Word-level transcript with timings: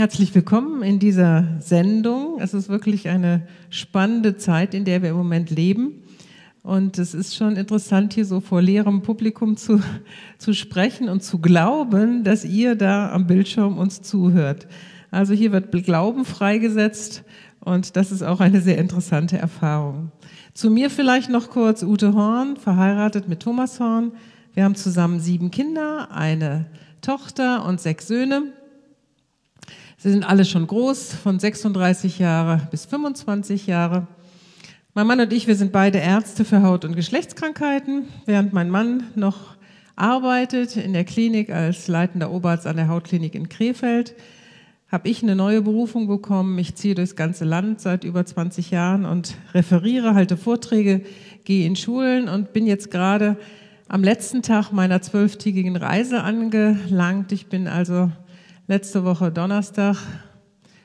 herzlich 0.00 0.34
willkommen 0.34 0.82
in 0.82 0.98
dieser 0.98 1.44
Sendung. 1.60 2.40
Es 2.40 2.54
ist 2.54 2.70
wirklich 2.70 3.10
eine 3.10 3.46
spannende 3.68 4.38
Zeit, 4.38 4.72
in 4.72 4.86
der 4.86 5.02
wir 5.02 5.10
im 5.10 5.16
Moment 5.16 5.50
leben. 5.50 6.04
Und 6.62 6.98
es 6.98 7.12
ist 7.12 7.36
schon 7.36 7.56
interessant, 7.56 8.14
hier 8.14 8.24
so 8.24 8.40
vor 8.40 8.62
leerem 8.62 9.02
Publikum 9.02 9.58
zu, 9.58 9.82
zu 10.38 10.54
sprechen 10.54 11.10
und 11.10 11.22
zu 11.22 11.38
glauben, 11.38 12.24
dass 12.24 12.46
ihr 12.46 12.76
da 12.76 13.12
am 13.12 13.26
Bildschirm 13.26 13.76
uns 13.76 14.00
zuhört. 14.00 14.68
Also 15.10 15.34
hier 15.34 15.52
wird 15.52 15.70
Glauben 15.84 16.24
freigesetzt 16.24 17.22
und 17.62 17.94
das 17.94 18.10
ist 18.10 18.22
auch 18.22 18.40
eine 18.40 18.62
sehr 18.62 18.78
interessante 18.78 19.36
Erfahrung. 19.36 20.12
Zu 20.54 20.70
mir 20.70 20.88
vielleicht 20.88 21.28
noch 21.28 21.50
kurz 21.50 21.82
Ute 21.82 22.14
Horn, 22.14 22.56
verheiratet 22.56 23.28
mit 23.28 23.40
Thomas 23.40 23.78
Horn. 23.80 24.12
Wir 24.54 24.64
haben 24.64 24.76
zusammen 24.76 25.20
sieben 25.20 25.50
Kinder, 25.50 26.08
eine 26.10 26.64
Tochter 27.02 27.66
und 27.66 27.82
sechs 27.82 28.08
Söhne. 28.08 28.54
Sie 30.02 30.10
sind 30.10 30.24
alle 30.24 30.46
schon 30.46 30.66
groß, 30.66 31.12
von 31.12 31.38
36 31.38 32.18
Jahre 32.18 32.66
bis 32.70 32.86
25 32.86 33.66
Jahre. 33.66 34.06
Mein 34.94 35.06
Mann 35.06 35.20
und 35.20 35.30
ich, 35.30 35.46
wir 35.46 35.56
sind 35.56 35.72
beide 35.72 35.98
Ärzte 35.98 36.46
für 36.46 36.62
Haut- 36.62 36.86
und 36.86 36.96
Geschlechtskrankheiten, 36.96 38.04
während 38.24 38.54
mein 38.54 38.70
Mann 38.70 39.02
noch 39.14 39.56
arbeitet 39.96 40.78
in 40.78 40.94
der 40.94 41.04
Klinik 41.04 41.50
als 41.50 41.86
leitender 41.86 42.30
Oberarzt 42.30 42.66
an 42.66 42.76
der 42.76 42.88
Hautklinik 42.88 43.34
in 43.34 43.50
Krefeld, 43.50 44.14
habe 44.90 45.06
ich 45.06 45.22
eine 45.22 45.36
neue 45.36 45.60
Berufung 45.60 46.06
bekommen. 46.06 46.58
Ich 46.58 46.76
ziehe 46.76 46.94
durchs 46.94 47.14
ganze 47.14 47.44
Land 47.44 47.82
seit 47.82 48.02
über 48.02 48.24
20 48.24 48.70
Jahren 48.70 49.04
und 49.04 49.34
referiere, 49.52 50.14
halte 50.14 50.38
Vorträge, 50.38 51.02
gehe 51.44 51.66
in 51.66 51.76
Schulen 51.76 52.30
und 52.30 52.54
bin 52.54 52.66
jetzt 52.66 52.90
gerade 52.90 53.36
am 53.86 54.02
letzten 54.02 54.40
Tag 54.40 54.72
meiner 54.72 55.02
zwölftägigen 55.02 55.76
Reise 55.76 56.22
angelangt. 56.22 57.32
Ich 57.32 57.48
bin 57.48 57.68
also 57.68 58.10
letzte 58.70 59.04
Woche 59.04 59.32
Donnerstag 59.32 59.96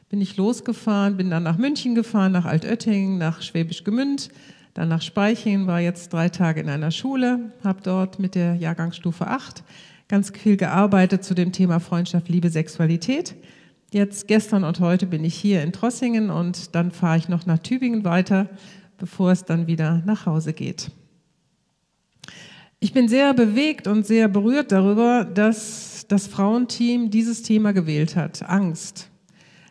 bin 0.09 0.19
ich 0.19 0.37
losgefahren, 0.37 1.17
bin 1.17 1.29
dann 1.29 1.43
nach 1.43 1.59
München 1.59 1.93
gefahren, 1.93 2.31
nach 2.31 2.45
Altöttingen, 2.45 3.19
nach 3.19 3.43
Schwäbisch 3.43 3.83
Gemünd, 3.83 4.29
dann 4.73 4.89
nach 4.89 5.03
Speichingen, 5.03 5.67
war 5.67 5.79
jetzt 5.79 6.11
drei 6.11 6.29
Tage 6.29 6.61
in 6.61 6.69
einer 6.69 6.89
Schule, 6.89 7.51
habe 7.63 7.83
dort 7.83 8.17
mit 8.17 8.33
der 8.33 8.55
Jahrgangsstufe 8.55 9.27
8 9.27 9.63
ganz 10.07 10.31
viel 10.31 10.57
gearbeitet 10.57 11.23
zu 11.23 11.35
dem 11.35 11.51
Thema 11.51 11.79
Freundschaft, 11.79 12.27
Liebe, 12.27 12.49
Sexualität. 12.49 13.35
Jetzt 13.91 14.27
gestern 14.27 14.63
und 14.63 14.79
heute 14.79 15.05
bin 15.05 15.23
ich 15.23 15.35
hier 15.35 15.61
in 15.61 15.71
Trossingen 15.71 16.31
und 16.31 16.73
dann 16.73 16.89
fahre 16.89 17.19
ich 17.19 17.29
noch 17.29 17.45
nach 17.45 17.59
Tübingen 17.59 18.03
weiter, 18.03 18.49
bevor 18.97 19.31
es 19.31 19.45
dann 19.45 19.67
wieder 19.67 20.01
nach 20.07 20.25
Hause 20.25 20.53
geht. 20.53 20.89
Ich 22.79 22.93
bin 22.93 23.07
sehr 23.07 23.35
bewegt 23.35 23.85
und 23.85 24.07
sehr 24.07 24.27
berührt 24.27 24.71
darüber, 24.71 25.23
dass 25.23 25.94
das 26.07 26.27
Frauenteam 26.27 27.09
dieses 27.09 27.41
Thema 27.43 27.73
gewählt 27.73 28.15
hat, 28.15 28.47
Angst. 28.49 29.09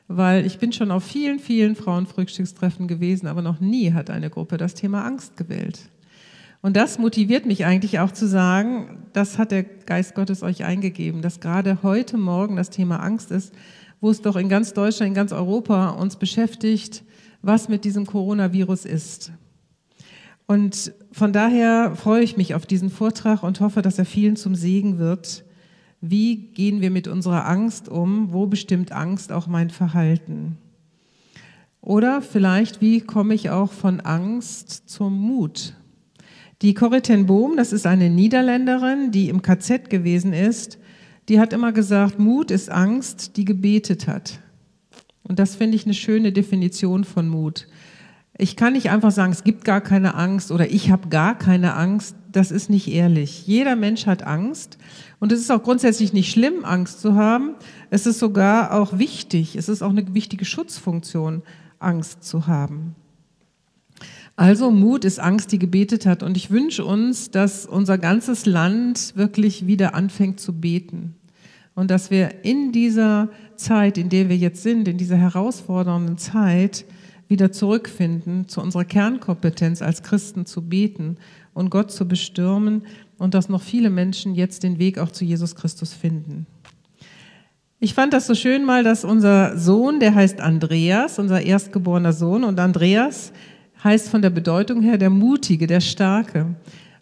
Weil 0.07 0.45
ich 0.45 0.59
bin 0.59 0.73
schon 0.73 0.91
auf 0.91 1.05
vielen, 1.05 1.39
vielen 1.39 1.77
Frauenfrühstückstreffen 1.77 2.89
gewesen, 2.89 3.27
aber 3.27 3.43
noch 3.43 3.61
nie 3.61 3.93
hat 3.93 4.11
eine 4.11 4.31
Gruppe 4.31 4.57
das 4.57 4.75
Thema 4.75 5.05
Angst 5.05 5.37
gewählt. 5.37 5.89
Und 6.61 6.77
das 6.77 6.99
motiviert 6.99 7.45
mich 7.45 7.67
eigentlich 7.67 7.99
auch 8.01 8.11
zu 8.11 8.27
sagen, 8.27 9.03
das 9.13 9.37
hat 9.37 9.51
der 9.51 9.65
Geist 9.65 10.15
Gottes 10.15 10.43
euch 10.43 10.65
eingegeben, 10.65 11.21
dass 11.21 11.41
gerade 11.41 11.83
heute 11.83 12.17
Morgen 12.17 12.57
das 12.57 12.71
Thema 12.71 13.01
Angst 13.01 13.31
ist, 13.31 13.53
wo 14.01 14.11
es 14.11 14.23
doch 14.23 14.37
in 14.37 14.49
ganz 14.49 14.73
Deutschland, 14.73 15.09
in 15.09 15.15
ganz 15.15 15.33
Europa 15.33 15.91
uns 15.91 16.17
beschäftigt, 16.17 17.05
was 17.43 17.69
mit 17.69 17.85
diesem 17.85 18.07
Coronavirus 18.07 18.87
ist. 18.87 19.33
Und 20.47 20.93
von 21.13 21.33
daher 21.33 21.97
freue 21.97 22.23
ich 22.23 22.37
mich 22.37 22.55
auf 22.55 22.67
diesen 22.67 22.91
Vortrag 22.91 23.43
und 23.43 23.61
hoffe, 23.61 23.83
dass 23.83 23.99
er 23.99 24.05
vielen 24.05 24.37
zum 24.37 24.55
Segen 24.55 24.99
wird. 24.99 25.45
Wie 26.07 26.37
gehen 26.37 26.83
wir 26.83 26.91
mit 26.91 27.09
unserer 27.09 27.47
Angst 27.47 27.89
um? 27.89 28.31
Wo 28.31 28.47
bestimmt 28.47 28.93
Angst 28.93 29.33
auch 29.33 29.47
mein 29.47 29.71
Verhalten? 29.71 30.59
Oder 31.81 32.21
vielleicht, 32.21 32.83
wie 32.83 33.01
komme 33.01 33.33
ich 33.33 33.49
auch 33.49 33.73
von 33.73 34.01
Angst 34.01 34.87
zum 34.87 35.19
Mut? 35.19 35.73
Die 36.61 36.75
Corrie 36.75 37.23
Boom, 37.23 37.57
das 37.57 37.73
ist 37.73 37.87
eine 37.87 38.11
Niederländerin, 38.11 39.13
die 39.13 39.31
im 39.31 39.41
KZ 39.41 39.89
gewesen 39.89 40.35
ist, 40.35 40.77
die 41.31 41.41
hat 41.41 41.55
immer 41.55 41.73
gesagt, 41.73 42.19
Mut 42.19 42.51
ist 42.51 42.71
Angst, 42.71 43.39
die 43.39 43.47
gebetet 43.47 44.07
hat. 44.07 44.41
Und 45.23 45.39
das 45.39 45.57
finde 45.57 45.77
ich 45.77 45.87
eine 45.87 45.95
schöne 45.95 46.33
Definition 46.33 47.05
von 47.05 47.29
Mut. 47.29 47.67
Ich 48.37 48.57
kann 48.57 48.73
nicht 48.73 48.91
einfach 48.91 49.13
sagen, 49.13 49.33
es 49.33 49.45
gibt 49.45 49.65
gar 49.65 49.81
keine 49.81 50.17
Angst 50.17 50.51
oder 50.51 50.69
ich 50.71 50.91
habe 50.91 51.09
gar 51.09 51.39
keine 51.39 51.75
Angst. 51.75 52.17
Das 52.33 52.51
ist 52.51 52.69
nicht 52.69 52.89
ehrlich. 52.89 53.47
Jeder 53.47 53.77
Mensch 53.77 54.07
hat 54.07 54.25
Angst 54.25 54.77
und 55.21 55.31
es 55.31 55.41
ist 55.41 55.53
auch 55.53 55.63
grundsätzlich 55.63 56.13
nicht 56.13 56.33
schlimm, 56.33 56.65
Angst 56.65 57.01
zu 57.01 57.15
haben. 57.15 57.55
Es 57.91 58.07
ist 58.07 58.19
sogar 58.19 58.73
auch 58.73 58.99
wichtig. 58.99 59.55
Es 59.55 59.69
ist 59.69 59.83
auch 59.83 59.91
eine 59.91 60.15
wichtige 60.15 60.45
Schutzfunktion, 60.45 61.43
Angst 61.79 62.25
zu 62.25 62.49
haben. 62.49 62.97
Also 64.37 64.73
Mut 64.73 65.05
ist 65.05 65.21
Angst, 65.21 65.53
die 65.53 65.61
gebetet 65.61 66.07
hat. 66.07 66.25
Und 66.25 66.37
ich 66.37 66.51
wünsche 66.51 66.85
uns, 66.85 67.31
dass 67.31 67.67
unser 67.67 67.99
ganzes 67.99 68.47
Land 68.47 69.13
wirklich 69.17 69.69
wieder 69.69 69.95
anfängt 69.95 70.41
zu 70.41 70.53
beten. 70.53 71.15
Und 71.77 71.91
dass 71.91 72.11
wir 72.11 72.45
in 72.45 72.73
dieser 72.73 73.29
Zeit, 73.57 73.97
in 73.97 74.09
der 74.09 74.29
wir 74.29 74.37
jetzt 74.37 74.63
sind, 74.63 74.89
in 74.89 74.99
dieser 74.99 75.17
herausfordernden 75.17 76.19
Zeit, 76.19 76.85
wieder 77.29 77.53
zurückfinden 77.53 78.49
zu 78.49 78.61
unserer 78.61 78.85
Kernkompetenz 78.85 79.83
als 79.83 80.03
Christen 80.03 80.47
zu 80.47 80.63
beten 80.63 81.17
und 81.53 81.71
Gott 81.71 81.91
zu 81.91 82.07
bestürmen 82.07 82.83
und 83.19 83.35
dass 83.35 83.49
noch 83.49 83.63
viele 83.63 83.91
Menschen 83.91 84.35
jetzt 84.35 84.63
den 84.63 84.79
Weg 84.79 84.99
auch 84.99 85.11
zu 85.11 85.25
Jesus 85.25 85.55
Christus 85.55 85.93
finden. 85.95 86.47
Ich 87.81 87.95
fand 87.95 88.13
das 88.13 88.27
so 88.27 88.35
schön 88.35 88.65
mal, 88.65 88.83
dass 88.83 89.05
unser 89.05 89.59
Sohn, 89.59 90.01
der 90.01 90.15
heißt 90.15 90.41
Andreas, 90.41 91.19
unser 91.19 91.43
erstgeborener 91.43 92.13
Sohn, 92.13 92.45
und 92.45 92.59
Andreas 92.59 93.33
heißt 93.83 94.09
von 94.09 94.23
der 94.23 94.31
Bedeutung 94.31 94.83
her 94.83 94.97
der 94.97 95.11
Mutige, 95.11 95.67
der 95.67 95.81
Starke. 95.81 96.55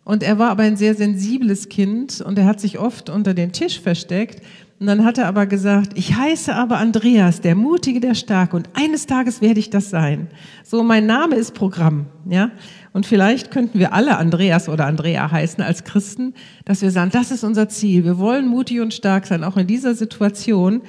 Und 0.04 0.24
er 0.24 0.38
war 0.38 0.50
aber 0.50 0.64
ein 0.64 0.76
sehr 0.76 0.96
sensibles 0.96 1.68
Kind 1.68 2.20
und 2.20 2.36
er 2.36 2.46
hat 2.46 2.60
sich 2.60 2.78
oft 2.80 3.08
unter 3.08 3.34
den 3.34 3.52
Tisch 3.52 3.80
versteckt 3.80 4.42
und 4.82 4.88
dann 4.88 5.04
hat 5.04 5.16
er 5.16 5.28
aber 5.28 5.46
gesagt, 5.46 5.92
ich 5.94 6.16
heiße 6.16 6.52
aber 6.52 6.78
Andreas, 6.78 7.40
der 7.40 7.54
Mutige, 7.54 8.00
der 8.00 8.16
Starke, 8.16 8.56
und 8.56 8.68
eines 8.74 9.06
Tages 9.06 9.40
werde 9.40 9.60
ich 9.60 9.70
das 9.70 9.90
sein. 9.90 10.26
So, 10.64 10.82
mein 10.82 11.06
Name 11.06 11.36
ist 11.36 11.54
Programm, 11.54 12.06
ja. 12.28 12.50
Und 12.92 13.06
vielleicht 13.06 13.52
könnten 13.52 13.78
wir 13.78 13.92
alle 13.92 14.16
Andreas 14.16 14.68
oder 14.68 14.86
Andrea 14.86 15.30
heißen 15.30 15.62
als 15.62 15.84
Christen, 15.84 16.34
dass 16.64 16.82
wir 16.82 16.90
sagen, 16.90 17.12
das 17.12 17.30
ist 17.30 17.44
unser 17.44 17.68
Ziel. 17.68 18.02
Wir 18.02 18.18
wollen 18.18 18.48
mutig 18.48 18.80
und 18.80 18.92
stark 18.92 19.26
sein, 19.26 19.44
auch 19.44 19.56
in 19.56 19.68
dieser 19.68 19.94
Situation, 19.94 20.82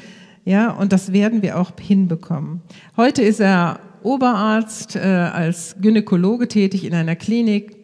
ja. 0.44 0.72
Und 0.72 0.92
das 0.92 1.14
werden 1.14 1.44
wir 1.44 1.60
auch 1.60 1.74
hinbekommen. 1.80 2.62
Heute 2.98 3.22
ist 3.22 3.42
er 3.42 3.80
Oberarzt, 4.02 4.96
äh, 4.96 5.02
als 5.02 5.75
Gynäkologe 5.80 6.48
tätig 6.48 6.84
in 6.84 6.96
einer 6.96 7.16
Klinik, 7.16 7.75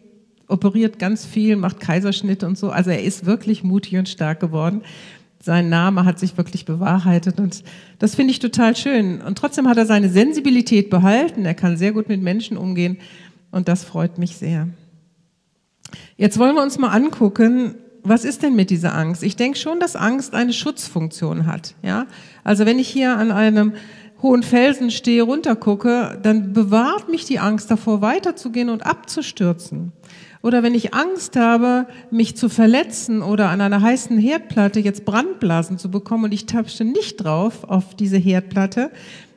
operiert 0.48 0.98
ganz 0.98 1.24
viel, 1.24 1.54
macht 1.54 1.78
Kaiserschnitte 1.78 2.48
und 2.48 2.58
so. 2.58 2.70
Also 2.70 2.90
er 2.90 3.04
ist 3.04 3.26
wirklich 3.26 3.62
mutig 3.62 3.96
und 3.96 4.08
stark 4.08 4.40
geworden 4.40 4.82
sein 5.42 5.70
Name 5.70 6.04
hat 6.04 6.18
sich 6.18 6.36
wirklich 6.36 6.66
bewahrheitet 6.66 7.40
und 7.40 7.64
das 7.98 8.14
finde 8.14 8.32
ich 8.32 8.40
total 8.40 8.76
schön. 8.76 9.22
Und 9.22 9.38
trotzdem 9.38 9.68
hat 9.68 9.78
er 9.78 9.86
seine 9.86 10.10
Sensibilität 10.10 10.90
behalten. 10.90 11.46
Er 11.46 11.54
kann 11.54 11.78
sehr 11.78 11.92
gut 11.92 12.08
mit 12.08 12.20
Menschen 12.20 12.58
umgehen 12.58 12.98
und 13.50 13.66
das 13.66 13.82
freut 13.82 14.18
mich 14.18 14.36
sehr. 14.36 14.68
Jetzt 16.16 16.38
wollen 16.38 16.54
wir 16.54 16.62
uns 16.62 16.78
mal 16.78 16.90
angucken, 16.90 17.76
was 18.02 18.24
ist 18.24 18.42
denn 18.42 18.54
mit 18.54 18.70
dieser 18.70 18.94
Angst? 18.94 19.22
Ich 19.22 19.36
denke 19.36 19.58
schon, 19.58 19.80
dass 19.80 19.96
Angst 19.96 20.34
eine 20.34 20.52
Schutzfunktion 20.52 21.46
hat. 21.46 21.74
Ja, 21.82 22.06
also 22.44 22.66
wenn 22.66 22.78
ich 22.78 22.88
hier 22.88 23.16
an 23.16 23.30
einem 23.30 23.74
hohen 24.22 24.42
Felsen 24.42 24.90
stehe, 24.90 25.22
runtergucke, 25.22 26.18
dann 26.22 26.52
bewahrt 26.52 27.08
mich 27.08 27.24
die 27.24 27.38
Angst 27.38 27.70
davor, 27.70 28.02
weiterzugehen 28.02 28.68
und 28.68 28.84
abzustürzen. 28.84 29.92
Oder 30.42 30.62
wenn 30.62 30.74
ich 30.74 30.94
Angst 30.94 31.36
habe, 31.36 31.86
mich 32.10 32.36
zu 32.36 32.48
verletzen 32.48 33.20
oder 33.20 33.50
an 33.50 33.60
einer 33.60 33.82
heißen 33.82 34.16
Herdplatte 34.18 34.80
jetzt 34.80 35.04
Brandblasen 35.04 35.78
zu 35.78 35.90
bekommen 35.90 36.24
und 36.24 36.32
ich 36.32 36.46
tapsche 36.46 36.84
nicht 36.84 37.16
drauf 37.16 37.64
auf 37.64 37.94
diese 37.94 38.16
Herdplatte, 38.16 38.90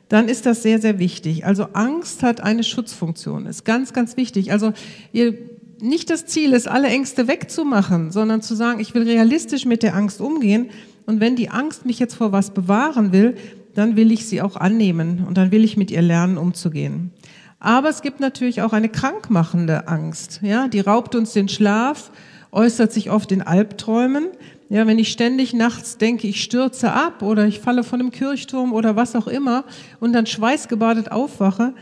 dann 0.08 0.28
ist 0.28 0.46
das 0.46 0.62
sehr, 0.62 0.80
sehr 0.80 0.98
wichtig. 0.98 1.44
Also 1.44 1.68
Angst 1.72 2.22
hat 2.22 2.40
eine 2.40 2.64
Schutzfunktion, 2.64 3.46
ist 3.46 3.64
ganz, 3.64 3.92
ganz 3.92 4.16
wichtig. 4.16 4.52
Also 4.52 4.72
ihr, 5.12 5.36
nicht 5.80 6.08
das 6.08 6.24
Ziel 6.24 6.52
ist, 6.52 6.68
alle 6.68 6.88
Ängste 6.88 7.28
wegzumachen, 7.28 8.10
sondern 8.10 8.40
zu 8.40 8.54
sagen, 8.54 8.80
ich 8.80 8.94
will 8.94 9.02
realistisch 9.02 9.66
mit 9.66 9.82
der 9.82 9.94
Angst 9.94 10.20
umgehen. 10.20 10.70
Und 11.04 11.20
wenn 11.20 11.36
die 11.36 11.50
Angst 11.50 11.84
mich 11.84 11.98
jetzt 11.98 12.14
vor 12.14 12.32
was 12.32 12.52
bewahren 12.52 13.12
will, 13.12 13.36
dann 13.74 13.96
will 13.96 14.12
ich 14.12 14.26
sie 14.26 14.40
auch 14.40 14.56
annehmen 14.56 15.24
und 15.26 15.36
dann 15.36 15.50
will 15.50 15.64
ich 15.64 15.76
mit 15.76 15.90
ihr 15.90 16.02
lernen, 16.02 16.38
umzugehen. 16.38 17.10
Aber 17.58 17.88
es 17.88 18.02
gibt 18.02 18.20
natürlich 18.20 18.62
auch 18.62 18.72
eine 18.72 18.88
krankmachende 18.88 19.88
Angst. 19.88 20.40
Ja, 20.42 20.68
die 20.68 20.80
raubt 20.80 21.14
uns 21.14 21.32
den 21.32 21.48
Schlaf, 21.48 22.10
äußert 22.52 22.92
sich 22.92 23.10
oft 23.10 23.32
in 23.32 23.42
Albträumen. 23.42 24.26
Ja, 24.68 24.86
wenn 24.86 24.98
ich 24.98 25.12
ständig 25.12 25.52
nachts 25.54 25.98
denke, 25.98 26.26
ich 26.26 26.42
stürze 26.42 26.92
ab 26.92 27.22
oder 27.22 27.46
ich 27.46 27.60
falle 27.60 27.84
von 27.84 28.00
einem 28.00 28.10
Kirchturm 28.10 28.72
oder 28.72 28.96
was 28.96 29.14
auch 29.14 29.26
immer 29.26 29.64
und 30.00 30.12
dann 30.12 30.26
schweißgebadet 30.26 31.12
aufwache, 31.12 31.74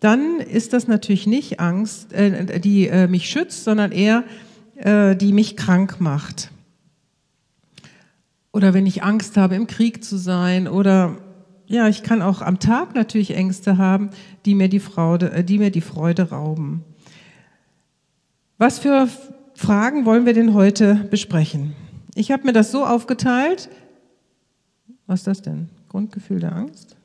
dann 0.00 0.40
ist 0.40 0.72
das 0.72 0.86
natürlich 0.86 1.26
nicht 1.26 1.60
Angst, 1.60 2.12
äh, 2.12 2.60
die 2.60 2.88
äh, 2.88 3.06
mich 3.08 3.28
schützt, 3.28 3.64
sondern 3.64 3.92
eher, 3.92 4.24
äh, 4.76 5.16
die 5.16 5.32
mich 5.32 5.56
krank 5.56 6.00
macht. 6.00 6.50
oder 8.52 8.72
wenn 8.72 8.86
ich 8.86 9.02
Angst 9.02 9.36
habe, 9.36 9.56
im 9.56 9.66
Krieg 9.66 10.04
zu 10.04 10.16
sein 10.16 10.68
oder 10.68 11.16
ja, 11.66 11.88
ich 11.88 12.02
kann 12.02 12.22
auch 12.22 12.42
am 12.42 12.58
Tag 12.58 12.94
natürlich 12.94 13.34
Ängste 13.34 13.78
haben, 13.78 14.10
die 14.44 14.54
mir 14.54 14.68
die 14.68 14.80
Freude, 14.80 15.32
äh, 15.32 15.44
die 15.44 15.58
mir 15.58 15.70
die 15.70 15.80
Freude 15.80 16.30
rauben. 16.30 16.84
Was 18.58 18.78
für 18.78 19.08
Fragen 19.54 20.04
wollen 20.04 20.26
wir 20.26 20.34
denn 20.34 20.54
heute 20.54 20.94
besprechen? 21.10 21.74
Ich 22.14 22.30
habe 22.30 22.44
mir 22.44 22.52
das 22.52 22.70
so 22.70 22.84
aufgeteilt. 22.84 23.68
Was 25.06 25.20
ist 25.20 25.26
das 25.26 25.42
denn? 25.42 25.68
Grundgefühl 25.88 26.40
der 26.40 26.54
Angst? 26.54 26.96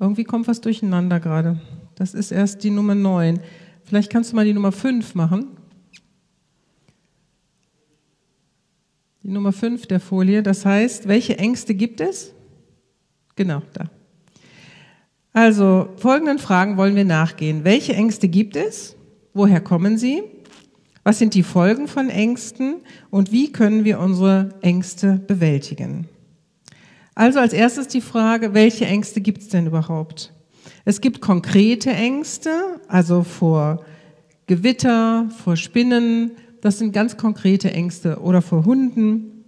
Irgendwie 0.00 0.24
kommt 0.24 0.46
was 0.48 0.60
durcheinander 0.60 1.20
gerade. 1.20 1.60
Das 1.96 2.14
ist 2.14 2.30
erst 2.30 2.62
die 2.62 2.70
Nummer 2.70 2.94
9. 2.94 3.40
Vielleicht 3.84 4.10
kannst 4.10 4.32
du 4.32 4.36
mal 4.36 4.44
die 4.44 4.52
Nummer 4.52 4.70
5 4.70 5.14
machen. 5.14 5.48
Die 9.22 9.30
Nummer 9.30 9.52
5 9.52 9.86
der 9.86 9.98
Folie. 9.98 10.42
Das 10.42 10.64
heißt, 10.64 11.08
welche 11.08 11.38
Ängste 11.38 11.74
gibt 11.74 12.00
es? 12.00 12.32
Genau, 13.38 13.62
da. 13.72 13.84
Also, 15.32 15.90
folgenden 15.96 16.40
Fragen 16.40 16.76
wollen 16.76 16.96
wir 16.96 17.04
nachgehen. 17.04 17.62
Welche 17.62 17.94
Ängste 17.94 18.26
gibt 18.26 18.56
es? 18.56 18.96
Woher 19.32 19.60
kommen 19.60 19.96
sie? 19.96 20.24
Was 21.04 21.20
sind 21.20 21.34
die 21.34 21.44
Folgen 21.44 21.86
von 21.86 22.10
Ängsten? 22.10 22.78
Und 23.10 23.30
wie 23.30 23.52
können 23.52 23.84
wir 23.84 24.00
unsere 24.00 24.56
Ängste 24.60 25.20
bewältigen? 25.24 26.08
Also 27.14 27.38
als 27.38 27.52
erstes 27.52 27.86
die 27.86 28.00
Frage, 28.00 28.54
welche 28.54 28.86
Ängste 28.86 29.20
gibt 29.20 29.42
es 29.42 29.48
denn 29.48 29.68
überhaupt? 29.68 30.32
Es 30.84 31.00
gibt 31.00 31.20
konkrete 31.20 31.90
Ängste, 31.90 32.50
also 32.88 33.22
vor 33.22 33.84
Gewitter, 34.48 35.28
vor 35.44 35.54
Spinnen, 35.54 36.32
das 36.60 36.78
sind 36.78 36.92
ganz 36.92 37.16
konkrete 37.16 37.70
Ängste 37.70 38.18
oder 38.18 38.42
vor 38.42 38.64
Hunden. 38.64 39.38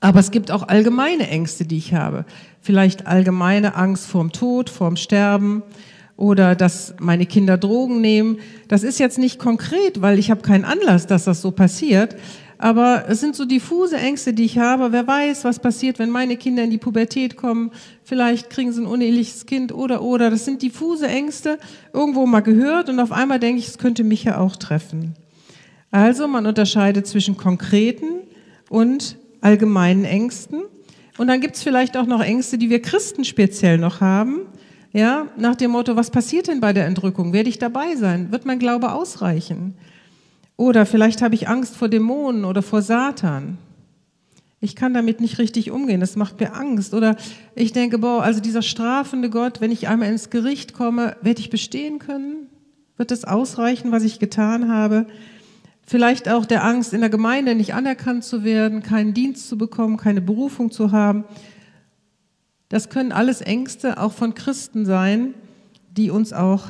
Aber 0.00 0.18
es 0.18 0.30
gibt 0.30 0.50
auch 0.50 0.66
allgemeine 0.66 1.28
Ängste, 1.28 1.66
die 1.66 1.76
ich 1.76 1.92
habe. 1.92 2.24
Vielleicht 2.60 3.06
allgemeine 3.06 3.74
Angst 3.74 4.06
vorm 4.06 4.32
Tod, 4.32 4.70
vorm 4.70 4.96
Sterben 4.96 5.62
oder 6.16 6.54
dass 6.54 6.94
meine 7.00 7.24
Kinder 7.24 7.56
Drogen 7.56 8.00
nehmen. 8.00 8.38
Das 8.68 8.82
ist 8.82 8.98
jetzt 8.98 9.18
nicht 9.18 9.38
konkret, 9.38 10.02
weil 10.02 10.18
ich 10.18 10.30
habe 10.30 10.42
keinen 10.42 10.64
Anlass, 10.64 11.06
dass 11.06 11.24
das 11.24 11.40
so 11.40 11.50
passiert. 11.50 12.16
Aber 12.58 13.06
es 13.08 13.20
sind 13.20 13.34
so 13.34 13.46
diffuse 13.46 13.96
Ängste, 13.96 14.34
die 14.34 14.44
ich 14.44 14.58
habe. 14.58 14.92
Wer 14.92 15.06
weiß, 15.06 15.44
was 15.44 15.60
passiert, 15.60 15.98
wenn 15.98 16.10
meine 16.10 16.36
Kinder 16.36 16.62
in 16.62 16.70
die 16.70 16.76
Pubertät 16.76 17.38
kommen. 17.38 17.70
Vielleicht 18.04 18.50
kriegen 18.50 18.70
sie 18.70 18.82
ein 18.82 18.86
uneheliches 18.86 19.46
Kind 19.46 19.72
oder, 19.72 20.02
oder. 20.02 20.28
Das 20.28 20.44
sind 20.44 20.60
diffuse 20.60 21.08
Ängste, 21.08 21.58
irgendwo 21.94 22.26
mal 22.26 22.40
gehört 22.40 22.90
und 22.90 23.00
auf 23.00 23.12
einmal 23.12 23.38
denke 23.38 23.60
ich, 23.60 23.68
es 23.68 23.78
könnte 23.78 24.04
mich 24.04 24.24
ja 24.24 24.36
auch 24.36 24.56
treffen. 24.56 25.14
Also 25.90 26.28
man 26.28 26.44
unterscheidet 26.44 27.06
zwischen 27.06 27.38
konkreten 27.38 28.20
und 28.68 29.16
allgemeinen 29.40 30.04
Ängsten. 30.04 30.64
Und 31.20 31.26
dann 31.26 31.42
gibt 31.42 31.56
es 31.56 31.62
vielleicht 31.62 31.98
auch 31.98 32.06
noch 32.06 32.22
Ängste, 32.22 32.56
die 32.56 32.70
wir 32.70 32.80
Christen 32.80 33.26
speziell 33.26 33.76
noch 33.76 34.00
haben. 34.00 34.46
Ja, 34.90 35.26
nach 35.36 35.54
dem 35.54 35.72
Motto, 35.72 35.94
was 35.94 36.10
passiert 36.10 36.48
denn 36.48 36.60
bei 36.60 36.72
der 36.72 36.86
Entrückung? 36.86 37.34
Werde 37.34 37.50
ich 37.50 37.58
dabei 37.58 37.94
sein? 37.94 38.32
Wird 38.32 38.46
mein 38.46 38.58
Glaube 38.58 38.92
ausreichen? 38.92 39.74
Oder 40.56 40.86
vielleicht 40.86 41.20
habe 41.20 41.34
ich 41.34 41.46
Angst 41.46 41.76
vor 41.76 41.90
Dämonen 41.90 42.46
oder 42.46 42.62
vor 42.62 42.80
Satan. 42.80 43.58
Ich 44.62 44.74
kann 44.74 44.94
damit 44.94 45.20
nicht 45.20 45.36
richtig 45.38 45.70
umgehen, 45.70 46.00
das 46.00 46.16
macht 46.16 46.40
mir 46.40 46.54
Angst. 46.54 46.94
Oder 46.94 47.16
ich 47.54 47.74
denke, 47.74 47.98
boah, 47.98 48.22
also 48.22 48.40
dieser 48.40 48.62
strafende 48.62 49.28
Gott, 49.28 49.60
wenn 49.60 49.72
ich 49.72 49.88
einmal 49.88 50.08
ins 50.08 50.30
Gericht 50.30 50.72
komme, 50.72 51.18
werde 51.20 51.40
ich 51.40 51.50
bestehen 51.50 51.98
können? 51.98 52.46
Wird 52.96 53.10
es 53.10 53.26
ausreichen, 53.26 53.92
was 53.92 54.04
ich 54.04 54.20
getan 54.20 54.72
habe? 54.72 55.04
Vielleicht 55.90 56.28
auch 56.28 56.46
der 56.46 56.62
Angst, 56.62 56.92
in 56.92 57.00
der 57.00 57.10
Gemeinde 57.10 57.56
nicht 57.56 57.74
anerkannt 57.74 58.22
zu 58.22 58.44
werden, 58.44 58.80
keinen 58.80 59.12
Dienst 59.12 59.48
zu 59.48 59.58
bekommen, 59.58 59.96
keine 59.96 60.20
Berufung 60.20 60.70
zu 60.70 60.92
haben. 60.92 61.24
Das 62.68 62.90
können 62.90 63.10
alles 63.10 63.40
Ängste 63.40 64.00
auch 64.00 64.12
von 64.12 64.34
Christen 64.34 64.86
sein, 64.86 65.34
die 65.90 66.10
uns 66.10 66.32
auch 66.32 66.62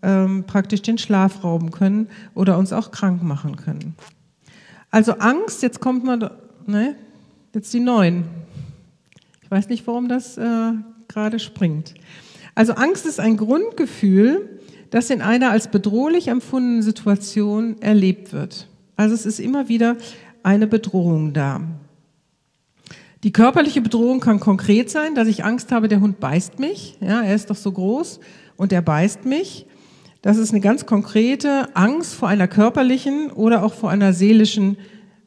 ähm, 0.00 0.44
praktisch 0.46 0.80
den 0.80 0.96
Schlaf 0.96 1.44
rauben 1.44 1.72
können 1.72 2.08
oder 2.34 2.56
uns 2.56 2.72
auch 2.72 2.90
krank 2.90 3.22
machen 3.22 3.56
können. 3.56 3.96
Also 4.90 5.18
Angst, 5.18 5.62
jetzt 5.62 5.82
kommt 5.82 6.02
man, 6.02 6.30
ne, 6.66 6.96
jetzt 7.52 7.70
die 7.74 7.80
neun. 7.80 8.24
Ich 9.42 9.50
weiß 9.50 9.68
nicht, 9.68 9.86
warum 9.86 10.08
das 10.08 10.38
äh, 10.38 10.72
gerade 11.08 11.38
springt. 11.38 11.92
Also 12.54 12.72
Angst 12.72 13.04
ist 13.04 13.20
ein 13.20 13.36
Grundgefühl, 13.36 14.54
das 14.90 15.10
in 15.10 15.22
einer 15.22 15.50
als 15.50 15.68
bedrohlich 15.68 16.28
empfundenen 16.28 16.82
Situation 16.82 17.80
erlebt 17.80 18.32
wird. 18.32 18.68
Also 18.96 19.14
es 19.14 19.26
ist 19.26 19.40
immer 19.40 19.68
wieder 19.68 19.96
eine 20.42 20.66
Bedrohung 20.66 21.32
da. 21.32 21.60
Die 23.24 23.32
körperliche 23.32 23.80
Bedrohung 23.80 24.20
kann 24.20 24.38
konkret 24.38 24.90
sein, 24.90 25.14
dass 25.14 25.28
ich 25.28 25.44
Angst 25.44 25.72
habe, 25.72 25.88
der 25.88 26.00
Hund 26.00 26.20
beißt 26.20 26.58
mich. 26.58 26.98
Ja, 27.00 27.22
er 27.22 27.34
ist 27.34 27.48
doch 27.48 27.56
so 27.56 27.72
groß 27.72 28.20
und 28.56 28.72
er 28.72 28.82
beißt 28.82 29.24
mich. 29.24 29.66
Das 30.20 30.36
ist 30.36 30.50
eine 30.50 30.60
ganz 30.60 30.86
konkrete 30.86 31.74
Angst 31.74 32.14
vor 32.14 32.28
einer 32.28 32.48
körperlichen 32.48 33.30
oder 33.30 33.62
auch 33.64 33.72
vor 33.72 33.90
einer 33.90 34.12
seelischen 34.12 34.76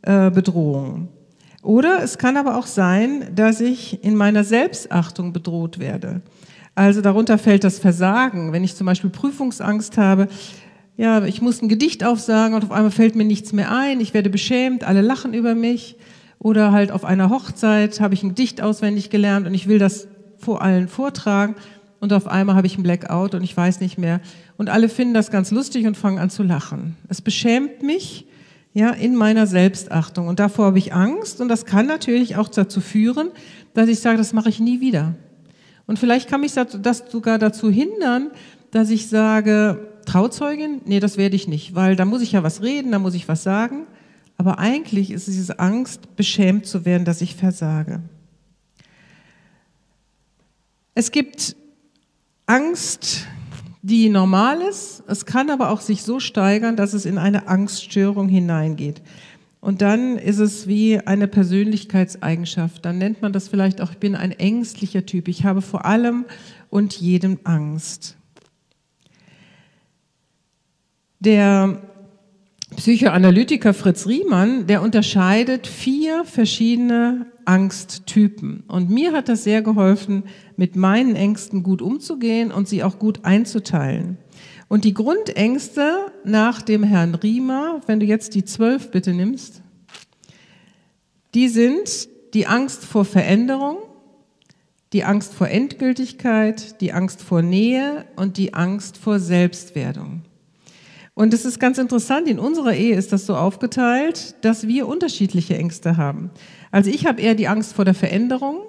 äh, 0.03 0.29
Bedrohung. 0.29 1.09
Oder 1.63 2.03
es 2.03 2.17
kann 2.17 2.37
aber 2.37 2.57
auch 2.57 2.67
sein, 2.67 3.31
dass 3.35 3.61
ich 3.61 4.03
in 4.03 4.15
meiner 4.15 4.43
Selbstachtung 4.43 5.33
bedroht 5.33 5.79
werde. 5.79 6.21
Also 6.77 7.01
darunter 7.01 7.39
fällt 7.39 7.63
das 7.63 7.79
Versagen. 7.79 8.53
Wenn 8.53 8.63
ich 8.63 8.75
zum 8.75 8.85
Beispiel 8.85 9.09
Prüfungsangst 9.09 9.97
habe, 9.97 10.27
ja, 10.95 11.25
ich 11.25 11.41
muss 11.41 11.59
ein 11.59 11.69
Gedicht 11.69 12.03
aufsagen 12.03 12.53
und 12.53 12.65
auf 12.65 12.71
einmal 12.71 12.91
fällt 12.91 13.15
mir 13.15 13.25
nichts 13.25 13.51
mehr 13.51 13.75
ein, 13.75 13.99
ich 13.99 14.13
werde 14.13 14.29
beschämt, 14.29 14.83
alle 14.83 15.01
lachen 15.01 15.33
über 15.33 15.55
mich. 15.55 15.95
Oder 16.37 16.71
halt 16.71 16.91
auf 16.91 17.03
einer 17.03 17.31
Hochzeit 17.31 17.99
habe 17.99 18.13
ich 18.13 18.21
ein 18.21 18.29
Gedicht 18.29 18.61
auswendig 18.61 19.09
gelernt 19.09 19.47
und 19.47 19.55
ich 19.55 19.67
will 19.67 19.79
das 19.79 20.07
vor 20.37 20.61
allen 20.61 20.87
vortragen 20.87 21.55
und 21.99 22.13
auf 22.13 22.27
einmal 22.27 22.55
habe 22.55 22.67
ich 22.67 22.77
ein 22.77 22.83
Blackout 22.83 23.33
und 23.33 23.43
ich 23.43 23.57
weiß 23.57 23.79
nicht 23.79 23.97
mehr. 23.97 24.21
Und 24.57 24.69
alle 24.69 24.87
finden 24.87 25.15
das 25.15 25.31
ganz 25.31 25.49
lustig 25.49 25.87
und 25.87 25.97
fangen 25.97 26.19
an 26.19 26.29
zu 26.29 26.43
lachen. 26.43 26.95
Es 27.09 27.23
beschämt 27.23 27.81
mich, 27.81 28.27
ja, 28.73 28.91
in 28.91 29.15
meiner 29.15 29.47
Selbstachtung. 29.47 30.27
Und 30.27 30.39
davor 30.39 30.67
habe 30.67 30.77
ich 30.77 30.93
Angst 30.93 31.41
und 31.41 31.47
das 31.47 31.65
kann 31.65 31.87
natürlich 31.87 32.35
auch 32.35 32.49
dazu 32.49 32.81
führen, 32.81 33.29
dass 33.73 33.89
ich 33.89 33.99
sage, 33.99 34.19
das 34.19 34.31
mache 34.31 34.49
ich 34.49 34.59
nie 34.59 34.79
wieder. 34.79 35.15
Und 35.87 35.97
vielleicht 35.97 36.29
kann 36.29 36.41
mich 36.41 36.53
das 36.53 37.03
sogar 37.09 37.39
dazu 37.39 37.71
hindern, 37.71 38.31
dass 38.71 38.89
ich 38.89 39.07
sage, 39.07 39.87
Trauzeugin, 40.05 40.81
nee, 40.85 40.99
das 40.99 41.17
werde 41.17 41.35
ich 41.35 41.47
nicht, 41.47 41.73
weil 41.73 41.95
da 41.95 42.05
muss 42.05 42.21
ich 42.21 42.33
ja 42.33 42.43
was 42.43 42.61
reden, 42.61 42.91
da 42.91 42.99
muss 42.99 43.15
ich 43.15 43.27
was 43.27 43.43
sagen. 43.43 43.87
Aber 44.37 44.59
eigentlich 44.59 45.11
ist 45.11 45.27
es 45.27 45.35
diese 45.35 45.59
Angst, 45.59 46.15
beschämt 46.15 46.67
zu 46.67 46.85
werden, 46.85 47.05
dass 47.05 47.21
ich 47.21 47.35
versage. 47.35 48.01
Es 50.93 51.11
gibt 51.11 51.55
Angst, 52.45 53.25
die 53.81 54.09
normal 54.09 54.61
ist. 54.61 55.03
Es 55.07 55.25
kann 55.25 55.49
aber 55.49 55.69
auch 55.69 55.81
sich 55.81 56.03
so 56.03 56.19
steigern, 56.19 56.75
dass 56.75 56.93
es 56.93 57.05
in 57.05 57.17
eine 57.17 57.47
Angststörung 57.47 58.27
hineingeht. 58.27 59.01
Und 59.59 59.81
dann 59.81 60.17
ist 60.17 60.39
es 60.39 60.67
wie 60.67 60.99
eine 60.99 61.27
Persönlichkeitseigenschaft. 61.27 62.85
Dann 62.85 62.97
nennt 62.97 63.21
man 63.21 63.33
das 63.33 63.47
vielleicht 63.47 63.81
auch, 63.81 63.91
ich 63.91 63.97
bin 63.97 64.15
ein 64.15 64.31
ängstlicher 64.31 65.05
Typ. 65.05 65.27
Ich 65.27 65.43
habe 65.43 65.61
vor 65.61 65.85
allem 65.85 66.25
und 66.69 66.93
jedem 66.93 67.39
Angst. 67.43 68.17
Der 71.19 71.81
Psychoanalytiker 72.75 73.73
Fritz 73.73 74.05
Riemann, 74.05 74.67
der 74.67 74.81
unterscheidet 74.81 75.65
vier 75.65 76.25
verschiedene 76.25 77.25
Angsttypen. 77.45 78.63
Und 78.67 78.89
mir 78.89 79.13
hat 79.13 79.29
das 79.29 79.43
sehr 79.43 79.61
geholfen, 79.61 80.23
mit 80.57 80.75
meinen 80.75 81.15
Ängsten 81.15 81.63
gut 81.63 81.81
umzugehen 81.81 82.51
und 82.51 82.67
sie 82.67 82.83
auch 82.83 82.99
gut 82.99 83.23
einzuteilen. 83.23 84.17
Und 84.67 84.83
die 84.83 84.93
Grundängste 84.93 86.11
nach 86.23 86.61
dem 86.61 86.83
Herrn 86.83 87.15
Riemer, 87.15 87.81
wenn 87.85 87.99
du 87.99 88.05
jetzt 88.05 88.35
die 88.35 88.43
zwölf 88.43 88.91
bitte 88.91 89.13
nimmst, 89.13 89.61
die 91.33 91.47
sind 91.47 92.09
die 92.33 92.47
Angst 92.47 92.83
vor 92.83 93.05
Veränderung, 93.05 93.77
die 94.93 95.03
Angst 95.03 95.33
vor 95.33 95.47
Endgültigkeit, 95.47 96.81
die 96.81 96.93
Angst 96.93 97.21
vor 97.21 97.41
Nähe 97.41 98.05
und 98.15 98.37
die 98.37 98.53
Angst 98.53 98.97
vor 98.97 99.19
Selbstwerdung. 99.19 100.23
Und 101.13 101.33
es 101.33 101.45
ist 101.45 101.59
ganz 101.59 101.77
interessant, 101.77 102.27
in 102.27 102.37
unserer 102.37 102.73
Ehe 102.73 102.95
ist 102.95 103.11
das 103.11 103.25
so 103.25 103.35
aufgeteilt, 103.35 104.35
dass 104.41 104.67
wir 104.67 104.87
unterschiedliche 104.87 105.57
Ängste 105.57 105.97
haben. 105.97 106.29
Also 106.71 106.91
ich 106.91 107.07
habe 107.07 107.21
eher 107.21 107.33
die 107.33 107.47
Angst 107.47 107.73
vor 107.73 107.85
der 107.85 107.95
Veränderung 107.95 108.59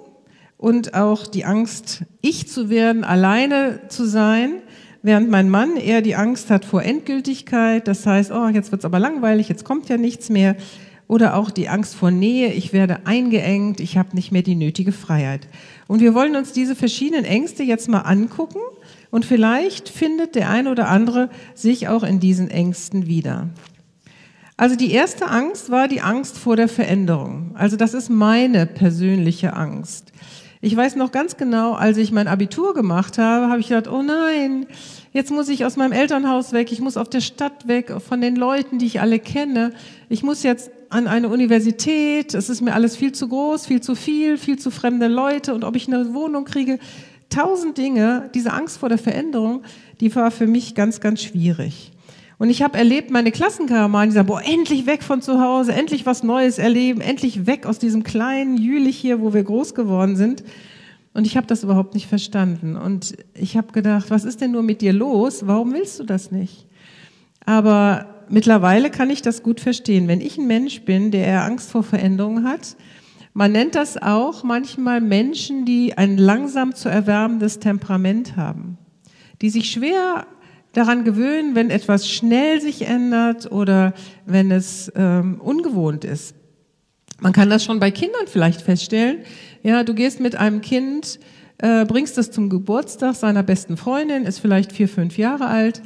und 0.57 0.93
auch 0.93 1.27
die 1.27 1.45
Angst, 1.45 2.05
ich 2.21 2.47
zu 2.47 2.69
werden, 2.69 3.03
alleine 3.03 3.81
zu 3.89 4.05
sein, 4.05 4.63
während 5.01 5.29
mein 5.29 5.49
Mann 5.49 5.77
eher 5.77 6.01
die 6.01 6.15
Angst 6.15 6.49
hat 6.49 6.65
vor 6.65 6.83
Endgültigkeit, 6.83 7.87
das 7.87 8.05
heißt, 8.05 8.31
oh, 8.31 8.47
jetzt 8.47 8.71
wird's 8.71 8.85
aber 8.85 8.99
langweilig, 8.99 9.49
jetzt 9.49 9.65
kommt 9.65 9.89
ja 9.89 9.97
nichts 9.97 10.29
mehr, 10.29 10.55
oder 11.07 11.35
auch 11.35 11.49
die 11.49 11.69
Angst 11.69 11.95
vor 11.95 12.11
Nähe, 12.11 12.53
ich 12.53 12.71
werde 12.71 12.99
eingeengt, 13.05 13.79
ich 13.79 13.97
habe 13.97 14.15
nicht 14.15 14.31
mehr 14.31 14.43
die 14.43 14.55
nötige 14.55 14.91
Freiheit. 14.91 15.47
Und 15.87 16.01
wir 16.01 16.13
wollen 16.13 16.35
uns 16.35 16.53
diese 16.53 16.75
verschiedenen 16.75 17.25
Ängste 17.25 17.63
jetzt 17.63 17.89
mal 17.89 18.01
angucken 18.01 18.59
und 19.09 19.25
vielleicht 19.25 19.89
findet 19.89 20.35
der 20.35 20.51
ein 20.51 20.67
oder 20.67 20.87
andere 20.87 21.29
sich 21.55 21.87
auch 21.87 22.03
in 22.03 22.19
diesen 22.19 22.51
Ängsten 22.51 23.07
wieder. 23.07 23.49
Also 24.55 24.75
die 24.75 24.91
erste 24.91 25.29
Angst 25.29 25.71
war 25.71 25.87
die 25.87 26.01
Angst 26.01 26.37
vor 26.37 26.55
der 26.55 26.67
Veränderung. 26.67 27.51
Also 27.55 27.75
das 27.75 27.95
ist 27.95 28.09
meine 28.09 28.67
persönliche 28.67 29.53
Angst. 29.53 30.11
Ich 30.61 30.75
weiß 30.75 30.97
noch 30.97 31.13
ganz 31.13 31.37
genau, 31.37 31.73
als 31.73 31.97
ich 31.97 32.11
mein 32.11 32.27
Abitur 32.27 32.73
gemacht 32.73 33.17
habe, 33.17 33.47
habe 33.47 33.61
ich 33.61 33.69
gedacht, 33.69 33.87
oh 33.87 34.01
nein, 34.01 34.65
jetzt 35.13 35.31
muss 35.31 35.47
ich 35.47 35.63
aus 35.63 35.77
meinem 35.77 35.93
Elternhaus 35.93 36.51
weg, 36.51 36.73
ich 36.73 36.81
muss 36.81 36.97
auf 36.97 37.09
der 37.09 37.21
Stadt 37.21 37.69
weg, 37.69 37.93
von 38.05 38.19
den 38.19 38.35
Leuten, 38.35 38.77
die 38.77 38.85
ich 38.85 38.99
alle 38.99 39.19
kenne. 39.19 39.71
Ich 40.09 40.21
muss 40.21 40.43
jetzt 40.43 40.69
an 40.89 41.07
eine 41.07 41.29
Universität, 41.29 42.33
es 42.33 42.49
ist 42.49 42.59
mir 42.59 42.73
alles 42.73 42.97
viel 42.97 43.13
zu 43.13 43.29
groß, 43.29 43.67
viel 43.67 43.79
zu 43.79 43.95
viel, 43.95 44.37
viel 44.37 44.59
zu 44.59 44.69
fremde 44.69 45.07
Leute 45.07 45.53
und 45.53 45.63
ob 45.63 45.77
ich 45.77 45.87
eine 45.87 46.13
Wohnung 46.13 46.43
kriege, 46.43 46.77
tausend 47.29 47.77
Dinge, 47.77 48.29
diese 48.33 48.51
Angst 48.51 48.79
vor 48.79 48.89
der 48.89 48.97
Veränderung, 48.97 49.63
die 50.01 50.13
war 50.13 50.29
für 50.29 50.47
mich 50.47 50.75
ganz, 50.75 50.99
ganz 50.99 51.21
schwierig. 51.23 51.93
Und 52.39 52.49
ich 52.49 52.63
habe 52.63 52.77
erlebt, 52.77 53.11
meine 53.11 53.31
Klassenkameraden, 53.31 54.11
die 54.11 54.15
sagen, 54.15 54.27
boah, 54.27 54.41
endlich 54.41 54.85
weg 54.85 55.03
von 55.03 55.21
zu 55.21 55.41
Hause, 55.41 55.73
endlich 55.73 56.05
was 56.05 56.23
Neues 56.23 56.57
erleben, 56.57 57.01
endlich 57.01 57.45
weg 57.45 57.65
aus 57.65 57.79
diesem 57.79 58.03
kleinen 58.03 58.57
Jülich 58.57 58.97
hier, 58.97 59.19
wo 59.19 59.33
wir 59.33 59.43
groß 59.43 59.75
geworden 59.75 60.15
sind. 60.15 60.45
Und 61.13 61.27
ich 61.27 61.35
habe 61.35 61.47
das 61.47 61.63
überhaupt 61.63 61.95
nicht 61.95 62.07
verstanden. 62.07 62.77
Und 62.77 63.17
ich 63.33 63.57
habe 63.57 63.73
gedacht, 63.73 64.09
was 64.09 64.23
ist 64.23 64.39
denn 64.39 64.51
nur 64.51 64.63
mit 64.63 64.79
dir 64.79 64.93
los? 64.93 65.47
Warum 65.47 65.73
willst 65.73 65.99
du 65.99 66.05
das 66.05 66.31
nicht? 66.31 66.65
Aber 67.45 68.05
mittlerweile 68.29 68.89
kann 68.89 69.09
ich 69.09 69.21
das 69.21 69.43
gut 69.43 69.59
verstehen. 69.59 70.07
Wenn 70.07 70.21
ich 70.21 70.37
ein 70.37 70.47
Mensch 70.47 70.83
bin, 70.83 71.11
der 71.11 71.25
eher 71.25 71.43
Angst 71.43 71.71
vor 71.71 71.83
Veränderungen 71.83 72.47
hat, 72.47 72.77
man 73.33 73.51
nennt 73.51 73.75
das 73.75 74.01
auch 74.01 74.43
manchmal 74.43 75.01
Menschen, 75.01 75.65
die 75.65 75.97
ein 75.97 76.17
langsam 76.17 76.73
zu 76.73 76.87
erwärmendes 76.87 77.59
Temperament 77.59 78.37
haben, 78.37 78.77
die 79.41 79.49
sich 79.49 79.69
schwer 79.69 80.25
daran 80.73 81.03
gewöhnen, 81.03 81.55
wenn 81.55 81.69
etwas 81.69 82.07
schnell 82.07 82.61
sich 82.61 82.83
ändert 82.87 83.51
oder 83.51 83.93
wenn 84.25 84.51
es 84.51 84.91
ähm, 84.95 85.41
ungewohnt 85.41 86.05
ist. 86.05 86.35
Man 87.19 87.33
kann 87.33 87.49
das 87.49 87.63
schon 87.63 87.79
bei 87.79 87.91
Kindern 87.91 88.27
vielleicht 88.27 88.61
feststellen. 88.61 89.19
Ja, 89.63 89.83
du 89.83 89.93
gehst 89.93 90.19
mit 90.19 90.35
einem 90.35 90.61
Kind, 90.61 91.19
äh, 91.57 91.85
bringst 91.85 92.17
es 92.17 92.31
zum 92.31 92.49
Geburtstag 92.49 93.15
seiner 93.15 93.43
besten 93.43 93.77
Freundin, 93.77 94.25
ist 94.25 94.39
vielleicht 94.39 94.71
vier, 94.71 94.87
fünf 94.87 95.17
Jahre 95.17 95.47
alt, 95.47 95.81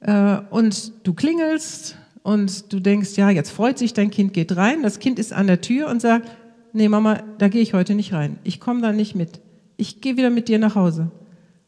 äh, 0.00 0.38
und 0.50 1.06
du 1.06 1.14
klingelst 1.14 1.96
und 2.22 2.72
du 2.72 2.80
denkst, 2.80 3.16
ja, 3.16 3.30
jetzt 3.30 3.50
freut 3.50 3.78
sich 3.78 3.94
dein 3.94 4.10
Kind, 4.10 4.32
geht 4.32 4.56
rein. 4.56 4.82
Das 4.82 4.98
Kind 4.98 5.18
ist 5.18 5.32
an 5.32 5.46
der 5.46 5.60
Tür 5.60 5.88
und 5.88 6.02
sagt, 6.02 6.28
nee, 6.72 6.88
Mama, 6.88 7.22
da 7.38 7.48
gehe 7.48 7.62
ich 7.62 7.74
heute 7.74 7.94
nicht 7.94 8.12
rein. 8.12 8.38
Ich 8.42 8.58
komme 8.58 8.80
da 8.80 8.92
nicht 8.92 9.14
mit. 9.14 9.40
Ich 9.76 10.00
gehe 10.00 10.16
wieder 10.16 10.30
mit 10.30 10.48
dir 10.48 10.58
nach 10.58 10.74
Hause. 10.74 11.10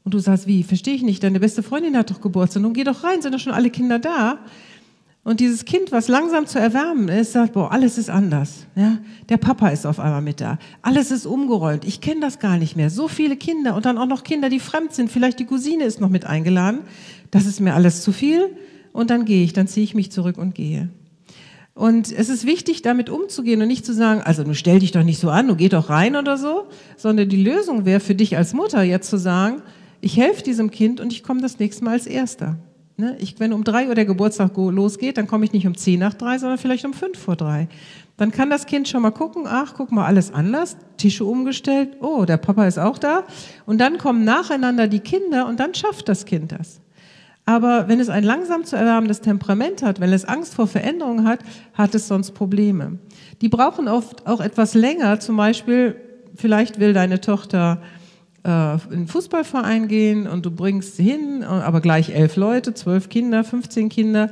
Und 0.08 0.14
du 0.14 0.20
sagst, 0.20 0.46
wie, 0.46 0.62
verstehe 0.62 0.94
ich 0.94 1.02
nicht, 1.02 1.22
deine 1.22 1.38
beste 1.38 1.62
Freundin 1.62 1.94
hat 1.94 2.10
doch 2.10 2.22
Geburtstag. 2.22 2.62
Nun 2.62 2.72
geh 2.72 2.82
doch 2.82 3.04
rein, 3.04 3.20
sind 3.20 3.34
doch 3.34 3.38
schon 3.38 3.52
alle 3.52 3.68
Kinder 3.68 3.98
da. 3.98 4.38
Und 5.22 5.40
dieses 5.40 5.66
Kind, 5.66 5.92
was 5.92 6.08
langsam 6.08 6.46
zu 6.46 6.58
erwärmen 6.58 7.08
ist, 7.10 7.32
sagt, 7.32 7.52
boah, 7.52 7.70
alles 7.72 7.98
ist 7.98 8.08
anders. 8.08 8.64
Ja? 8.74 8.96
Der 9.28 9.36
Papa 9.36 9.68
ist 9.68 9.84
auf 9.84 10.00
einmal 10.00 10.22
mit 10.22 10.40
da. 10.40 10.56
Alles 10.80 11.10
ist 11.10 11.26
umgeräumt. 11.26 11.84
Ich 11.84 12.00
kenne 12.00 12.22
das 12.22 12.38
gar 12.38 12.56
nicht 12.56 12.74
mehr. 12.74 12.88
So 12.88 13.06
viele 13.06 13.36
Kinder 13.36 13.76
und 13.76 13.84
dann 13.84 13.98
auch 13.98 14.06
noch 14.06 14.24
Kinder, 14.24 14.48
die 14.48 14.60
fremd 14.60 14.94
sind. 14.94 15.10
Vielleicht 15.12 15.40
die 15.40 15.44
Cousine 15.44 15.84
ist 15.84 16.00
noch 16.00 16.08
mit 16.08 16.24
eingeladen. 16.24 16.78
Das 17.30 17.44
ist 17.44 17.60
mir 17.60 17.74
alles 17.74 18.00
zu 18.00 18.10
viel. 18.10 18.56
Und 18.94 19.10
dann 19.10 19.26
gehe 19.26 19.44
ich, 19.44 19.52
dann 19.52 19.66
ziehe 19.66 19.84
ich 19.84 19.94
mich 19.94 20.10
zurück 20.10 20.38
und 20.38 20.54
gehe. 20.54 20.88
Und 21.74 22.10
es 22.10 22.28
ist 22.28 22.44
wichtig, 22.44 22.82
damit 22.82 23.08
umzugehen 23.08 23.62
und 23.62 23.68
nicht 23.68 23.86
zu 23.86 23.94
sagen, 23.94 24.20
also 24.20 24.42
du 24.42 24.52
stell 24.52 24.80
dich 24.80 24.90
doch 24.90 25.04
nicht 25.04 25.20
so 25.20 25.28
an, 25.30 25.46
du 25.46 25.54
geh 25.54 25.68
doch 25.68 25.90
rein 25.90 26.16
oder 26.16 26.36
so, 26.36 26.64
sondern 26.96 27.28
die 27.28 27.40
Lösung 27.40 27.84
wäre 27.84 28.00
für 28.00 28.16
dich 28.16 28.36
als 28.36 28.52
Mutter 28.52 28.82
jetzt 28.82 29.08
zu 29.08 29.16
sagen, 29.16 29.62
ich 30.00 30.16
helfe 30.16 30.42
diesem 30.42 30.70
Kind 30.70 31.00
und 31.00 31.12
ich 31.12 31.22
komme 31.22 31.40
das 31.40 31.58
nächste 31.58 31.84
Mal 31.84 31.92
als 31.92 32.06
Erster. 32.06 32.56
Ne? 32.96 33.16
Ich, 33.20 33.38
wenn 33.38 33.52
um 33.52 33.62
drei 33.62 33.88
Uhr 33.88 33.94
der 33.94 34.04
Geburtstag 34.04 34.56
losgeht, 34.56 35.16
dann 35.16 35.28
komme 35.28 35.44
ich 35.44 35.52
nicht 35.52 35.66
um 35.66 35.76
zehn 35.76 36.00
nach 36.00 36.14
drei, 36.14 36.38
sondern 36.38 36.58
vielleicht 36.58 36.84
um 36.84 36.92
fünf 36.92 37.18
vor 37.18 37.36
drei. 37.36 37.68
Dann 38.16 38.32
kann 38.32 38.50
das 38.50 38.66
Kind 38.66 38.88
schon 38.88 39.02
mal 39.02 39.12
gucken, 39.12 39.44
ach, 39.46 39.74
guck 39.76 39.92
mal, 39.92 40.04
alles 40.04 40.34
anders, 40.34 40.76
Tische 40.96 41.24
umgestellt, 41.24 41.90
oh, 42.00 42.24
der 42.24 42.36
Papa 42.36 42.66
ist 42.66 42.78
auch 42.78 42.98
da. 42.98 43.22
Und 43.66 43.80
dann 43.80 43.98
kommen 43.98 44.24
nacheinander 44.24 44.88
die 44.88 44.98
Kinder 44.98 45.46
und 45.46 45.60
dann 45.60 45.74
schafft 45.74 46.08
das 46.08 46.24
Kind 46.24 46.50
das. 46.50 46.80
Aber 47.44 47.88
wenn 47.88 48.00
es 48.00 48.08
ein 48.08 48.24
langsam 48.24 48.64
zu 48.64 48.76
erwärmendes 48.76 49.20
Temperament 49.20 49.82
hat, 49.82 50.00
wenn 50.00 50.12
es 50.12 50.24
Angst 50.24 50.54
vor 50.54 50.66
Veränderungen 50.66 51.26
hat, 51.26 51.38
hat 51.74 51.94
es 51.94 52.08
sonst 52.08 52.32
Probleme. 52.32 52.98
Die 53.40 53.48
brauchen 53.48 53.86
oft 53.86 54.26
auch 54.26 54.40
etwas 54.40 54.74
länger, 54.74 55.20
zum 55.20 55.36
Beispiel, 55.36 55.94
vielleicht 56.34 56.80
will 56.80 56.92
deine 56.92 57.20
Tochter 57.20 57.80
äh, 58.48 58.74
in 58.90 59.00
den 59.00 59.06
Fußballverein 59.06 59.88
gehen 59.88 60.26
und 60.26 60.46
du 60.46 60.50
bringst 60.50 60.96
sie 60.96 61.04
hin, 61.04 61.44
aber 61.44 61.80
gleich 61.80 62.10
elf 62.10 62.36
Leute, 62.36 62.72
zwölf 62.72 63.10
Kinder, 63.10 63.44
15 63.44 63.90
Kinder. 63.90 64.30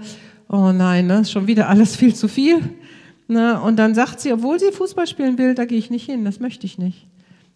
Oh 0.49 0.73
nein, 0.73 1.06
ne, 1.06 1.25
schon 1.25 1.46
wieder 1.46 1.68
alles 1.68 1.96
viel 1.96 2.14
zu 2.14 2.26
viel. 2.26 2.61
Ne, 3.28 3.61
und 3.61 3.76
dann 3.76 3.94
sagt 3.94 4.20
sie, 4.20 4.32
obwohl 4.32 4.58
sie 4.58 4.73
Fußball 4.73 5.06
spielen 5.06 5.37
will, 5.37 5.54
da 5.54 5.64
gehe 5.64 5.78
ich 5.78 5.90
nicht 5.90 6.06
hin, 6.06 6.25
das 6.25 6.40
möchte 6.40 6.64
ich 6.64 6.78
nicht. 6.78 7.08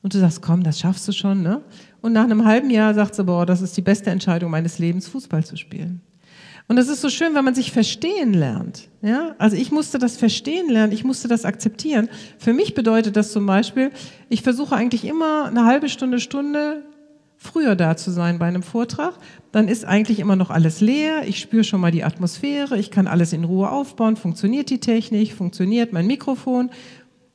Und 0.02 0.14
du 0.14 0.19
sagst, 0.19 0.43
komm, 0.43 0.62
das 0.62 0.79
schaffst 0.79 1.07
du 1.09 1.12
schon. 1.12 1.43
Ne? 1.43 1.62
Und 2.00 2.12
nach 2.12 2.25
einem 2.25 2.45
halben 2.45 2.71
Jahr 2.71 2.95
sagt 2.95 3.14
sie, 3.14 3.25
boah, 3.25 3.47
das 3.47 3.61
ist 3.62 3.76
die 3.76 3.83
beste 3.83 4.11
Entscheidung 4.11 4.50
meines 4.50 4.79
Lebens, 4.79 5.07
Fußball 5.09 5.45
zu 5.45 5.57
spielen. 5.57 6.00
Und 6.71 6.79
es 6.79 6.87
ist 6.87 7.00
so 7.00 7.09
schön, 7.09 7.35
wenn 7.35 7.45
man 7.45 7.57
sich 7.57 7.73
verstehen 7.73 8.33
lernt. 8.33 8.89
Ja? 9.03 9.35
Also 9.39 9.57
ich 9.57 9.73
musste 9.73 9.99
das 9.99 10.17
verstehen 10.17 10.71
lernen, 10.71 10.93
ich 10.93 11.03
musste 11.03 11.27
das 11.27 11.45
akzeptieren. 11.45 12.09
Für 12.39 12.53
mich 12.53 12.75
bedeutet 12.75 13.17
das 13.17 13.33
zum 13.33 13.45
Beispiel, 13.45 13.91
ich 14.29 14.43
versuche 14.43 14.77
eigentlich 14.77 15.05
immer 15.05 15.47
eine 15.47 15.65
halbe 15.65 15.89
Stunde, 15.89 16.21
Stunde 16.21 16.85
früher 17.37 17.75
da 17.75 17.97
zu 17.97 18.12
sein 18.12 18.39
bei 18.39 18.47
einem 18.47 18.62
Vortrag. 18.62 19.15
Dann 19.50 19.67
ist 19.67 19.85
eigentlich 19.85 20.21
immer 20.21 20.37
noch 20.37 20.50
alles 20.50 20.81
leer, 20.81 21.27
ich 21.27 21.41
spüre 21.41 21.65
schon 21.65 21.81
mal 21.81 21.91
die 21.91 22.05
Atmosphäre, 22.05 22.79
ich 22.79 22.93
kann 22.93 23.09
alles 23.09 23.33
in 23.33 23.43
Ruhe 23.43 23.69
aufbauen, 23.69 24.15
funktioniert 24.15 24.71
die 24.71 24.79
Technik, 24.79 25.33
funktioniert 25.33 25.93
mein 25.93 26.07
Mikrofon, 26.07 26.71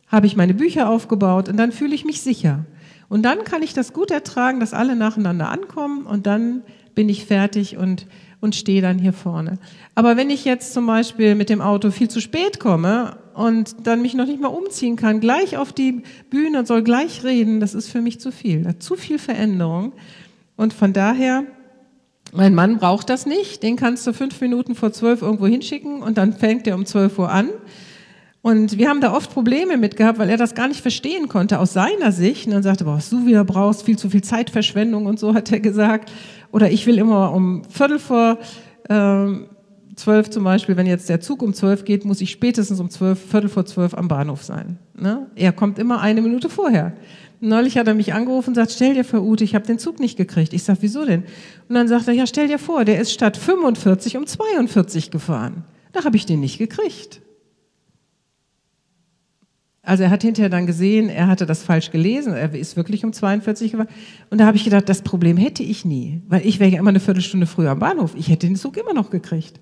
habe 0.08 0.28
ich 0.28 0.38
meine 0.38 0.54
Bücher 0.54 0.90
aufgebaut 0.90 1.50
und 1.50 1.58
dann 1.58 1.74
fühle 1.74 1.94
ich 1.94 2.06
mich 2.06 2.22
sicher. 2.22 2.64
Und 3.10 3.24
dann 3.24 3.44
kann 3.44 3.64
ich 3.64 3.74
das 3.74 3.92
gut 3.92 4.12
ertragen, 4.12 4.62
dass 4.62 4.74
alle 4.74 4.96
nacheinander 4.96 5.50
ankommen 5.50 6.06
und 6.06 6.26
dann 6.26 6.62
bin 6.96 7.10
ich 7.10 7.26
fertig 7.26 7.76
und 7.76 8.08
und 8.42 8.56
stehe 8.56 8.82
dann 8.82 9.00
hier 9.00 9.14
vorne. 9.14 9.58
Aber 9.96 10.18
wenn 10.18 10.30
ich 10.30 10.46
jetzt 10.46 10.74
zum 10.74 10.86
Beispiel 10.86 11.36
mit 11.36 11.50
dem 11.50 11.62
Auto 11.62 11.92
viel 11.92 12.10
zu 12.10 12.20
spät 12.20 12.60
komme 12.60 13.18
und 13.34 13.76
dann 13.88 14.02
mich 14.02 14.14
noch 14.14 14.26
nicht 14.26 14.42
mal 14.42 14.50
umziehen 14.50 14.96
kann, 14.96 15.20
gleich 15.20 15.58
auf 15.58 15.74
die 15.74 16.04
Bühne 16.30 16.60
und 16.60 16.68
soll 16.68 16.84
gleich 16.84 17.24
reden, 17.24 17.60
das 17.60 17.74
ist 17.74 17.90
für 17.90 18.02
mich 18.02 18.20
zu 18.20 18.32
viel. 18.32 18.78
Zu 18.80 18.96
viel 18.96 19.20
Veränderung. 19.20 19.94
Und 20.56 20.74
von 20.74 20.94
daher, 20.94 21.44
mein 22.34 22.56
Mann 22.56 22.78
braucht 22.78 23.10
das 23.10 23.26
nicht. 23.26 23.64
Den 23.64 23.76
kannst 23.76 24.06
du 24.08 24.14
fünf 24.14 24.40
Minuten 24.42 24.76
vor 24.76 24.92
zwölf 24.92 25.22
irgendwo 25.22 25.48
hinschicken 25.48 26.02
und 26.02 26.18
dann 26.18 26.34
fängt 26.34 26.68
er 26.68 26.76
um 26.76 26.86
zwölf 26.86 27.18
Uhr 27.20 27.32
an. 27.32 27.50
Und 28.46 28.78
wir 28.78 28.90
haben 28.90 29.02
da 29.02 29.12
oft 29.12 29.34
Probleme 29.34 29.76
mit 29.76 29.96
gehabt, 29.96 30.20
weil 30.20 30.30
er 30.30 30.38
das 30.38 30.54
gar 30.54 30.68
nicht 30.68 30.82
verstehen 30.82 31.28
konnte 31.30 31.58
aus 31.58 31.74
seiner 31.74 32.12
Sicht. 32.12 32.46
Und 32.46 32.54
dann 32.54 32.62
sagte, 32.62 32.84
boah, 32.84 32.98
was 32.98 33.10
du 33.10 33.26
wieder 33.26 33.44
brauchst, 33.44 33.82
viel 33.82 33.98
zu 33.98 34.08
viel 34.08 34.24
Zeitverschwendung 34.24 35.08
und 35.08 35.18
so 35.18 35.34
hat 35.34 35.52
er 35.52 35.60
gesagt. 35.60 36.12
Oder 36.52 36.70
ich 36.70 36.86
will 36.86 37.00
immer 37.00 37.34
um 37.34 37.64
Viertel 37.68 37.98
vor 37.98 38.38
äh, 38.88 39.26
zwölf 39.96 40.30
zum 40.30 40.44
Beispiel, 40.44 40.78
wenn 40.78 40.86
jetzt 40.86 41.10
der 41.10 41.22
Zug 41.22 41.42
um 41.42 41.56
zwölf 41.56 41.86
geht, 41.86 42.06
muss 42.06 42.22
ich 42.22 42.30
spätestens 42.30 42.80
um 42.80 42.92
zwölf, 42.92 43.20
Viertel 43.20 43.50
vor 43.50 43.66
zwölf 43.66 43.96
am 43.96 44.08
Bahnhof 44.08 44.44
sein. 44.44 44.78
Ne? 44.96 45.26
Er 45.34 45.52
kommt 45.52 45.80
immer 45.80 46.02
eine 46.02 46.22
Minute 46.22 46.48
vorher. 46.48 46.94
Neulich 47.40 47.80
hat 47.80 47.88
er 47.88 47.96
mich 47.96 48.14
angerufen 48.14 48.50
und 48.50 48.56
sagt, 48.56 48.70
stell 48.70 48.94
dir 48.94 49.06
vor, 49.06 49.24
Ute, 49.24 49.44
ich 49.44 49.56
habe 49.56 49.66
den 49.66 49.80
Zug 49.80 50.00
nicht 50.00 50.18
gekriegt. 50.18 50.54
Ich 50.54 50.62
sag, 50.62 50.78
wieso 50.82 51.04
denn? 51.04 51.24
Und 51.68 51.74
dann 51.74 51.88
sagt 51.88 52.08
er, 52.08 52.14
ja, 52.14 52.28
stell 52.28 52.48
dir 52.48 52.60
vor, 52.60 52.86
der 52.86 53.02
ist 53.02 53.12
statt 53.12 53.38
45 53.38 54.18
um 54.18 54.28
42 54.28 55.10
gefahren. 55.10 55.64
Da 55.94 56.04
habe 56.04 56.16
ich 56.16 56.28
den 56.28 56.42
nicht 56.42 56.60
gekriegt. 56.60 57.22
Also 59.86 60.04
er 60.04 60.10
hat 60.10 60.24
hinterher 60.24 60.50
dann 60.50 60.66
gesehen, 60.66 61.10
er 61.10 61.28
hatte 61.28 61.46
das 61.46 61.62
falsch 61.62 61.92
gelesen, 61.92 62.34
er 62.34 62.54
ist 62.54 62.76
wirklich 62.76 63.06
um 63.06 63.14
42 63.14 63.72
gefahren. 63.72 63.88
Und 64.32 64.40
da 64.40 64.48
habe 64.48 64.58
ich 64.58 64.64
gedacht, 64.64 64.90
das 64.90 65.04
Problem 65.04 65.38
hätte 65.38 65.62
ich 65.62 65.86
nie, 65.86 66.22
weil 66.28 66.46
ich 66.46 66.60
wäre 66.60 66.72
ja 66.72 66.80
immer 66.80 66.90
eine 66.90 67.00
Viertelstunde 67.00 67.46
früher 67.46 67.72
am 67.72 67.80
Bahnhof. 67.80 68.16
Ich 68.16 68.30
hätte 68.30 68.48
den 68.48 68.56
Zug 68.56 68.78
immer 68.78 68.94
noch 68.94 69.12
gekriegt. 69.12 69.60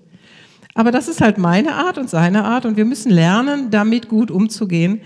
Aber 0.74 0.90
das 0.90 1.08
ist 1.08 1.20
halt 1.20 1.38
meine 1.38 1.74
Art 1.74 1.98
und 1.98 2.08
seine 2.08 2.44
Art 2.44 2.64
und 2.64 2.76
wir 2.76 2.86
müssen 2.86 3.10
lernen, 3.10 3.70
damit 3.70 4.08
gut 4.08 4.30
umzugehen. 4.30 5.00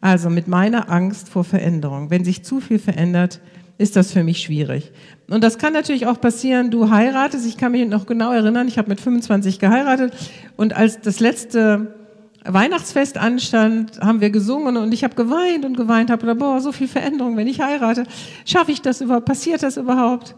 Also 0.00 0.30
mit 0.30 0.48
meiner 0.48 0.90
Angst 0.90 1.28
vor 1.28 1.44
Veränderung. 1.44 2.10
Wenn 2.10 2.24
sich 2.24 2.42
zu 2.42 2.60
viel 2.60 2.80
verändert, 2.80 3.40
ist 3.78 3.94
das 3.94 4.12
für 4.12 4.24
mich 4.24 4.40
schwierig. 4.40 4.90
Und 5.28 5.44
das 5.44 5.58
kann 5.58 5.72
natürlich 5.72 6.06
auch 6.06 6.20
passieren, 6.20 6.70
du 6.70 6.90
heiratest, 6.90 7.46
ich 7.46 7.56
kann 7.56 7.72
mich 7.72 7.86
noch 7.86 8.06
genau 8.06 8.32
erinnern, 8.32 8.68
ich 8.68 8.78
habe 8.78 8.88
mit 8.88 9.00
25 9.00 9.58
geheiratet 9.58 10.12
und 10.56 10.74
als 10.74 11.00
das 11.00 11.20
letzte 11.20 12.01
Weihnachtsfest 12.44 13.18
anstand, 13.18 14.00
haben 14.00 14.20
wir 14.20 14.30
gesungen 14.30 14.76
und 14.76 14.92
ich 14.92 15.04
habe 15.04 15.14
geweint 15.14 15.64
und 15.64 15.76
geweint, 15.76 16.10
habe 16.10 16.22
gedacht, 16.22 16.38
boah, 16.38 16.60
so 16.60 16.72
viel 16.72 16.88
Veränderung, 16.88 17.36
wenn 17.36 17.46
ich 17.46 17.60
heirate, 17.60 18.04
schaffe 18.44 18.72
ich 18.72 18.82
das 18.82 19.00
überhaupt, 19.00 19.26
passiert 19.26 19.62
das 19.62 19.76
überhaupt? 19.76 20.34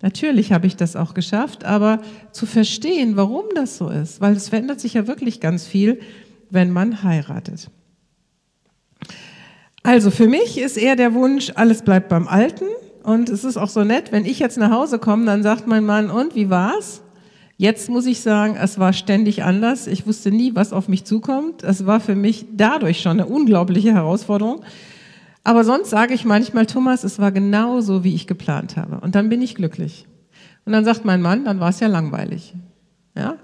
Natürlich 0.00 0.52
habe 0.52 0.66
ich 0.66 0.76
das 0.76 0.96
auch 0.96 1.14
geschafft, 1.14 1.64
aber 1.64 2.00
zu 2.32 2.46
verstehen, 2.46 3.16
warum 3.16 3.44
das 3.54 3.78
so 3.78 3.88
ist, 3.88 4.20
weil 4.20 4.34
es 4.34 4.48
verändert 4.48 4.80
sich 4.80 4.94
ja 4.94 5.06
wirklich 5.06 5.40
ganz 5.40 5.66
viel, 5.66 6.00
wenn 6.50 6.70
man 6.70 7.02
heiratet. 7.02 7.70
Also 9.82 10.10
für 10.10 10.28
mich 10.28 10.58
ist 10.58 10.76
eher 10.76 10.96
der 10.96 11.12
Wunsch, 11.14 11.52
alles 11.54 11.82
bleibt 11.82 12.08
beim 12.08 12.28
Alten 12.28 12.66
und 13.02 13.28
es 13.28 13.44
ist 13.44 13.56
auch 13.56 13.68
so 13.68 13.84
nett, 13.84 14.10
wenn 14.10 14.24
ich 14.24 14.38
jetzt 14.38 14.56
nach 14.56 14.70
Hause 14.70 14.98
komme, 14.98 15.26
dann 15.26 15.42
sagt 15.42 15.66
mein 15.66 15.84
Mann, 15.84 16.10
und 16.10 16.34
wie 16.34 16.50
war's? 16.50 17.01
Jetzt 17.62 17.88
muss 17.88 18.06
ich 18.06 18.18
sagen, 18.18 18.56
es 18.60 18.80
war 18.80 18.92
ständig 18.92 19.44
anders. 19.44 19.86
Ich 19.86 20.04
wusste 20.04 20.32
nie, 20.32 20.56
was 20.56 20.72
auf 20.72 20.88
mich 20.88 21.04
zukommt. 21.04 21.62
Es 21.62 21.86
war 21.86 22.00
für 22.00 22.16
mich 22.16 22.46
dadurch 22.52 23.00
schon 23.00 23.20
eine 23.20 23.26
unglaubliche 23.26 23.94
Herausforderung. 23.94 24.64
Aber 25.44 25.62
sonst 25.62 25.90
sage 25.90 26.12
ich 26.12 26.24
manchmal, 26.24 26.66
Thomas, 26.66 27.04
es 27.04 27.20
war 27.20 27.30
genau 27.30 27.80
so, 27.80 28.02
wie 28.02 28.16
ich 28.16 28.26
geplant 28.26 28.76
habe. 28.76 28.98
Und 28.98 29.14
dann 29.14 29.28
bin 29.28 29.40
ich 29.40 29.54
glücklich. 29.54 30.08
Und 30.64 30.72
dann 30.72 30.84
sagt 30.84 31.04
mein 31.04 31.22
Mann, 31.22 31.44
dann 31.44 31.60
war 31.60 31.68
es 31.68 31.78
ja 31.78 31.86
langweilig. 31.86 32.52
Ja? 33.16 33.36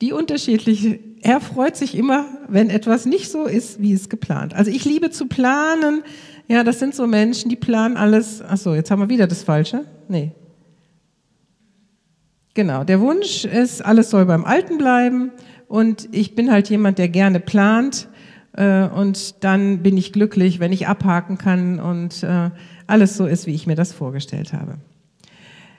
Die 0.00 0.14
unterschiedliche, 0.14 0.98
er 1.20 1.42
freut 1.42 1.76
sich 1.76 1.94
immer, 1.94 2.24
wenn 2.48 2.70
etwas 2.70 3.04
nicht 3.04 3.30
so 3.30 3.44
ist, 3.44 3.78
wie 3.82 3.92
es 3.92 4.08
geplant. 4.08 4.54
Also 4.54 4.70
ich 4.70 4.86
liebe 4.86 5.10
zu 5.10 5.26
planen. 5.26 6.02
Ja, 6.48 6.64
das 6.64 6.78
sind 6.78 6.94
so 6.94 7.06
Menschen, 7.06 7.50
die 7.50 7.56
planen 7.56 7.98
alles. 7.98 8.40
Ach 8.40 8.56
so, 8.56 8.74
jetzt 8.74 8.90
haben 8.90 9.00
wir 9.00 9.10
wieder 9.10 9.26
das 9.26 9.42
Falsche. 9.42 9.84
Nee. 10.08 10.32
Genau. 12.60 12.84
Der 12.84 13.00
Wunsch 13.00 13.46
ist, 13.46 13.82
alles 13.82 14.10
soll 14.10 14.26
beim 14.26 14.44
Alten 14.44 14.76
bleiben. 14.76 15.30
Und 15.66 16.10
ich 16.12 16.34
bin 16.34 16.52
halt 16.52 16.68
jemand, 16.68 16.98
der 16.98 17.08
gerne 17.08 17.40
plant 17.40 18.06
äh, 18.54 18.82
und 18.82 19.42
dann 19.42 19.82
bin 19.82 19.96
ich 19.96 20.12
glücklich, 20.12 20.60
wenn 20.60 20.70
ich 20.70 20.86
abhaken 20.86 21.38
kann 21.38 21.80
und 21.80 22.22
äh, 22.22 22.50
alles 22.86 23.16
so 23.16 23.24
ist, 23.24 23.46
wie 23.46 23.54
ich 23.54 23.66
mir 23.66 23.76
das 23.76 23.94
vorgestellt 23.94 24.52
habe. 24.52 24.74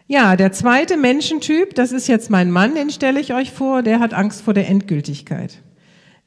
Ja, 0.07 0.35
der 0.35 0.53
zweite 0.53 0.97
Menschentyp, 0.97 1.75
das 1.75 1.91
ist 1.91 2.07
jetzt 2.07 2.31
mein 2.31 2.50
Mann, 2.50 2.73
den 2.73 2.89
stelle 2.89 3.19
ich 3.19 3.31
euch 3.31 3.51
vor, 3.51 3.83
der 3.83 4.00
hat 4.00 4.15
Angst 4.15 4.41
vor 4.41 4.55
der 4.55 4.67
Endgültigkeit. 4.67 5.61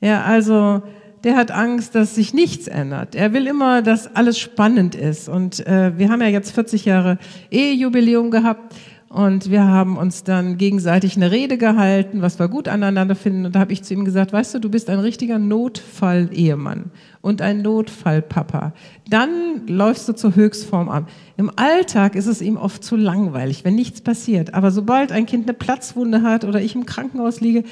Ja, 0.01 0.23
also 0.23 0.83
der 1.25 1.37
hat 1.37 1.51
Angst, 1.51 1.95
dass 1.95 2.15
sich 2.15 2.35
nichts 2.35 2.69
ändert. 2.69 3.15
Er 3.15 3.33
will 3.33 3.47
immer, 3.47 3.83
dass 3.83 4.15
alles 4.15 4.39
spannend 4.39 4.95
ist. 4.95 5.29
Und 5.29 5.67
äh, 5.67 5.99
wir 5.99 6.11
haben 6.11 6.21
ja 6.21 6.29
jetzt 6.29 6.53
40 6.53 6.85
Jahre 6.85 7.19
Ehejubiläum 7.51 8.31
gehabt. 8.31 8.75
Und 9.15 9.49
wir 9.49 9.63
haben 9.63 9.97
uns 9.97 10.25
dann 10.25 10.59
gegenseitig 10.59 11.15
eine 11.15 11.31
Rede 11.31 11.57
gehalten, 11.57 12.21
was 12.21 12.41
wir 12.41 12.49
gut 12.49 12.67
aneinander 12.67 13.15
finden. 13.15 13.47
Und 13.47 13.55
da 13.55 13.61
habe 13.61 13.73
ich 13.73 13.85
zu 13.85 13.95
ihm 13.95 14.05
gesagt, 14.05 14.33
weißt 14.33 14.55
du, 14.55 14.59
du 14.59 14.69
bist 14.69 14.91
ein 14.91 14.99
richtiger 14.99 15.39
Notfall-Ehemann 15.39 16.91
und 17.21 17.41
ein 17.41 17.63
Notfall-Papa. 17.63 18.73
Dann 19.09 19.69
läufst 19.69 20.09
du 20.09 20.15
zur 20.15 20.35
Höchstform 20.35 20.89
an. 20.89 21.07
Im 21.37 21.53
Alltag 21.55 22.17
ist 22.17 22.27
es 22.27 22.43
ihm 22.43 22.57
oft 22.57 22.83
zu 22.83 22.97
langweilig, 22.97 23.65
wenn 23.65 23.77
nichts 23.77 24.01
passiert. 24.01 24.53
Aber 24.53 24.73
sobald 24.73 25.13
ein 25.13 25.27
Kind 25.27 25.45
eine 25.45 25.55
Platzwunde 25.55 26.23
hat 26.23 26.45
oder 26.45 26.61
ich 26.61 26.75
im 26.75 26.85
Krankenhaus 26.85 27.41
liege, 27.41 27.63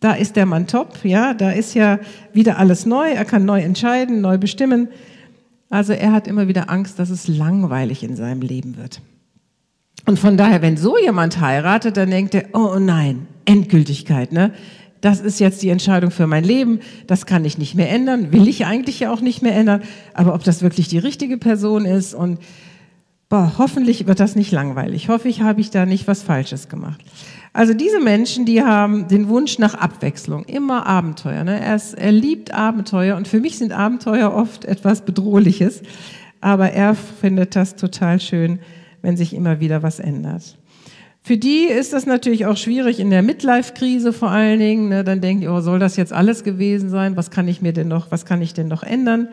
da 0.00 0.14
ist 0.14 0.34
der 0.34 0.46
Mann 0.46 0.66
top, 0.66 1.04
ja, 1.04 1.32
da 1.32 1.52
ist 1.52 1.74
ja 1.74 2.00
wieder 2.32 2.58
alles 2.58 2.86
neu, 2.86 3.08
er 3.08 3.24
kann 3.24 3.44
neu 3.44 3.60
entscheiden, 3.60 4.20
neu 4.20 4.36
bestimmen. 4.36 4.88
Also 5.70 5.92
er 5.92 6.10
hat 6.10 6.26
immer 6.26 6.48
wieder 6.48 6.70
Angst, 6.70 6.98
dass 6.98 7.10
es 7.10 7.28
langweilig 7.28 8.02
in 8.02 8.16
seinem 8.16 8.40
Leben 8.40 8.76
wird. 8.76 9.00
Und 10.04 10.18
von 10.18 10.36
daher, 10.36 10.62
wenn 10.62 10.76
so 10.76 10.98
jemand 10.98 11.40
heiratet, 11.40 11.96
dann 11.96 12.10
denkt 12.10 12.34
er, 12.34 12.46
oh 12.54 12.78
nein, 12.78 13.26
Endgültigkeit, 13.44 14.32
ne? 14.32 14.52
Das 15.00 15.20
ist 15.20 15.40
jetzt 15.40 15.62
die 15.62 15.68
Entscheidung 15.68 16.12
für 16.12 16.28
mein 16.28 16.44
Leben. 16.44 16.78
Das 17.08 17.26
kann 17.26 17.44
ich 17.44 17.58
nicht 17.58 17.74
mehr 17.74 17.90
ändern. 17.90 18.30
Will 18.30 18.46
ich 18.46 18.66
eigentlich 18.66 19.00
ja 19.00 19.12
auch 19.12 19.20
nicht 19.20 19.42
mehr 19.42 19.54
ändern. 19.54 19.82
Aber 20.14 20.32
ob 20.32 20.44
das 20.44 20.62
wirklich 20.62 20.86
die 20.86 20.98
richtige 20.98 21.38
Person 21.38 21.84
ist 21.84 22.14
und 22.14 22.38
boah, 23.28 23.54
hoffentlich 23.58 24.06
wird 24.06 24.20
das 24.20 24.36
nicht 24.36 24.52
langweilig. 24.52 25.08
Hoffe 25.08 25.28
ich, 25.28 25.40
habe 25.40 25.60
ich 25.60 25.70
da 25.70 25.86
nicht 25.86 26.06
was 26.06 26.22
Falsches 26.22 26.68
gemacht. 26.68 27.00
Also 27.52 27.74
diese 27.74 27.98
Menschen, 27.98 28.46
die 28.46 28.62
haben 28.62 29.08
den 29.08 29.28
Wunsch 29.28 29.58
nach 29.58 29.74
Abwechslung, 29.74 30.44
immer 30.44 30.86
Abenteuer. 30.86 31.42
Ne? 31.42 31.60
Er, 31.60 31.74
ist, 31.74 31.94
er 31.94 32.12
liebt 32.12 32.54
Abenteuer 32.54 33.16
und 33.16 33.26
für 33.26 33.40
mich 33.40 33.58
sind 33.58 33.72
Abenteuer 33.72 34.32
oft 34.32 34.64
etwas 34.64 35.04
Bedrohliches. 35.04 35.82
Aber 36.40 36.70
er 36.70 36.94
findet 36.94 37.56
das 37.56 37.74
total 37.74 38.20
schön, 38.20 38.60
wenn 39.02 39.16
sich 39.16 39.34
immer 39.34 39.60
wieder 39.60 39.82
was 39.82 40.00
ändert. 40.00 40.56
Für 41.24 41.36
die 41.36 41.66
ist 41.66 41.92
das 41.92 42.04
natürlich 42.04 42.46
auch 42.46 42.56
schwierig 42.56 42.98
in 42.98 43.10
der 43.10 43.22
Midlife-Krise 43.22 44.12
vor 44.12 44.30
allen 44.30 44.58
Dingen. 44.58 44.88
Ne? 44.88 45.04
Dann 45.04 45.20
denken 45.20 45.42
die, 45.42 45.48
oh, 45.48 45.60
soll 45.60 45.78
das 45.78 45.96
jetzt 45.96 46.12
alles 46.12 46.42
gewesen 46.42 46.90
sein? 46.90 47.16
Was 47.16 47.30
kann 47.30 47.46
ich 47.46 47.62
mir 47.62 47.72
denn 47.72 47.86
noch, 47.86 48.10
was 48.10 48.24
kann 48.24 48.42
ich 48.42 48.54
denn 48.54 48.66
noch 48.66 48.82
ändern? 48.82 49.28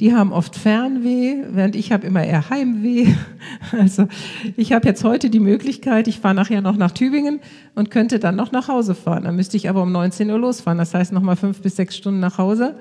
Die 0.00 0.14
haben 0.14 0.32
oft 0.32 0.56
Fernweh, 0.56 1.44
während 1.50 1.76
ich 1.76 1.92
habe 1.92 2.06
immer 2.06 2.24
eher 2.24 2.48
Heimweh. 2.50 3.06
Also 3.72 4.08
ich 4.56 4.72
habe 4.72 4.88
jetzt 4.88 5.04
heute 5.04 5.30
die 5.30 5.40
Möglichkeit, 5.40 6.08
ich 6.08 6.18
fahre 6.18 6.34
nachher 6.34 6.62
noch 6.62 6.76
nach 6.76 6.90
Tübingen 6.92 7.40
und 7.74 7.90
könnte 7.90 8.18
dann 8.18 8.36
noch 8.36 8.52
nach 8.52 8.68
Hause 8.68 8.94
fahren. 8.94 9.24
Dann 9.24 9.36
müsste 9.36 9.56
ich 9.56 9.68
aber 9.68 9.82
um 9.82 9.92
19 9.92 10.30
Uhr 10.30 10.38
losfahren. 10.38 10.78
Das 10.78 10.94
heißt 10.94 11.12
nochmal 11.12 11.36
fünf 11.36 11.60
bis 11.60 11.76
sechs 11.76 11.96
Stunden 11.96 12.20
nach 12.20 12.38
Hause. 12.38 12.76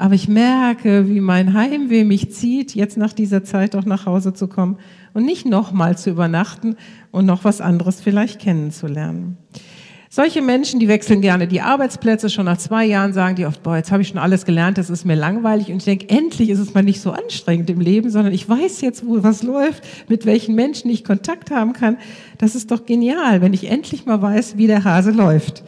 Aber 0.00 0.14
ich 0.14 0.28
merke, 0.28 1.10
wie 1.10 1.20
mein 1.20 1.52
Heimweh 1.52 2.04
mich 2.04 2.32
zieht, 2.32 2.74
jetzt 2.74 2.96
nach 2.96 3.12
dieser 3.12 3.44
Zeit 3.44 3.76
auch 3.76 3.84
nach 3.84 4.06
Hause 4.06 4.32
zu 4.32 4.48
kommen 4.48 4.78
und 5.12 5.26
nicht 5.26 5.44
nochmal 5.44 5.98
zu 5.98 6.08
übernachten 6.08 6.76
und 7.10 7.26
noch 7.26 7.44
was 7.44 7.60
anderes 7.60 8.00
vielleicht 8.00 8.40
kennenzulernen. 8.40 9.36
Solche 10.08 10.40
Menschen, 10.40 10.80
die 10.80 10.88
wechseln 10.88 11.20
gerne 11.20 11.46
die 11.46 11.60
Arbeitsplätze. 11.60 12.30
Schon 12.30 12.46
nach 12.46 12.56
zwei 12.56 12.86
Jahren 12.86 13.12
sagen 13.12 13.36
die 13.36 13.44
oft, 13.44 13.62
boah, 13.62 13.76
jetzt 13.76 13.92
habe 13.92 14.00
ich 14.00 14.08
schon 14.08 14.16
alles 14.16 14.46
gelernt, 14.46 14.78
das 14.78 14.88
ist 14.88 15.04
mir 15.04 15.16
langweilig. 15.16 15.70
Und 15.70 15.76
ich 15.76 15.84
denke, 15.84 16.08
endlich 16.08 16.48
ist 16.48 16.60
es 16.60 16.72
mal 16.72 16.82
nicht 16.82 17.02
so 17.02 17.10
anstrengend 17.10 17.68
im 17.68 17.80
Leben, 17.80 18.08
sondern 18.08 18.32
ich 18.32 18.48
weiß 18.48 18.80
jetzt, 18.80 19.06
wo 19.06 19.22
was 19.22 19.42
läuft, 19.42 19.84
mit 20.08 20.24
welchen 20.24 20.54
Menschen 20.54 20.90
ich 20.90 21.04
Kontakt 21.04 21.50
haben 21.50 21.74
kann. 21.74 21.98
Das 22.38 22.54
ist 22.54 22.70
doch 22.70 22.86
genial, 22.86 23.42
wenn 23.42 23.52
ich 23.52 23.70
endlich 23.70 24.06
mal 24.06 24.22
weiß, 24.22 24.56
wie 24.56 24.66
der 24.66 24.82
Hase 24.82 25.10
läuft. 25.10 25.62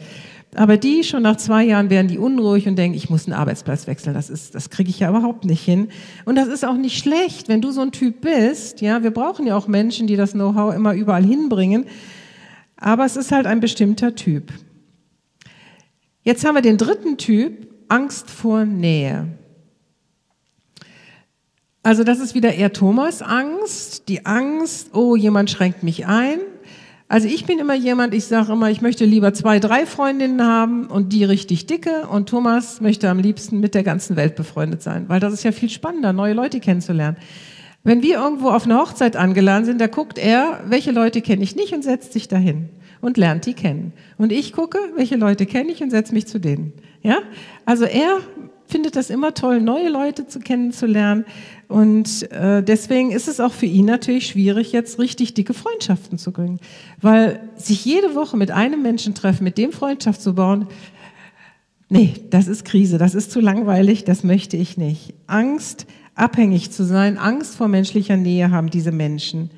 Aber 0.55 0.77
die 0.77 1.03
schon 1.03 1.23
nach 1.23 1.37
zwei 1.37 1.63
Jahren 1.63 1.89
werden 1.89 2.07
die 2.07 2.17
unruhig 2.17 2.67
und 2.67 2.75
denken, 2.75 2.95
ich 2.95 3.09
muss 3.09 3.25
einen 3.25 3.33
Arbeitsplatz 3.33 3.87
wechseln. 3.87 4.13
Das 4.13 4.29
ist, 4.29 4.53
das 4.53 4.69
kriege 4.69 4.89
ich 4.89 4.99
ja 4.99 5.09
überhaupt 5.09 5.45
nicht 5.45 5.63
hin. 5.63 5.89
Und 6.25 6.35
das 6.35 6.47
ist 6.47 6.63
auch 6.63 6.75
nicht 6.75 6.97
schlecht, 6.97 7.47
wenn 7.49 7.61
du 7.61 7.71
so 7.71 7.81
ein 7.81 7.91
Typ 7.91 8.21
bist. 8.21 8.81
Ja, 8.81 9.01
wir 9.03 9.11
brauchen 9.11 9.47
ja 9.47 9.55
auch 9.55 9.67
Menschen, 9.67 10.05
die 10.05 10.15
das 10.15 10.33
Know-how 10.33 10.75
immer 10.75 10.93
überall 10.93 11.23
hinbringen. 11.23 11.85
Aber 12.77 13.05
es 13.05 13.15
ist 13.15 13.31
halt 13.31 13.47
ein 13.47 13.59
bestimmter 13.59 14.13
Typ. 14.13 14.51
Jetzt 16.21 16.45
haben 16.45 16.55
wir 16.55 16.61
den 16.61 16.77
dritten 16.77 17.17
Typ, 17.17 17.67
Angst 17.89 18.29
vor 18.29 18.65
Nähe. 18.65 19.27
Also 21.81 22.03
das 22.05 22.19
ist 22.19 22.33
wieder 22.33 22.53
eher 22.53 22.71
Thomas 22.71 23.21
Angst, 23.21 24.07
die 24.07 24.25
Angst, 24.25 24.91
oh, 24.93 25.15
jemand 25.17 25.49
schränkt 25.49 25.83
mich 25.83 26.05
ein. 26.05 26.39
Also 27.13 27.27
ich 27.27 27.45
bin 27.45 27.59
immer 27.59 27.75
jemand, 27.75 28.15
ich 28.15 28.25
sage 28.25 28.53
immer, 28.53 28.71
ich 28.71 28.81
möchte 28.81 29.05
lieber 29.05 29.35
zwei, 29.35 29.59
drei 29.59 29.85
Freundinnen 29.85 30.43
haben 30.43 30.87
und 30.87 31.13
die 31.13 31.23
richtig 31.23 31.67
dicke 31.67 32.07
und 32.07 32.27
Thomas 32.27 32.81
möchte 32.81 33.07
am 33.07 33.19
liebsten 33.19 33.59
mit 33.59 33.75
der 33.75 33.83
ganzen 33.83 34.15
Welt 34.15 34.35
befreundet 34.35 34.81
sein, 34.81 35.05
weil 35.09 35.19
das 35.19 35.31
ist 35.31 35.43
ja 35.43 35.51
viel 35.51 35.69
spannender, 35.69 36.11
neue 36.11 36.33
Leute 36.33 36.59
kennenzulernen. 36.59 37.17
Wenn 37.83 38.01
wir 38.01 38.15
irgendwo 38.15 38.49
auf 38.49 38.65
einer 38.65 38.79
Hochzeit 38.79 39.15
angeladen 39.15 39.63
sind, 39.63 39.79
da 39.79 39.85
guckt 39.85 40.17
er, 40.17 40.61
welche 40.65 40.89
Leute 40.89 41.21
kenne 41.21 41.43
ich 41.43 41.55
nicht 41.55 41.71
und 41.71 41.83
setzt 41.83 42.13
sich 42.13 42.29
dahin 42.29 42.69
und 42.99 43.15
lernt 43.17 43.45
die 43.45 43.53
kennen. 43.53 43.93
Und 44.17 44.31
ich 44.31 44.51
gucke, 44.51 44.79
welche 44.95 45.15
Leute 45.15 45.45
kenne 45.45 45.71
ich 45.71 45.83
und 45.83 45.91
setze 45.91 46.15
mich 46.15 46.25
zu 46.25 46.39
denen. 46.39 46.73
Ja? 47.03 47.19
Also 47.63 47.85
er 47.85 48.21
findet 48.65 48.95
das 48.95 49.11
immer 49.11 49.35
toll, 49.35 49.61
neue 49.61 49.89
Leute 49.89 50.25
zu 50.25 50.39
kennenzulernen. 50.39 51.25
Und 51.73 52.31
äh, 52.31 52.61
deswegen 52.61 53.09
ist 53.09 53.27
es 53.27 53.39
auch 53.39 53.51
für 53.51 53.65
ihn 53.65 53.87
natürlich 53.87 54.27
schwierig, 54.27 54.71
jetzt 54.73 54.99
richtig 54.99 55.33
dicke 55.33 55.55
Freundschaften 55.55 56.19
zu 56.19 56.31
bringen. 56.31 56.59
Weil 57.01 57.49
sich 57.55 57.83
jede 57.83 58.13
Woche 58.13 58.37
mit 58.37 58.51
einem 58.51 58.83
Menschen 58.83 59.15
treffen, 59.15 59.43
mit 59.43 59.57
dem 59.57 59.71
Freundschaft 59.71 60.21
zu 60.21 60.35
bauen, 60.35 60.67
nee, 61.89 62.13
das 62.29 62.47
ist 62.47 62.63
Krise, 62.63 62.99
das 62.99 63.15
ist 63.15 63.31
zu 63.31 63.39
langweilig, 63.39 64.03
das 64.03 64.23
möchte 64.23 64.55
ich 64.55 64.77
nicht. 64.77 65.15
Angst, 65.25 65.87
abhängig 66.13 66.69
zu 66.69 66.83
sein, 66.83 67.17
Angst 67.17 67.55
vor 67.55 67.69
menschlicher 67.69 68.17
Nähe 68.17 68.51
haben 68.51 68.69
diese 68.69 68.91
Menschen. 68.91 69.49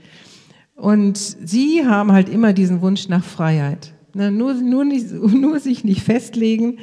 Und 0.77 1.17
sie 1.17 1.85
haben 1.85 2.13
halt 2.13 2.29
immer 2.29 2.53
diesen 2.53 2.79
Wunsch 2.79 3.09
nach 3.09 3.25
Freiheit. 3.25 3.91
Na, 4.13 4.31
nur, 4.31 4.53
nur, 4.53 4.85
nicht, 4.85 5.11
nur 5.11 5.59
sich 5.59 5.83
nicht 5.83 6.01
festlegen, 6.01 6.77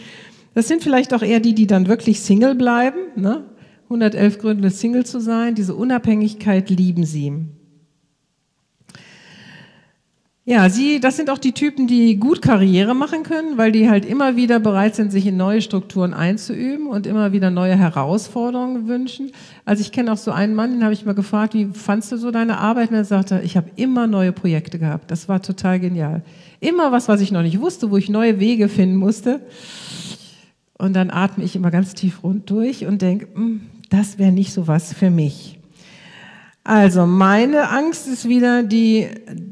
das 0.52 0.68
sind 0.68 0.82
vielleicht 0.82 1.14
auch 1.14 1.22
eher 1.22 1.40
die, 1.40 1.54
die 1.54 1.66
dann 1.66 1.88
wirklich 1.88 2.20
Single 2.20 2.54
bleiben. 2.54 2.98
Ne? 3.16 3.46
111 3.92 4.38
Gründe, 4.38 4.70
Single 4.70 5.04
zu 5.04 5.20
sein. 5.20 5.54
Diese 5.54 5.74
Unabhängigkeit 5.74 6.70
lieben 6.70 7.04
sie. 7.04 7.32
Ja, 10.44 10.68
sie, 10.68 10.98
das 10.98 11.16
sind 11.16 11.30
auch 11.30 11.38
die 11.38 11.52
Typen, 11.52 11.86
die 11.86 12.16
gut 12.16 12.42
Karriere 12.42 12.96
machen 12.96 13.22
können, 13.22 13.58
weil 13.58 13.70
die 13.70 13.88
halt 13.88 14.04
immer 14.04 14.34
wieder 14.34 14.58
bereit 14.58 14.96
sind, 14.96 15.12
sich 15.12 15.24
in 15.24 15.36
neue 15.36 15.62
Strukturen 15.62 16.14
einzuüben 16.14 16.88
und 16.88 17.06
immer 17.06 17.30
wieder 17.30 17.50
neue 17.50 17.76
Herausforderungen 17.76 18.88
wünschen. 18.88 19.30
Also 19.64 19.82
ich 19.82 19.92
kenne 19.92 20.12
auch 20.12 20.16
so 20.16 20.32
einen 20.32 20.56
Mann, 20.56 20.72
den 20.72 20.82
habe 20.82 20.94
ich 20.94 21.04
mal 21.04 21.14
gefragt, 21.14 21.54
wie 21.54 21.66
fandst 21.66 22.10
du 22.10 22.16
so 22.16 22.32
deine 22.32 22.58
Arbeit? 22.58 22.90
Und 22.90 22.96
er 22.96 23.04
sagte, 23.04 23.40
ich 23.44 23.56
habe 23.56 23.70
immer 23.76 24.08
neue 24.08 24.32
Projekte 24.32 24.80
gehabt. 24.80 25.12
Das 25.12 25.28
war 25.28 25.40
total 25.42 25.78
genial. 25.78 26.24
Immer 26.58 26.90
was, 26.90 27.06
was 27.06 27.20
ich 27.20 27.30
noch 27.30 27.42
nicht 27.42 27.60
wusste, 27.60 27.92
wo 27.92 27.96
ich 27.96 28.08
neue 28.08 28.40
Wege 28.40 28.68
finden 28.68 28.96
musste. 28.96 29.42
Und 30.76 30.94
dann 30.94 31.10
atme 31.12 31.44
ich 31.44 31.54
immer 31.54 31.70
ganz 31.70 31.94
tief 31.94 32.24
rund 32.24 32.50
durch 32.50 32.84
und 32.84 33.00
denke, 33.00 33.28
hm, 33.32 33.60
das 33.92 34.18
wäre 34.18 34.32
nicht 34.32 34.52
so 34.52 34.66
was 34.66 34.92
für 34.92 35.10
mich. 35.10 35.58
Also 36.64 37.06
meine 37.06 37.70
Angst 37.70 38.06
ist 38.06 38.28
wieder 38.28 38.62
die, 38.62 39.08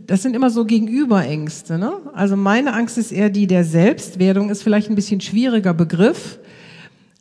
das 0.06 0.22
sind 0.22 0.36
immer 0.36 0.50
so 0.50 0.64
Gegenüberängste. 0.64 1.76
Ne? 1.76 1.92
Also 2.14 2.36
meine 2.36 2.72
Angst 2.72 2.98
ist 2.98 3.10
eher 3.10 3.30
die 3.30 3.48
der 3.48 3.64
Selbstwerdung, 3.64 4.48
ist 4.48 4.62
vielleicht 4.62 4.88
ein 4.88 4.94
bisschen 4.94 5.20
schwieriger 5.20 5.74
Begriff, 5.74 6.38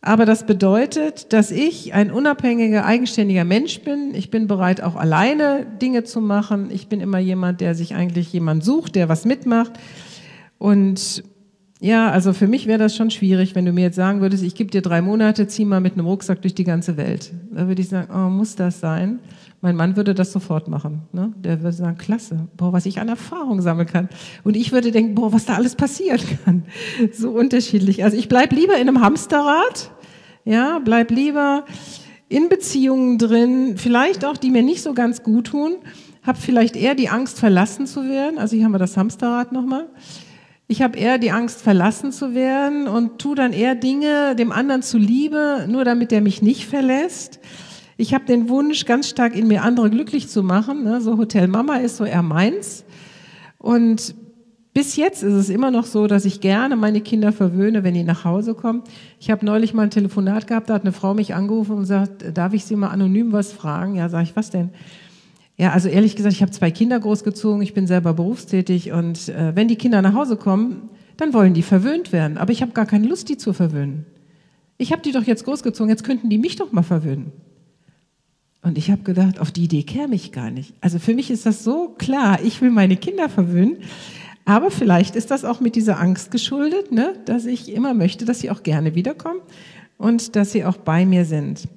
aber 0.01 0.25
das 0.25 0.45
bedeutet, 0.45 1.33
dass 1.33 1.51
ich 1.51 1.93
ein 1.93 2.09
unabhängiger, 2.11 2.85
eigenständiger 2.85 3.43
Mensch 3.43 3.81
bin. 3.81 4.13
Ich 4.13 4.31
bin 4.31 4.47
bereit, 4.47 4.81
auch 4.81 4.95
alleine 4.95 5.65
Dinge 5.81 6.05
zu 6.05 6.21
machen. 6.21 6.69
Ich 6.71 6.87
bin 6.87 7.01
immer 7.01 7.19
jemand, 7.19 7.59
der 7.59 7.75
sich 7.75 7.95
eigentlich 7.95 8.31
jemand 8.31 8.63
sucht, 8.63 8.95
der 8.95 9.09
was 9.09 9.25
mitmacht. 9.25 9.73
Und 10.57 11.23
ja, 11.81 12.11
also 12.11 12.33
für 12.33 12.47
mich 12.47 12.67
wäre 12.67 12.77
das 12.77 12.95
schon 12.95 13.09
schwierig, 13.09 13.55
wenn 13.55 13.65
du 13.65 13.71
mir 13.71 13.83
jetzt 13.83 13.95
sagen 13.95 14.19
würdest, 14.19 14.43
ich 14.43 14.53
gebe 14.53 14.69
dir 14.69 14.81
drei 14.81 15.01
Monate, 15.01 15.47
zieh 15.47 15.63
mal 15.63 15.79
mit 15.79 15.93
einem 15.93 16.07
Rucksack 16.07 16.41
durch 16.41 16.53
die 16.53 16.65
ganze 16.65 16.97
Welt. 16.97 17.31
Da 17.53 17.69
würde 17.69 17.81
ich 17.81 17.87
sagen, 17.87 18.09
oh, 18.13 18.29
muss 18.29 18.55
das 18.57 18.81
sein? 18.81 19.19
Mein 19.61 19.77
Mann 19.77 19.95
würde 19.95 20.13
das 20.13 20.33
sofort 20.33 20.67
machen. 20.67 21.03
Ne? 21.13 21.33
Der 21.37 21.61
würde 21.61 21.75
sagen, 21.75 21.97
klasse, 21.97 22.47
boah, 22.57 22.73
was 22.73 22.85
ich 22.85 22.99
an 22.99 23.07
Erfahrung 23.07 23.61
sammeln 23.61 23.87
kann. 23.87 24.09
Und 24.43 24.57
ich 24.57 24.73
würde 24.73 24.91
denken, 24.91 25.15
boah, 25.15 25.31
was 25.31 25.45
da 25.45 25.55
alles 25.55 25.75
passieren 25.75 26.19
kann. 26.43 26.63
So 27.13 27.31
unterschiedlich. 27.31 28.03
Also 28.03 28.17
ich 28.17 28.27
bleib 28.27 28.51
lieber 28.51 28.75
in 28.75 28.89
einem 28.89 28.99
Hamsterrad, 29.01 29.91
ja, 30.43 30.79
bleib 30.79 31.11
lieber 31.11 31.63
in 32.27 32.49
Beziehungen 32.49 33.17
drin, 33.17 33.75
vielleicht 33.77 34.25
auch, 34.25 34.35
die 34.35 34.51
mir 34.51 34.63
nicht 34.63 34.81
so 34.81 34.93
ganz 34.93 35.23
gut 35.23 35.47
tun, 35.47 35.77
habe 36.23 36.37
vielleicht 36.37 36.75
eher 36.75 36.93
die 36.93 37.09
Angst, 37.09 37.39
verlassen 37.39 37.87
zu 37.87 38.03
werden. 38.03 38.37
Also 38.37 38.55
hier 38.55 38.65
haben 38.65 38.73
wir 38.73 38.79
das 38.79 38.97
Hamsterrad 38.97 39.53
nochmal. 39.53 39.87
Ich 40.71 40.83
habe 40.83 40.99
eher 40.99 41.17
die 41.17 41.31
Angst, 41.31 41.63
verlassen 41.63 42.11
zu 42.11 42.35
werden 42.35 42.87
und 42.87 43.17
tu 43.17 43.33
dann 43.33 43.53
eher 43.53 43.73
Dinge 43.73 44.35
dem 44.35 44.51
anderen 44.51 44.83
zuliebe, 44.83 45.65
nur 45.67 45.83
damit 45.83 46.11
er 46.11 46.21
mich 46.21 46.43
nicht 46.43 46.67
verlässt. 46.67 47.39
Ich 47.97 48.13
habe 48.13 48.25
den 48.25 48.49
Wunsch, 48.49 48.85
ganz 48.85 49.09
stark 49.09 49.35
in 49.35 49.47
mir 49.47 49.63
andere 49.63 49.89
glücklich 49.89 50.29
zu 50.29 50.43
machen. 50.43 50.83
Ne? 50.83 51.01
So 51.01 51.17
Hotel 51.17 51.47
Mama 51.47 51.77
ist 51.77 51.97
so 51.97 52.05
eher 52.05 52.21
meins. 52.21 52.85
Und 53.57 54.13
bis 54.71 54.95
jetzt 54.95 55.23
ist 55.23 55.33
es 55.33 55.49
immer 55.49 55.71
noch 55.71 55.85
so, 55.85 56.05
dass 56.05 56.23
ich 56.23 56.39
gerne 56.39 56.75
meine 56.75 57.01
Kinder 57.01 57.31
verwöhne, 57.31 57.83
wenn 57.83 57.95
die 57.95 58.03
nach 58.03 58.23
Hause 58.23 58.53
kommen. 58.53 58.83
Ich 59.19 59.31
habe 59.31 59.43
neulich 59.43 59.73
mal 59.73 59.81
ein 59.81 59.89
Telefonat 59.89 60.45
gehabt, 60.45 60.69
da 60.69 60.75
hat 60.75 60.83
eine 60.83 60.93
Frau 60.93 61.15
mich 61.15 61.33
angerufen 61.33 61.77
und 61.77 61.85
sagt, 61.85 62.37
darf 62.37 62.53
ich 62.53 62.63
Sie 62.65 62.75
mal 62.75 62.89
anonym 62.89 63.31
was 63.31 63.51
fragen? 63.51 63.95
Ja, 63.95 64.07
sage 64.07 64.25
ich, 64.25 64.35
was 64.35 64.51
denn? 64.51 64.69
Ja, 65.59 65.73
also 65.73 65.89
ehrlich 65.89 66.15
gesagt, 66.15 66.33
ich 66.33 66.41
habe 66.41 66.53
zwei 66.53 66.71
Kinder 66.71 66.97
großgezogen, 66.97 67.61
ich 67.61 67.73
bin 67.73 67.85
selber 67.85 68.13
berufstätig 68.13 68.93
und 68.93 69.27
äh, 69.27 69.53
wenn 69.57 69.67
die 69.67 69.75
Kinder 69.75 70.01
nach 70.01 70.13
Hause 70.13 70.37
kommen, 70.37 70.89
dann 71.17 71.33
wollen 71.33 71.53
die 71.53 71.63
verwöhnt 71.63 72.13
werden. 72.13 72.37
Aber 72.37 72.53
ich 72.53 72.61
habe 72.61 72.71
gar 72.71 72.85
keine 72.85 73.07
Lust, 73.07 73.27
die 73.27 73.35
zu 73.35 73.51
verwöhnen. 73.51 74.05
Ich 74.77 74.93
habe 74.93 75.01
die 75.01 75.11
doch 75.11 75.23
jetzt 75.23 75.43
großgezogen, 75.43 75.89
jetzt 75.89 76.05
könnten 76.05 76.29
die 76.29 76.37
mich 76.37 76.55
doch 76.55 76.71
mal 76.71 76.83
verwöhnen. 76.83 77.33
Und 78.61 78.77
ich 78.77 78.89
habe 78.89 79.03
gedacht, 79.03 79.37
auf 79.37 79.51
die 79.51 79.65
Idee 79.65 79.83
käme 79.83 80.15
ich 80.15 80.31
gar 80.31 80.49
nicht. 80.49 80.73
Also 80.79 80.97
für 80.97 81.13
mich 81.13 81.29
ist 81.29 81.45
das 81.45 81.65
so 81.65 81.89
klar, 81.97 82.39
ich 82.41 82.61
will 82.61 82.71
meine 82.71 82.95
Kinder 82.95 83.27
verwöhnen. 83.27 83.79
Aber 84.45 84.71
vielleicht 84.71 85.17
ist 85.17 85.29
das 85.29 85.43
auch 85.43 85.59
mit 85.59 85.75
dieser 85.75 85.99
Angst 85.99 86.31
geschuldet, 86.31 86.93
ne, 86.93 87.15
dass 87.25 87.45
ich 87.45 87.73
immer 87.73 87.93
möchte, 87.93 88.23
dass 88.23 88.39
sie 88.39 88.49
auch 88.49 88.63
gerne 88.63 88.95
wiederkommen 88.95 89.41
und 89.97 90.37
dass 90.37 90.53
sie 90.53 90.63
auch 90.63 90.77
bei 90.77 91.05
mir 91.05 91.25
sind 91.25 91.67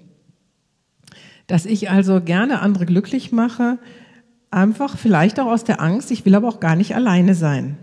dass 1.47 1.67
ich 1.67 1.91
also 1.91 2.21
gerne 2.21 2.61
andere 2.61 2.87
glücklich 2.87 3.33
mache, 3.33 3.79
einfach 4.51 4.97
vielleicht 4.97 5.41
auch 5.41 5.47
aus 5.47 5.65
der 5.65 5.81
Angst, 5.81 6.11
ich 6.11 6.25
will 6.25 6.35
aber 6.35 6.49
auch 6.49 6.61
gar 6.61 6.77
nicht 6.77 6.95
alleine 6.95 7.35
sein. 7.35 7.77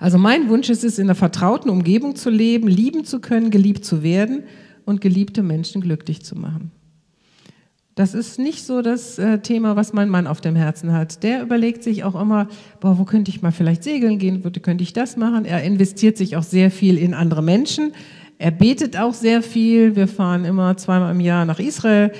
Also 0.00 0.18
mein 0.18 0.48
Wunsch 0.48 0.68
ist 0.68 0.84
es, 0.84 0.98
in 0.98 1.06
einer 1.06 1.14
vertrauten 1.14 1.70
Umgebung 1.70 2.16
zu 2.16 2.28
leben, 2.28 2.68
lieben 2.68 3.04
zu 3.04 3.20
können, 3.20 3.50
geliebt 3.50 3.84
zu 3.84 4.02
werden 4.02 4.44
und 4.84 5.00
geliebte 5.00 5.42
Menschen 5.42 5.80
glücklich 5.80 6.22
zu 6.22 6.36
machen. 6.36 6.72
Das 7.94 8.12
ist 8.12 8.40
nicht 8.40 8.64
so 8.64 8.82
das 8.82 9.18
äh, 9.18 9.38
Thema, 9.38 9.76
was 9.76 9.92
mein 9.92 10.08
Mann 10.08 10.26
auf 10.26 10.40
dem 10.40 10.56
Herzen 10.56 10.92
hat. 10.92 11.22
Der 11.22 11.42
überlegt 11.42 11.84
sich 11.84 12.02
auch 12.02 12.20
immer, 12.20 12.48
boah, 12.80 12.98
wo 12.98 13.04
könnte 13.04 13.30
ich 13.30 13.40
mal 13.40 13.52
vielleicht 13.52 13.84
segeln 13.84 14.18
gehen, 14.18 14.42
könnte 14.62 14.82
ich 14.82 14.92
das 14.92 15.16
machen. 15.16 15.44
Er 15.44 15.62
investiert 15.62 16.18
sich 16.18 16.36
auch 16.36 16.42
sehr 16.42 16.72
viel 16.72 16.98
in 16.98 17.14
andere 17.14 17.42
Menschen. 17.42 17.92
Er 18.44 18.50
betet 18.50 18.98
auch 18.98 19.14
sehr 19.14 19.40
viel. 19.40 19.96
Wir 19.96 20.06
fahren 20.06 20.44
immer 20.44 20.76
zweimal 20.76 21.12
im 21.12 21.20
Jahr 21.20 21.46
nach 21.46 21.58
Israel. 21.58 22.12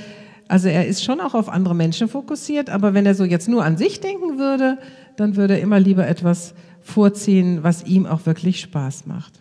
Also 0.49 0.69
er 0.69 0.87
ist 0.87 1.05
schon 1.05 1.21
auch 1.21 1.35
auf 1.35 1.51
andere 1.51 1.75
Menschen 1.75 2.09
fokussiert, 2.09 2.71
aber 2.71 2.95
wenn 2.95 3.05
er 3.05 3.15
so 3.15 3.25
jetzt 3.25 3.47
nur 3.47 3.63
an 3.63 3.77
sich 3.77 4.01
denken 4.01 4.39
würde, 4.39 4.79
dann 5.19 5.37
würde 5.37 5.59
er 5.59 5.61
immer 5.61 5.79
lieber 5.79 6.09
etwas 6.09 6.55
vorziehen, 6.81 7.59
was 7.61 7.85
ihm 7.85 8.07
auch 8.07 8.25
wirklich 8.25 8.63
Spaß 8.63 9.05
macht. 9.05 9.35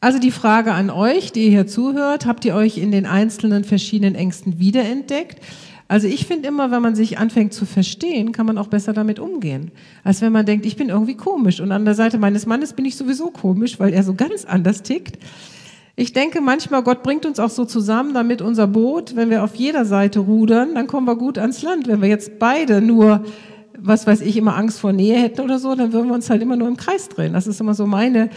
Also 0.00 0.18
die 0.18 0.32
Frage 0.32 0.74
an 0.74 0.90
euch, 0.90 1.32
die 1.32 1.44
ihr 1.44 1.50
hier 1.50 1.66
zuhört, 1.66 2.26
habt 2.26 2.44
ihr 2.44 2.56
euch 2.56 2.76
in 2.76 2.92
den 2.92 3.06
einzelnen 3.06 3.64
verschiedenen 3.64 4.14
Ängsten 4.14 4.58
wiederentdeckt? 4.58 5.40
Also 5.88 6.08
ich 6.08 6.26
finde 6.26 6.46
immer, 6.46 6.70
wenn 6.70 6.82
man 6.82 6.94
sich 6.94 7.16
anfängt 7.16 7.54
zu 7.54 7.64
verstehen, 7.64 8.32
kann 8.32 8.44
man 8.44 8.58
auch 8.58 8.68
besser 8.68 8.92
damit 8.92 9.18
umgehen, 9.18 9.70
als 10.04 10.20
wenn 10.20 10.32
man 10.32 10.44
denkt, 10.44 10.66
ich 10.66 10.76
bin 10.76 10.90
irgendwie 10.90 11.16
komisch 11.16 11.58
und 11.62 11.72
an 11.72 11.86
der 11.86 11.94
Seite 11.94 12.18
meines 12.18 12.44
Mannes 12.44 12.74
bin 12.74 12.84
ich 12.84 12.96
sowieso 12.96 13.30
komisch, 13.30 13.80
weil 13.80 13.94
er 13.94 14.02
so 14.02 14.12
ganz 14.12 14.44
anders 14.44 14.82
tickt. 14.82 15.16
Ich 15.94 16.12
denke 16.14 16.40
manchmal, 16.40 16.82
Gott 16.82 17.02
bringt 17.02 17.26
uns 17.26 17.38
auch 17.38 17.50
so 17.50 17.64
zusammen, 17.66 18.14
damit 18.14 18.40
unser 18.40 18.66
Boot, 18.66 19.14
wenn 19.14 19.28
wir 19.28 19.44
auf 19.44 19.54
jeder 19.54 19.84
Seite 19.84 20.20
rudern, 20.20 20.74
dann 20.74 20.86
kommen 20.86 21.06
wir 21.06 21.16
gut 21.16 21.36
ans 21.38 21.62
Land. 21.62 21.86
Wenn 21.86 22.00
wir 22.00 22.08
jetzt 22.08 22.38
beide 22.38 22.80
nur, 22.80 23.24
was 23.78 24.06
weiß 24.06 24.22
ich, 24.22 24.38
immer 24.38 24.56
Angst 24.56 24.80
vor 24.80 24.92
Nähe 24.92 25.18
hätten 25.18 25.42
oder 25.42 25.58
so, 25.58 25.74
dann 25.74 25.92
würden 25.92 26.08
wir 26.08 26.14
uns 26.14 26.30
halt 26.30 26.40
immer 26.40 26.56
nur 26.56 26.68
im 26.68 26.78
Kreis 26.78 27.10
drehen. 27.10 27.34
Das 27.34 27.46
ist 27.46 27.60
immer 27.60 27.74
so 27.74 27.86
meine, 27.86 28.30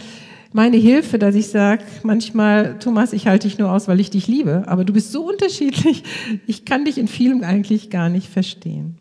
meine 0.52 0.76
Hilfe, 0.76 1.18
dass 1.18 1.34
ich 1.34 1.48
sage, 1.48 1.82
manchmal, 2.02 2.78
Thomas, 2.78 3.14
ich 3.14 3.26
halte 3.26 3.48
dich 3.48 3.58
nur 3.58 3.72
aus, 3.72 3.88
weil 3.88 4.00
ich 4.00 4.10
dich 4.10 4.28
liebe, 4.28 4.64
aber 4.66 4.84
du 4.84 4.92
bist 4.92 5.10
so 5.10 5.26
unterschiedlich, 5.26 6.04
ich 6.46 6.66
kann 6.66 6.84
dich 6.84 6.98
in 6.98 7.08
vielem 7.08 7.42
eigentlich 7.42 7.88
gar 7.88 8.10
nicht 8.10 8.28
verstehen. 8.28 8.98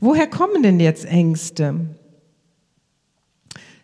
Woher 0.00 0.26
kommen 0.26 0.62
denn 0.62 0.80
jetzt 0.80 1.06
Ängste? 1.06 1.86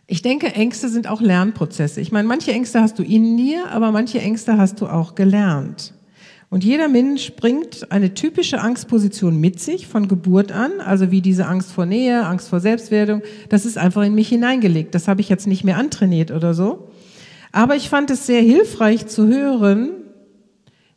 Ich 0.07 0.21
denke, 0.21 0.47
Ängste 0.53 0.89
sind 0.89 1.07
auch 1.07 1.21
Lernprozesse. 1.21 1.99
Ich 1.99 2.11
meine, 2.11 2.27
manche 2.27 2.51
Ängste 2.51 2.81
hast 2.81 2.99
du 2.99 3.03
in 3.03 3.37
dir, 3.37 3.71
aber 3.71 3.91
manche 3.91 4.19
Ängste 4.19 4.57
hast 4.57 4.79
du 4.81 4.87
auch 4.87 5.15
gelernt. 5.15 5.93
Und 6.49 6.63
jeder 6.63 6.87
Mensch 6.87 7.33
bringt 7.35 7.91
eine 7.91 8.13
typische 8.13 8.61
Angstposition 8.61 9.39
mit 9.39 9.59
sich 9.59 9.87
von 9.87 10.07
Geburt 10.07 10.51
an, 10.51 10.79
also 10.79 11.09
wie 11.09 11.21
diese 11.21 11.47
Angst 11.47 11.71
vor 11.71 11.87
Nähe, 11.87 12.23
Angst 12.25 12.49
vor 12.49 12.59
Selbstwertung. 12.59 13.23
Das 13.49 13.65
ist 13.65 13.77
einfach 13.77 14.03
in 14.03 14.13
mich 14.13 14.29
hineingelegt. 14.29 14.93
Das 14.93 15.07
habe 15.07 15.21
ich 15.21 15.29
jetzt 15.29 15.47
nicht 15.47 15.63
mehr 15.63 15.77
antrainiert 15.77 16.29
oder 16.29 16.53
so. 16.53 16.87
Aber 17.51 17.75
ich 17.75 17.89
fand 17.89 18.11
es 18.11 18.27
sehr 18.27 18.41
hilfreich 18.41 19.07
zu 19.07 19.27
hören, 19.27 19.91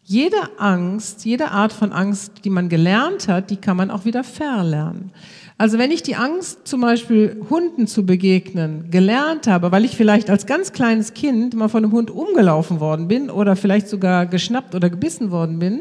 jede 0.03 0.59
Angst, 0.59 1.25
jede 1.25 1.51
Art 1.51 1.73
von 1.73 1.93
Angst, 1.93 2.45
die 2.45 2.51
man 2.51 2.69
gelernt 2.69 3.29
hat, 3.29 3.51
die 3.51 3.57
kann 3.57 3.77
man 3.77 3.91
auch 3.91 4.05
wieder 4.05 4.25
verlernen. 4.25 5.13
Also 5.61 5.77
wenn 5.77 5.91
ich 5.91 6.05
die 6.05 6.15
Angst, 6.15 6.69
zum 6.69 6.83
Beispiel 6.83 7.45
Hunden 7.51 7.89
zu 7.89 8.07
begegnen, 8.07 8.93
gelernt 8.93 9.49
habe, 9.49 9.73
weil 9.73 9.85
ich 9.85 9.97
vielleicht 9.97 10.31
als 10.31 10.47
ganz 10.47 10.73
kleines 10.73 11.15
Kind 11.15 11.55
mal 11.55 11.67
von 11.67 11.83
einem 11.83 11.93
Hund 11.93 12.13
umgelaufen 12.13 12.79
worden 12.79 13.09
bin 13.09 13.29
oder 13.29 13.57
vielleicht 13.57 13.89
sogar 13.89 14.27
geschnappt 14.27 14.77
oder 14.77 14.89
gebissen 14.89 15.33
worden 15.33 15.59
bin, 15.59 15.81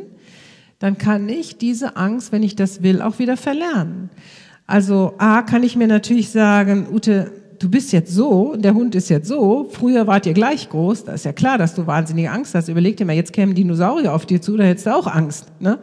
dann 0.80 0.98
kann 0.98 1.30
ich 1.30 1.60
diese 1.60 1.96
Angst, 1.96 2.32
wenn 2.32 2.42
ich 2.42 2.56
das 2.56 2.82
will, 2.82 3.04
auch 3.04 3.20
wieder 3.20 3.38
verlernen. 3.38 4.10
Also 4.66 5.14
A, 5.20 5.44
kann 5.44 5.62
ich 5.62 5.76
mir 5.76 5.88
natürlich 5.88 6.30
sagen, 6.30 6.88
Ute, 6.92 7.32
du 7.60 7.70
bist 7.70 7.94
jetzt 7.94 8.12
so, 8.12 8.56
der 8.56 8.74
Hund 8.74 8.96
ist 8.96 9.10
jetzt 9.10 9.28
so, 9.28 9.70
früher 9.72 10.08
wart 10.08 10.26
ihr 10.26 10.34
gleich 10.34 10.70
groß, 10.70 11.06
da 11.06 11.14
ist 11.14 11.26
ja 11.26 11.34
klar, 11.34 11.60
dass 11.60 11.76
du 11.76 11.86
wahnsinnige 11.86 12.32
Angst 12.32 12.56
hast. 12.56 12.68
Überleg 12.68 12.98
dir 12.98 13.06
mal, 13.06 13.16
jetzt 13.16 13.32
kämen 13.32 13.54
Dinosaurier 13.54 14.12
auf 14.14 14.26
dir 14.26 14.42
zu, 14.42 14.58
da 14.58 14.64
hättest 14.64 14.88
du 14.88 14.96
auch 14.96 15.06
Angst. 15.06 15.46
Ne? 15.60 15.78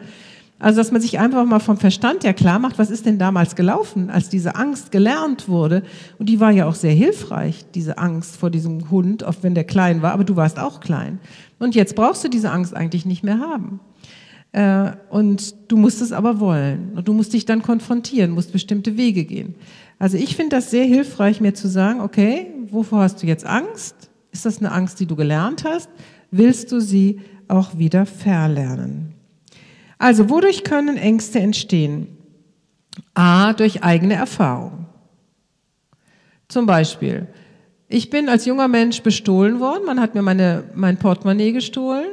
Also, 0.64 0.80
dass 0.80 0.92
man 0.92 1.02
sich 1.02 1.18
einfach 1.18 1.44
mal 1.44 1.58
vom 1.60 1.76
Verstand 1.76 2.24
ja 2.24 2.32
klar 2.32 2.58
macht, 2.58 2.78
was 2.78 2.88
ist 2.88 3.04
denn 3.04 3.18
damals 3.18 3.54
gelaufen, 3.54 4.08
als 4.08 4.30
diese 4.30 4.54
Angst 4.54 4.92
gelernt 4.92 5.46
wurde. 5.46 5.82
Und 6.18 6.30
die 6.30 6.40
war 6.40 6.52
ja 6.52 6.64
auch 6.64 6.74
sehr 6.74 6.94
hilfreich, 6.94 7.66
diese 7.74 7.98
Angst 7.98 8.38
vor 8.38 8.48
diesem 8.48 8.90
Hund, 8.90 9.24
auch 9.24 9.34
wenn 9.42 9.54
der 9.54 9.64
klein 9.64 10.00
war, 10.00 10.12
aber 10.12 10.24
du 10.24 10.36
warst 10.36 10.58
auch 10.58 10.80
klein. 10.80 11.20
Und 11.58 11.74
jetzt 11.74 11.94
brauchst 11.94 12.24
du 12.24 12.28
diese 12.28 12.50
Angst 12.50 12.74
eigentlich 12.74 13.04
nicht 13.04 13.22
mehr 13.22 13.40
haben. 13.40 13.80
Äh, 14.52 14.92
und 15.10 15.54
du 15.70 15.76
musst 15.76 16.00
es 16.00 16.12
aber 16.12 16.40
wollen. 16.40 16.92
Und 16.96 17.08
du 17.08 17.12
musst 17.12 17.34
dich 17.34 17.44
dann 17.44 17.60
konfrontieren, 17.60 18.30
musst 18.30 18.50
bestimmte 18.50 18.96
Wege 18.96 19.26
gehen. 19.26 19.56
Also 19.98 20.16
ich 20.16 20.34
finde 20.34 20.56
das 20.56 20.70
sehr 20.70 20.86
hilfreich, 20.86 21.42
mir 21.42 21.52
zu 21.52 21.68
sagen, 21.68 22.00
okay, 22.00 22.46
wovor 22.70 23.00
hast 23.00 23.22
du 23.22 23.26
jetzt 23.26 23.44
Angst? 23.44 24.08
Ist 24.32 24.46
das 24.46 24.60
eine 24.60 24.72
Angst, 24.72 24.98
die 24.98 25.04
du 25.04 25.14
gelernt 25.14 25.64
hast? 25.66 25.90
Willst 26.30 26.72
du 26.72 26.80
sie 26.80 27.20
auch 27.48 27.76
wieder 27.76 28.06
verlernen? 28.06 29.13
Also, 29.98 30.30
wodurch 30.30 30.64
können 30.64 30.96
Ängste 30.96 31.40
entstehen? 31.40 32.08
A, 33.14 33.52
durch 33.52 33.82
eigene 33.82 34.14
Erfahrung. 34.14 34.86
Zum 36.48 36.66
Beispiel, 36.66 37.26
ich 37.88 38.10
bin 38.10 38.28
als 38.28 38.44
junger 38.44 38.68
Mensch 38.68 39.02
bestohlen 39.02 39.60
worden, 39.60 39.84
man 39.86 40.00
hat 40.00 40.14
mir 40.14 40.22
meine, 40.22 40.64
mein 40.74 40.98
Portemonnaie 40.98 41.52
gestohlen 41.52 42.06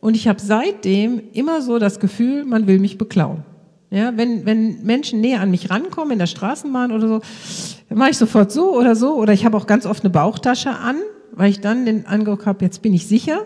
und 0.00 0.14
ich 0.14 0.28
habe 0.28 0.40
seitdem 0.40 1.22
immer 1.32 1.62
so 1.62 1.78
das 1.78 2.00
Gefühl, 2.00 2.44
man 2.44 2.66
will 2.66 2.78
mich 2.78 2.98
beklauen. 2.98 3.44
Ja, 3.90 4.16
wenn, 4.16 4.44
wenn 4.44 4.82
Menschen 4.82 5.20
näher 5.20 5.40
an 5.40 5.50
mich 5.50 5.70
rankommen 5.70 6.12
in 6.12 6.18
der 6.18 6.26
Straßenbahn 6.26 6.92
oder 6.92 7.08
so, 7.08 7.20
mache 7.88 8.10
ich 8.10 8.18
sofort 8.18 8.52
so 8.52 8.76
oder 8.76 8.94
so. 8.94 9.14
Oder 9.14 9.32
ich 9.32 9.46
habe 9.46 9.56
auch 9.56 9.66
ganz 9.66 9.86
oft 9.86 10.04
eine 10.04 10.10
Bauchtasche 10.10 10.70
an, 10.70 10.96
weil 11.32 11.50
ich 11.50 11.60
dann 11.60 11.86
den 11.86 12.06
Eindruck 12.06 12.44
habe, 12.44 12.64
jetzt 12.64 12.82
bin 12.82 12.92
ich 12.92 13.06
sicher. 13.06 13.44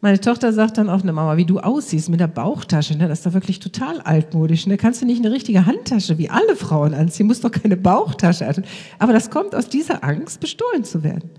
Meine 0.00 0.20
Tochter 0.20 0.52
sagt 0.52 0.78
dann 0.78 0.88
auch, 0.88 1.02
ne 1.02 1.12
Mama, 1.12 1.36
wie 1.36 1.44
du 1.44 1.58
aussiehst 1.58 2.08
mit 2.08 2.20
der 2.20 2.28
Bauchtasche, 2.28 2.96
ne, 2.96 3.08
das 3.08 3.18
ist 3.18 3.26
doch 3.26 3.32
wirklich 3.32 3.58
total 3.58 4.00
altmodisch. 4.00 4.66
Ne? 4.68 4.76
Kannst 4.76 5.02
du 5.02 5.06
nicht 5.06 5.24
eine 5.24 5.34
richtige 5.34 5.66
Handtasche 5.66 6.18
wie 6.18 6.30
alle 6.30 6.54
Frauen 6.54 6.94
anziehen? 6.94 7.26
Muss 7.26 7.40
doch 7.40 7.50
keine 7.50 7.76
Bauchtasche 7.76 8.46
anziehen. 8.46 8.64
Aber 9.00 9.12
das 9.12 9.30
kommt 9.30 9.56
aus 9.56 9.68
dieser 9.68 10.04
Angst, 10.04 10.38
bestohlen 10.38 10.84
zu 10.84 11.02
werden. 11.02 11.30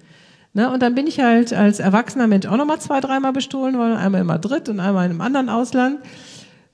Ne? 0.54 0.70
Und 0.70 0.82
dann 0.82 0.94
bin 0.94 1.08
ich 1.08 1.22
halt 1.22 1.54
als 1.54 1.80
erwachsener 1.80 2.28
Mensch 2.28 2.48
auch 2.48 2.58
nochmal 2.58 2.80
zwei, 2.80 3.00
dreimal 3.00 3.32
bestohlen 3.32 3.78
worden, 3.78 3.94
einmal 3.94 4.22
in 4.22 4.28
Madrid 4.28 4.68
und 4.68 4.82
einmal 4.82 5.06
in 5.06 5.12
einem 5.12 5.22
anderen 5.22 5.48
Ausland. 5.48 6.00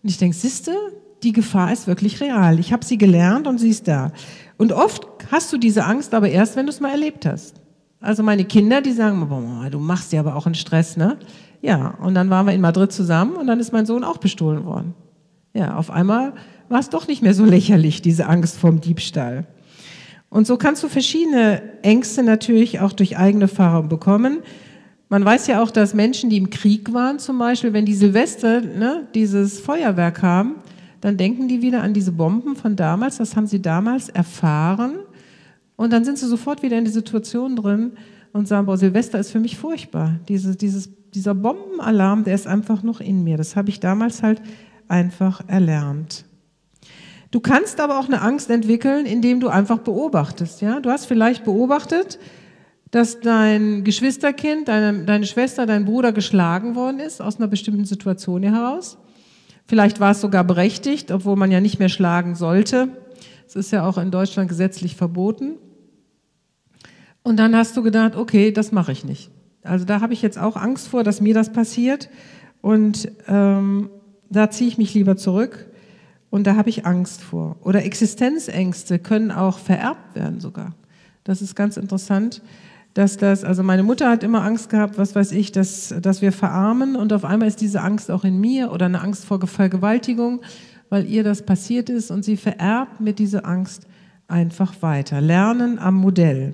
Und 0.02 0.10
ich 0.10 0.18
denke, 0.18 0.36
siehste, 0.36 0.76
die 1.22 1.34
Gefahr 1.34 1.72
ist 1.72 1.86
wirklich 1.86 2.20
real. 2.20 2.60
Ich 2.60 2.74
habe 2.74 2.84
sie 2.84 2.98
gelernt 2.98 3.46
und 3.46 3.60
sie 3.60 3.70
ist 3.70 3.88
da. 3.88 4.12
Und 4.58 4.72
oft 4.72 5.06
hast 5.32 5.54
du 5.54 5.58
diese 5.58 5.86
Angst 5.86 6.16
aber 6.16 6.30
erst, 6.30 6.56
wenn 6.56 6.66
du 6.66 6.72
es 6.72 6.80
mal 6.80 6.92
erlebt 6.92 7.28
hast. 7.28 7.62
Also 8.00 8.24
meine 8.24 8.46
Kinder, 8.46 8.82
die 8.82 8.92
sagen, 8.92 9.28
du 9.72 9.80
machst 9.80 10.14
ja 10.14 10.20
aber 10.20 10.36
auch 10.36 10.46
einen 10.46 10.56
Stress, 10.56 10.96
ne? 10.98 11.18
Ja, 11.66 11.96
und 12.00 12.14
dann 12.14 12.30
waren 12.30 12.46
wir 12.46 12.54
in 12.54 12.62
Madrid 12.62 12.92
zusammen 12.92 13.38
und 13.38 13.48
dann 13.48 13.60
ist 13.60 13.74
mein 13.74 13.88
Sohn 13.88 14.04
auch 14.04 14.18
bestohlen 14.18 14.66
worden. 14.66 14.94
Ja, 15.56 15.78
auf 15.78 15.90
einmal 15.90 16.34
war 16.70 16.80
es 16.80 16.92
doch 16.92 17.08
nicht 17.08 17.24
mehr 17.24 17.34
so 17.34 17.44
lächerlich, 17.44 18.04
diese 18.04 18.28
Angst 18.28 18.58
vorm 18.58 18.82
Diebstahl. 18.82 19.48
Und 20.30 20.46
so 20.46 20.58
kannst 20.58 20.84
du 20.84 20.90
verschiedene 20.90 21.64
Ängste 21.82 22.22
natürlich 22.22 22.82
auch 22.82 22.92
durch 22.92 23.18
eigene 23.18 23.46
Erfahrung 23.46 23.90
bekommen. 23.90 24.44
Man 25.10 25.26
weiß 25.26 25.48
ja 25.48 25.64
auch, 25.64 25.72
dass 25.72 25.96
Menschen, 25.96 26.30
die 26.30 26.38
im 26.38 26.52
Krieg 26.52 26.94
waren, 26.94 27.18
zum 27.18 27.40
Beispiel, 27.40 27.74
wenn 27.74 27.86
die 27.86 27.96
Silvester 27.96 28.62
ne, 28.62 29.08
dieses 29.16 29.60
Feuerwerk 29.60 30.22
haben, 30.22 30.58
dann 31.02 31.18
denken 31.18 31.48
die 31.48 31.64
wieder 31.64 31.82
an 31.82 31.96
diese 31.96 32.12
Bomben 32.12 32.56
von 32.56 32.76
damals. 32.76 33.18
Das 33.18 33.36
haben 33.36 33.48
sie 33.48 33.62
damals 33.64 34.10
erfahren. 34.10 34.98
Und 35.78 35.92
dann 35.92 36.06
sind 36.06 36.20
sie 36.20 36.28
sofort 36.28 36.62
wieder 36.62 36.78
in 36.78 36.86
die 36.86 36.92
Situation 36.92 37.56
drin 37.56 37.94
und 38.34 38.48
sagen, 38.48 38.68
boah, 38.68 38.78
Silvester 38.78 39.18
ist 39.18 39.32
für 39.32 39.40
mich 39.40 39.58
furchtbar. 39.58 40.20
Diese, 40.28 40.56
dieses, 40.56 40.90
dieser 41.16 41.34
Bombenalarm, 41.34 42.24
der 42.24 42.36
ist 42.36 42.46
einfach 42.46 42.84
noch 42.84 43.00
in 43.00 43.24
mir. 43.24 43.38
Das 43.38 43.56
habe 43.56 43.70
ich 43.70 43.80
damals 43.80 44.22
halt 44.22 44.42
einfach 44.88 45.42
erlernt. 45.48 46.26
Du 47.32 47.40
kannst 47.40 47.80
aber 47.80 48.00
auch 48.00 48.08
eine 48.08 48.22
Angst 48.22 48.50
entwickeln, 48.50 49.06
indem 49.06 49.40
du 49.40 49.50
einfach 49.50 49.80
beobachtest. 49.80 50.62
Ja? 50.62 50.80
Du 50.80 50.90
hast 50.90 51.06
vielleicht 51.06 51.44
beobachtet, 51.44 52.20
dass 52.92 53.20
dein 53.20 53.84
Geschwisterkind, 53.84 54.68
deine, 54.68 55.04
deine 55.06 55.26
Schwester, 55.26 55.66
dein 55.66 55.86
Bruder 55.86 56.14
geschlagen 56.14 56.76
worden 56.76 57.00
ist 57.00 57.22
aus 57.22 57.38
einer 57.38 57.48
bestimmten 57.48 57.86
Situation 57.86 58.44
heraus. 58.44 58.98
Vielleicht 59.66 60.00
war 60.00 60.12
es 60.12 60.22
sogar 60.22 60.44
berechtigt, 60.44 61.12
obwohl 61.12 61.36
man 61.36 61.52
ja 61.52 61.60
nicht 61.60 61.80
mehr 61.80 61.90
schlagen 61.90 62.36
sollte. 62.36 62.90
Es 63.48 63.56
ist 63.56 63.72
ja 63.72 63.88
auch 63.88 63.98
in 63.98 64.12
Deutschland 64.12 64.48
gesetzlich 64.48 64.96
verboten. 64.96 65.56
Und 67.24 67.38
dann 67.38 67.56
hast 67.56 67.76
du 67.76 67.82
gedacht, 67.82 68.16
okay, 68.16 68.52
das 68.52 68.72
mache 68.72 68.92
ich 68.92 69.04
nicht. 69.04 69.32
Also 69.66 69.86
da 69.86 70.02
habe 70.02 70.14
ich 70.14 70.22
jetzt 70.22 70.38
auch 70.38 70.56
Angst 70.56 70.88
vor, 70.88 71.04
dass 71.04 71.22
mir 71.22 71.34
das 71.34 71.52
passiert. 71.52 72.10
Und 72.62 73.12
ähm, 73.28 73.90
da 74.30 74.50
ziehe 74.50 74.70
ich 74.70 74.78
mich 74.78 74.94
lieber 74.94 75.18
zurück. 75.18 75.68
Und 76.30 76.48
da 76.48 76.56
habe 76.56 76.70
ich 76.70 76.86
Angst 76.86 77.22
vor. 77.22 77.58
Oder 77.62 77.86
Existenzängste 77.86 79.00
können 79.00 79.32
auch 79.32 79.60
vererbt 79.60 80.16
werden 80.16 80.40
sogar. 80.40 80.76
Das 81.24 81.42
ist 81.42 81.56
ganz 81.56 81.78
interessant 81.78 82.42
dass 82.96 83.18
das, 83.18 83.44
also 83.44 83.62
meine 83.62 83.84
Mutter 83.84 84.10
hat 84.10 84.24
immer 84.24 84.42
Angst 84.42 84.70
gehabt, 84.70 84.98
was 84.98 85.16
weiß 85.16 85.34
ich, 85.34 85.52
dass, 85.52 85.94
dass 86.02 86.22
wir 86.22 86.32
verarmen 86.32 86.96
und 86.96 87.12
auf 87.12 87.26
einmal 87.26 87.50
ist 87.50 87.60
diese 87.60 87.82
Angst 87.82 88.10
auch 88.10 88.24
in 88.24 88.40
mir 88.40 88.72
oder 88.72 88.86
eine 88.86 89.02
Angst 89.02 89.26
vor 89.26 89.46
Vergewaltigung, 89.46 90.42
weil 90.88 91.06
ihr 91.06 91.26
das 91.26 91.46
passiert 91.46 91.90
ist 91.90 92.10
und 92.10 92.24
sie 92.24 92.38
vererbt 92.38 93.02
mir 93.02 93.12
diese 93.12 93.44
Angst 93.44 93.86
einfach 94.30 94.82
weiter. 94.82 95.20
Lernen 95.20 95.78
am 95.78 95.96
Modell. 95.96 96.54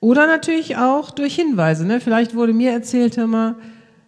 Oder 0.00 0.26
natürlich 0.26 0.76
auch 0.76 1.10
durch 1.10 1.34
Hinweise. 1.34 1.86
Ne? 1.86 2.00
Vielleicht 2.00 2.34
wurde 2.34 2.54
mir 2.54 2.72
erzählt 2.72 3.18
immer, 3.18 3.56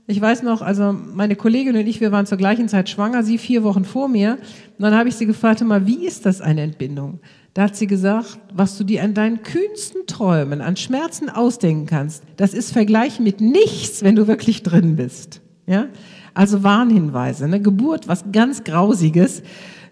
ich 0.07 0.20
weiß 0.20 0.42
noch, 0.42 0.62
also 0.62 0.92
meine 0.92 1.37
Kollegin 1.37 1.76
und 1.76 1.87
ich, 1.87 2.00
wir 2.00 2.11
waren 2.12 2.26
zur 2.26 2.38
gleichen 2.38 2.68
Zeit 2.68 2.88
schwanger, 2.88 3.22
sie 3.22 3.38
vier 3.38 3.62
Wochen 3.62 3.85
vor 3.85 4.09
mir. 4.09 4.38
Und 4.78 4.83
dann 4.83 4.94
habe 4.94 5.09
ich 5.09 5.14
sie 5.14 5.26
gefragt, 5.26 5.61
immer, 5.61 5.87
wie 5.87 6.07
ist 6.07 6.26
das 6.26 6.40
eine 6.40 6.62
Entbindung? 6.62 7.20
Da 7.55 7.64
hat 7.64 7.76
sie 7.76 7.87
gesagt, 7.87 8.38
was 8.52 8.78
du 8.78 8.85
dir 8.85 9.02
an 9.02 9.14
deinen 9.14 9.42
kühnsten 9.42 10.07
Träumen, 10.07 10.62
an 10.62 10.76
Schmerzen 10.76 11.28
ausdenken 11.28 11.87
kannst, 11.87 12.24
das 12.37 12.55
ist 12.55 12.72
vergleichen 12.72 13.24
mit 13.24 13.40
nichts, 13.40 14.02
wenn 14.02 14.16
du 14.16 14.26
wirklich 14.26 14.62
drin 14.62 14.96
bist. 14.96 15.42
Ja? 15.66 15.87
Also 16.35 16.62
Warnhinweise, 16.62 17.46
ne? 17.46 17.61
Geburt, 17.61 18.09
was 18.09 18.24
ganz 18.33 18.64
Grausiges. 18.64 19.42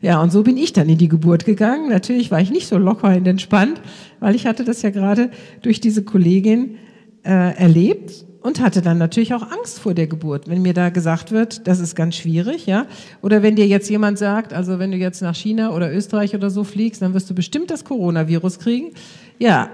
Ja, 0.00 0.22
und 0.22 0.32
so 0.32 0.42
bin 0.42 0.56
ich 0.56 0.72
dann 0.72 0.88
in 0.88 0.98
die 0.98 1.08
Geburt 1.08 1.44
gegangen. 1.44 1.90
Natürlich 1.90 2.30
war 2.30 2.40
ich 2.40 2.50
nicht 2.50 2.66
so 2.66 2.78
locker 2.78 3.14
und 3.14 3.26
entspannt, 3.26 3.80
weil 4.18 4.34
ich 4.34 4.46
hatte 4.46 4.64
das 4.64 4.80
ja 4.82 4.90
gerade 4.90 5.30
durch 5.62 5.80
diese 5.80 6.04
Kollegin 6.04 6.76
äh, 7.22 7.54
erlebt 7.54 8.24
und 8.40 8.60
hatte 8.60 8.80
dann 8.80 8.96
natürlich 8.96 9.34
auch 9.34 9.50
Angst 9.50 9.78
vor 9.78 9.92
der 9.92 10.06
Geburt, 10.06 10.48
wenn 10.48 10.62
mir 10.62 10.72
da 10.72 10.88
gesagt 10.88 11.30
wird, 11.30 11.66
das 11.68 11.78
ist 11.80 11.94
ganz 11.94 12.16
schwierig, 12.16 12.64
ja. 12.64 12.86
Oder 13.20 13.42
wenn 13.42 13.56
dir 13.56 13.66
jetzt 13.66 13.90
jemand 13.90 14.16
sagt, 14.18 14.54
also 14.54 14.78
wenn 14.78 14.90
du 14.90 14.96
jetzt 14.96 15.20
nach 15.20 15.34
China 15.34 15.74
oder 15.74 15.92
Österreich 15.92 16.34
oder 16.34 16.48
so 16.48 16.64
fliegst, 16.64 17.02
dann 17.02 17.12
wirst 17.12 17.28
du 17.28 17.34
bestimmt 17.34 17.70
das 17.70 17.84
Coronavirus 17.84 18.58
kriegen. 18.58 18.92
Ja, 19.38 19.68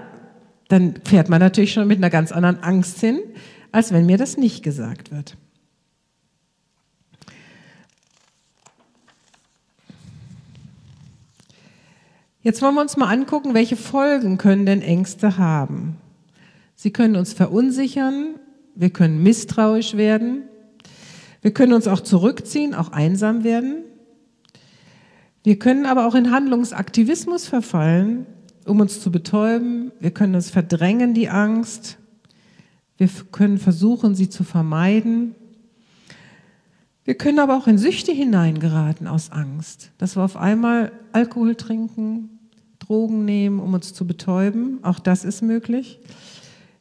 dann 0.67 0.95
fährt 1.05 1.29
man 1.29 1.39
natürlich 1.39 1.71
schon 1.71 1.87
mit 1.87 1.99
einer 1.99 2.09
ganz 2.09 2.33
anderen 2.33 2.61
Angst 2.61 2.99
hin, 2.99 3.19
als 3.71 3.93
wenn 3.93 4.05
mir 4.05 4.17
das 4.17 4.35
nicht 4.35 4.63
gesagt 4.63 5.11
wird. 5.11 5.37
Jetzt 12.41 12.61
wollen 12.61 12.75
wir 12.75 12.81
uns 12.81 12.97
mal 12.97 13.11
angucken, 13.11 13.53
welche 13.53 13.75
Folgen 13.75 14.37
können 14.37 14.65
denn 14.65 14.81
Ängste 14.81 15.37
haben. 15.37 15.97
Sie 16.75 16.91
können 16.91 17.15
uns 17.15 17.33
verunsichern, 17.33 18.35
wir 18.75 18.91
können 18.91 19.23
misstrauisch 19.23 19.97
werden, 19.97 20.43
wir 21.41 21.51
können 21.51 21.73
uns 21.73 21.87
auch 21.87 22.01
zurückziehen, 22.01 22.75
auch 22.75 22.91
einsam 22.91 23.43
werden. 23.43 23.83
Wir 25.43 25.57
können 25.57 25.85
aber 25.85 26.05
auch 26.05 26.13
in 26.13 26.31
Handlungsaktivismus 26.31 27.47
verfallen, 27.47 28.25
um 28.65 28.81
uns 28.81 29.01
zu 29.01 29.11
betäuben. 29.11 29.91
Wir 29.99 30.11
können 30.11 30.35
uns 30.35 30.49
verdrängen, 30.49 31.13
die 31.13 31.29
Angst. 31.29 31.97
Wir 32.97 33.07
können 33.31 33.57
versuchen, 33.57 34.13
sie 34.13 34.29
zu 34.29 34.43
vermeiden. 34.43 35.35
Wir 37.07 37.15
können 37.15 37.39
aber 37.39 37.55
auch 37.55 37.67
in 37.67 37.77
Süchte 37.77 38.11
hineingeraten 38.11 39.07
aus 39.07 39.31
Angst, 39.31 39.91
dass 39.97 40.17
wir 40.17 40.25
auf 40.25 40.35
einmal 40.35 40.91
Alkohol 41.13 41.55
trinken, 41.55 42.37
Drogen 42.79 43.23
nehmen, 43.23 43.61
um 43.61 43.73
uns 43.73 43.93
zu 43.93 44.05
betäuben. 44.05 44.79
Auch 44.83 44.99
das 44.99 45.23
ist 45.23 45.41
möglich. 45.41 46.01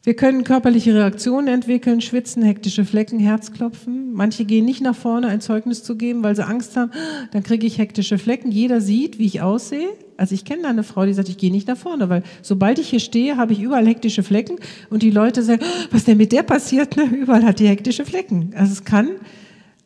Wir 0.03 0.17
können 0.17 0.43
körperliche 0.43 0.97
Reaktionen 0.97 1.47
entwickeln, 1.47 2.01
schwitzen, 2.01 2.43
hektische 2.43 2.85
Flecken, 2.85 3.21
Herzklopfen. 3.21 4.15
Manche 4.15 4.45
gehen 4.45 4.65
nicht 4.65 4.81
nach 4.81 4.97
vorne, 4.97 5.29
ein 5.29 5.41
Zeugnis 5.41 5.85
zu 5.85 5.95
geben, 5.95 6.25
weil 6.25 6.35
sie 6.35 6.45
Angst 6.45 6.77
haben, 6.77 6.91
dann 7.31 7.45
kriege 7.45 7.65
ich 7.65 7.79
hektische 7.79 8.19
Flecken. 8.19 8.51
Jeder 8.51 8.81
sieht, 8.81 9.21
wie 9.21 9.27
ich 9.27 9.43
aussehe. 9.43 9.91
Also 10.17 10.35
ich 10.35 10.45
kenne 10.45 10.63
da 10.63 10.71
eine 10.71 10.83
Frau, 10.83 11.07
die 11.07 11.13
sagt, 11.13 11.29
ich 11.29 11.39
gehe 11.39 11.53
nicht 11.53 11.69
nach 11.69 11.77
vorne, 11.77 12.09
weil 12.09 12.25
sobald 12.43 12.81
ich 12.81 12.89
hier 12.89 12.99
stehe, 12.99 13.37
habe 13.37 13.53
ich 13.53 13.63
überall 13.63 13.87
hektische 13.87 14.25
Flecken 14.25 14.57
und 14.91 15.05
die 15.05 15.13
Leute 15.13 15.45
sagen, 15.45 15.63
was 15.93 16.03
denn 16.03 16.17
mit 16.19 16.33
der 16.33 16.43
passiert? 16.43 16.97
Ne? 16.97 17.05
Überall 17.05 17.45
hat 17.45 17.61
die 17.61 17.69
hektische 17.69 18.05
Flecken. 18.05 18.51
Also 18.57 18.73
es 18.73 18.85
kann 18.85 19.11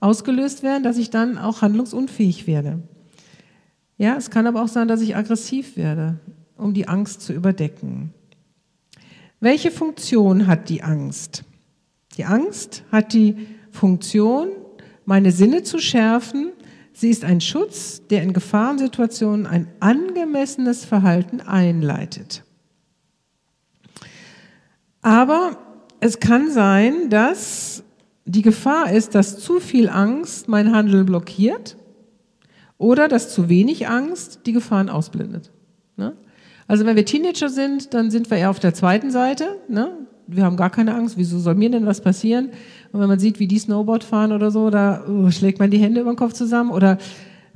ausgelöst 0.00 0.62
werden, 0.62 0.82
dass 0.82 0.96
ich 0.96 1.10
dann 1.10 1.38
auch 1.38 1.62
handlungsunfähig 1.62 2.46
werde. 2.46 2.82
Ja, 3.98 4.16
es 4.16 4.30
kann 4.30 4.46
aber 4.46 4.62
auch 4.62 4.68
sein, 4.68 4.88
dass 4.88 5.02
ich 5.02 5.14
aggressiv 5.14 5.76
werde, 5.76 6.18
um 6.56 6.72
die 6.72 6.88
Angst 6.88 7.20
zu 7.20 7.32
überdecken. 7.34 8.14
Welche 9.40 9.70
Funktion 9.70 10.46
hat 10.46 10.68
die 10.68 10.82
Angst? 10.82 11.44
Die 12.16 12.24
Angst 12.24 12.82
hat 12.90 13.12
die 13.12 13.46
Funktion, 13.70 14.48
meine 15.04 15.32
Sinne 15.32 15.62
zu 15.62 15.78
schärfen. 15.78 16.52
Sie 16.92 17.10
ist 17.10 17.24
ein 17.24 17.40
Schutz, 17.40 18.02
der 18.08 18.22
in 18.22 18.32
Gefahrensituationen 18.32 19.46
ein 19.46 19.68
angemessenes 19.80 20.84
Verhalten 20.84 21.40
einleitet. 21.40 22.42
Aber 25.02 25.58
es 26.00 26.20
kann 26.20 26.50
sein, 26.50 27.08
dass 27.10 27.82
die 28.30 28.42
Gefahr 28.42 28.92
ist, 28.92 29.14
dass 29.14 29.38
zu 29.38 29.60
viel 29.60 29.88
Angst 29.88 30.48
mein 30.48 30.72
Handeln 30.72 31.06
blockiert 31.06 31.76
oder 32.78 33.08
dass 33.08 33.32
zu 33.34 33.48
wenig 33.48 33.88
Angst 33.88 34.40
die 34.46 34.52
Gefahren 34.52 34.88
ausblendet. 34.88 35.50
Ne? 35.96 36.14
Also 36.68 36.86
wenn 36.86 36.96
wir 36.96 37.04
Teenager 37.04 37.48
sind, 37.48 37.92
dann 37.92 38.10
sind 38.10 38.30
wir 38.30 38.38
eher 38.38 38.50
auf 38.50 38.60
der 38.60 38.72
zweiten 38.72 39.10
Seite. 39.10 39.58
Ne? 39.68 39.90
Wir 40.28 40.44
haben 40.44 40.56
gar 40.56 40.70
keine 40.70 40.94
Angst. 40.94 41.16
Wieso 41.18 41.40
soll 41.40 41.56
mir 41.56 41.70
denn 41.70 41.86
was 41.86 42.00
passieren? 42.00 42.50
Und 42.92 43.00
wenn 43.00 43.08
man 43.08 43.18
sieht, 43.18 43.40
wie 43.40 43.48
die 43.48 43.58
Snowboard 43.58 44.04
fahren 44.04 44.30
oder 44.30 44.52
so, 44.52 44.70
da 44.70 45.04
uh, 45.08 45.30
schlägt 45.32 45.58
man 45.58 45.70
die 45.70 45.78
Hände 45.78 46.00
über 46.00 46.12
den 46.12 46.16
Kopf 46.16 46.32
zusammen. 46.32 46.70
Oder 46.70 46.98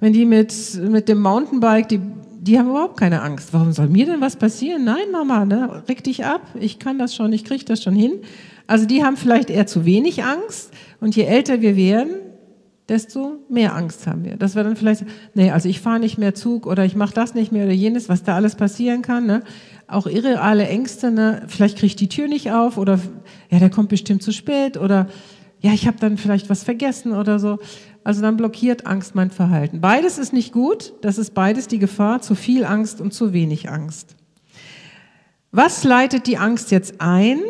wenn 0.00 0.12
die 0.12 0.24
mit, 0.24 0.52
mit 0.90 1.08
dem 1.08 1.20
Mountainbike, 1.20 1.88
die, 1.88 2.00
die 2.44 2.58
haben 2.58 2.68
überhaupt 2.68 2.98
keine 2.98 3.22
Angst. 3.22 3.52
Warum 3.52 3.72
soll 3.72 3.88
mir 3.88 4.04
denn 4.04 4.20
was 4.20 4.36
passieren? 4.36 4.84
Nein, 4.84 5.10
Mama, 5.10 5.46
ne? 5.46 5.82
reg 5.88 6.04
dich 6.04 6.26
ab. 6.26 6.42
Ich 6.60 6.78
kann 6.78 6.98
das 6.98 7.14
schon, 7.14 7.32
ich 7.32 7.44
kriege 7.44 7.64
das 7.64 7.82
schon 7.82 7.94
hin. 7.94 8.20
Also 8.66 8.84
die 8.84 9.02
haben 9.02 9.16
vielleicht 9.16 9.48
eher 9.48 9.66
zu 9.66 9.86
wenig 9.86 10.24
Angst. 10.24 10.70
Und 11.00 11.16
je 11.16 11.24
älter 11.24 11.62
wir 11.62 11.74
werden, 11.74 12.16
desto 12.90 13.38
mehr 13.48 13.74
Angst 13.74 14.06
haben 14.06 14.24
wir. 14.24 14.36
Dass 14.36 14.56
wir 14.56 14.62
dann 14.62 14.76
vielleicht, 14.76 15.06
nee, 15.32 15.50
also 15.52 15.70
ich 15.70 15.80
fahre 15.80 15.98
nicht 15.98 16.18
mehr 16.18 16.34
Zug 16.34 16.66
oder 16.66 16.84
ich 16.84 16.94
mache 16.96 17.14
das 17.14 17.34
nicht 17.34 17.50
mehr 17.50 17.64
oder 17.64 17.72
jenes, 17.72 18.10
was 18.10 18.24
da 18.24 18.34
alles 18.34 18.56
passieren 18.56 19.00
kann. 19.00 19.24
Ne? 19.24 19.42
Auch 19.86 20.06
irreale 20.06 20.68
Ängste, 20.68 21.10
ne? 21.10 21.44
vielleicht 21.46 21.78
kriege 21.78 21.86
ich 21.86 21.96
die 21.96 22.10
Tür 22.10 22.28
nicht 22.28 22.52
auf 22.52 22.76
oder 22.76 23.00
ja, 23.50 23.58
der 23.58 23.70
kommt 23.70 23.88
bestimmt 23.88 24.22
zu 24.22 24.32
spät 24.32 24.76
oder 24.76 25.08
ja, 25.60 25.72
ich 25.72 25.86
habe 25.86 25.96
dann 25.98 26.18
vielleicht 26.18 26.50
was 26.50 26.62
vergessen 26.62 27.12
oder 27.12 27.38
so. 27.38 27.58
Also 28.04 28.20
dann 28.20 28.36
blockiert 28.36 28.86
Angst 28.86 29.14
mein 29.14 29.30
Verhalten. 29.30 29.80
Beides 29.80 30.18
ist 30.18 30.34
nicht 30.34 30.52
gut, 30.52 30.92
das 31.00 31.16
ist 31.16 31.32
beides 31.32 31.66
die 31.68 31.78
Gefahr, 31.78 32.20
zu 32.20 32.34
viel 32.34 32.64
Angst 32.64 33.00
und 33.00 33.14
zu 33.14 33.32
wenig 33.32 33.70
Angst. 33.70 34.14
Was 35.50 35.84
leitet 35.84 36.26
die 36.26 36.36
Angst 36.36 36.70
jetzt 36.70 37.00
ein? 37.00 37.40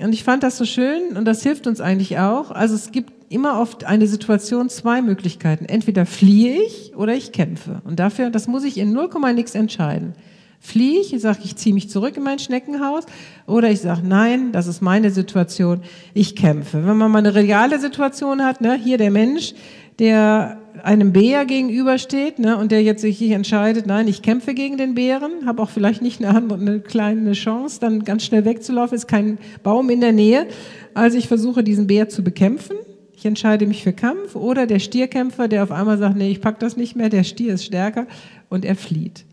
Und 0.00 0.12
ich 0.12 0.24
fand 0.24 0.42
das 0.42 0.56
so 0.56 0.64
schön 0.64 1.16
und 1.16 1.24
das 1.24 1.42
hilft 1.42 1.66
uns 1.66 1.80
eigentlich 1.80 2.18
auch. 2.18 2.50
Also 2.50 2.74
es 2.74 2.92
gibt 2.92 3.12
immer 3.28 3.60
oft 3.60 3.84
eine 3.84 4.06
Situation 4.06 4.68
zwei 4.68 5.02
Möglichkeiten. 5.02 5.64
Entweder 5.64 6.06
fliehe 6.06 6.62
ich 6.62 6.94
oder 6.96 7.14
ich 7.14 7.32
kämpfe. 7.32 7.80
Und 7.84 7.98
dafür, 7.98 8.30
das 8.30 8.46
muss 8.46 8.62
ich 8.62 8.78
in 8.78 8.92
0, 8.92 9.08
nix 9.34 9.54
entscheiden. 9.54 10.14
Fliehe 10.60 11.00
ich, 11.00 11.14
sage 11.20 11.40
ich, 11.44 11.56
ziehe 11.56 11.74
mich 11.74 11.90
zurück 11.90 12.16
in 12.16 12.22
mein 12.22 12.38
Schneckenhaus 12.38 13.04
oder 13.46 13.70
ich 13.70 13.80
sage, 13.80 14.02
nein, 14.04 14.52
das 14.52 14.66
ist 14.66 14.80
meine 14.80 15.10
Situation, 15.10 15.82
ich 16.14 16.34
kämpfe. 16.34 16.84
Wenn 16.86 16.96
man 16.96 17.10
mal 17.10 17.18
eine 17.18 17.34
reale 17.34 17.78
Situation 17.78 18.42
hat, 18.42 18.60
ne, 18.60 18.74
hier 18.74 18.98
der 18.98 19.10
Mensch, 19.10 19.54
der 19.98 20.58
einem 20.82 21.12
Bär 21.12 21.44
gegenübersteht 21.46 22.38
ne, 22.38 22.56
und 22.56 22.70
der 22.70 22.82
jetzt 22.82 23.00
sich 23.00 23.20
entscheidet, 23.30 23.86
nein, 23.86 24.08
ich 24.08 24.22
kämpfe 24.22 24.54
gegen 24.54 24.76
den 24.76 24.94
Bären, 24.94 25.46
habe 25.46 25.62
auch 25.62 25.70
vielleicht 25.70 26.02
nicht 26.02 26.22
eine, 26.22 26.36
andere, 26.36 26.60
eine 26.60 26.80
kleine 26.80 27.32
Chance, 27.32 27.80
dann 27.80 28.04
ganz 28.04 28.24
schnell 28.24 28.44
wegzulaufen, 28.44 28.96
ist 28.96 29.08
kein 29.08 29.38
Baum 29.62 29.90
in 29.90 30.00
der 30.00 30.12
Nähe. 30.12 30.46
Also 30.94 31.16
ich 31.16 31.28
versuche 31.28 31.64
diesen 31.64 31.86
Bär 31.86 32.08
zu 32.08 32.22
bekämpfen. 32.22 32.76
Ich 33.16 33.24
entscheide 33.24 33.66
mich 33.66 33.82
für 33.82 33.94
Kampf 33.94 34.36
oder 34.36 34.66
der 34.66 34.78
Stierkämpfer, 34.78 35.48
der 35.48 35.62
auf 35.62 35.72
einmal 35.72 35.96
sagt, 35.96 36.16
nee, 36.16 36.30
ich 36.30 36.40
pack 36.40 36.60
das 36.60 36.76
nicht 36.76 36.96
mehr, 36.96 37.08
der 37.08 37.24
Stier 37.24 37.54
ist 37.54 37.64
stärker 37.64 38.06
und 38.50 38.64
er 38.64 38.76
flieht. 38.76 39.24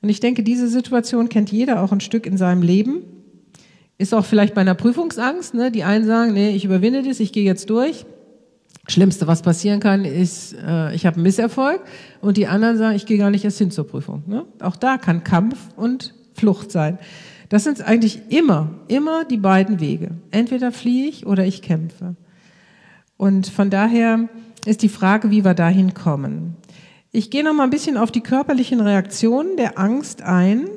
Und 0.00 0.08
ich 0.08 0.20
denke, 0.20 0.42
diese 0.42 0.68
Situation 0.68 1.28
kennt 1.28 1.52
jeder 1.52 1.82
auch 1.82 1.92
ein 1.92 2.00
Stück 2.00 2.26
in 2.26 2.36
seinem 2.36 2.62
Leben. 2.62 3.02
Ist 3.98 4.14
auch 4.14 4.24
vielleicht 4.24 4.54
bei 4.54 4.60
einer 4.60 4.74
Prüfungsangst. 4.74 5.54
Ne? 5.54 5.70
Die 5.70 5.82
einen 5.82 6.06
sagen, 6.06 6.32
nee, 6.32 6.50
ich 6.50 6.64
überwinde 6.64 7.02
das, 7.02 7.20
ich 7.20 7.32
gehe 7.32 7.44
jetzt 7.44 7.68
durch. 7.68 8.06
Schlimmste, 8.88 9.26
was 9.26 9.42
passieren 9.42 9.80
kann, 9.80 10.04
ist, 10.04 10.54
äh, 10.54 10.94
ich 10.94 11.06
habe 11.06 11.16
einen 11.16 11.22
Misserfolg. 11.22 11.82
Und 12.20 12.36
die 12.36 12.46
anderen 12.46 12.78
sagen, 12.78 12.96
ich 12.96 13.06
gehe 13.06 13.18
gar 13.18 13.30
nicht 13.30 13.44
erst 13.44 13.58
hin 13.58 13.70
zur 13.70 13.86
Prüfung. 13.86 14.22
Ne? 14.26 14.46
Auch 14.60 14.76
da 14.76 14.96
kann 14.98 15.24
Kampf 15.24 15.58
und 15.76 16.14
Flucht 16.32 16.72
sein. 16.72 16.98
Das 17.48 17.64
sind 17.64 17.82
eigentlich 17.82 18.20
immer, 18.30 18.70
immer 18.88 19.24
die 19.24 19.36
beiden 19.36 19.80
Wege. 19.80 20.10
Entweder 20.30 20.72
fliehe 20.72 21.08
ich 21.08 21.26
oder 21.26 21.44
ich 21.44 21.62
kämpfe. 21.62 22.14
Und 23.16 23.48
von 23.48 23.70
daher 23.70 24.28
ist 24.64 24.82
die 24.82 24.88
Frage, 24.88 25.30
wie 25.30 25.44
wir 25.44 25.54
dahin 25.54 25.94
kommen. 25.94 26.56
Ich 27.10 27.30
gehe 27.30 27.42
noch 27.42 27.54
mal 27.54 27.64
ein 27.64 27.70
bisschen 27.70 27.96
auf 27.96 28.10
die 28.10 28.20
körperlichen 28.20 28.80
Reaktionen 28.80 29.56
der 29.56 29.78
Angst 29.78 30.22
ein. 30.22 30.68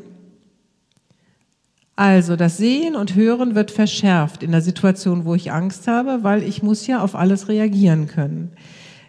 Also 2.02 2.36
das 2.36 2.58
Sehen 2.58 2.96
und 2.96 3.14
Hören 3.14 3.54
wird 3.54 3.70
verschärft 3.70 4.42
in 4.42 4.50
der 4.50 4.62
Situation, 4.62 5.24
wo 5.24 5.36
ich 5.36 5.52
Angst 5.52 5.88
habe, 5.88 6.24
weil 6.24 6.42
ich 6.42 6.64
muss 6.64 6.88
ja 6.88 7.04
auf 7.04 7.14
alles 7.14 7.48
reagieren 7.48 8.08
können. 8.08 8.54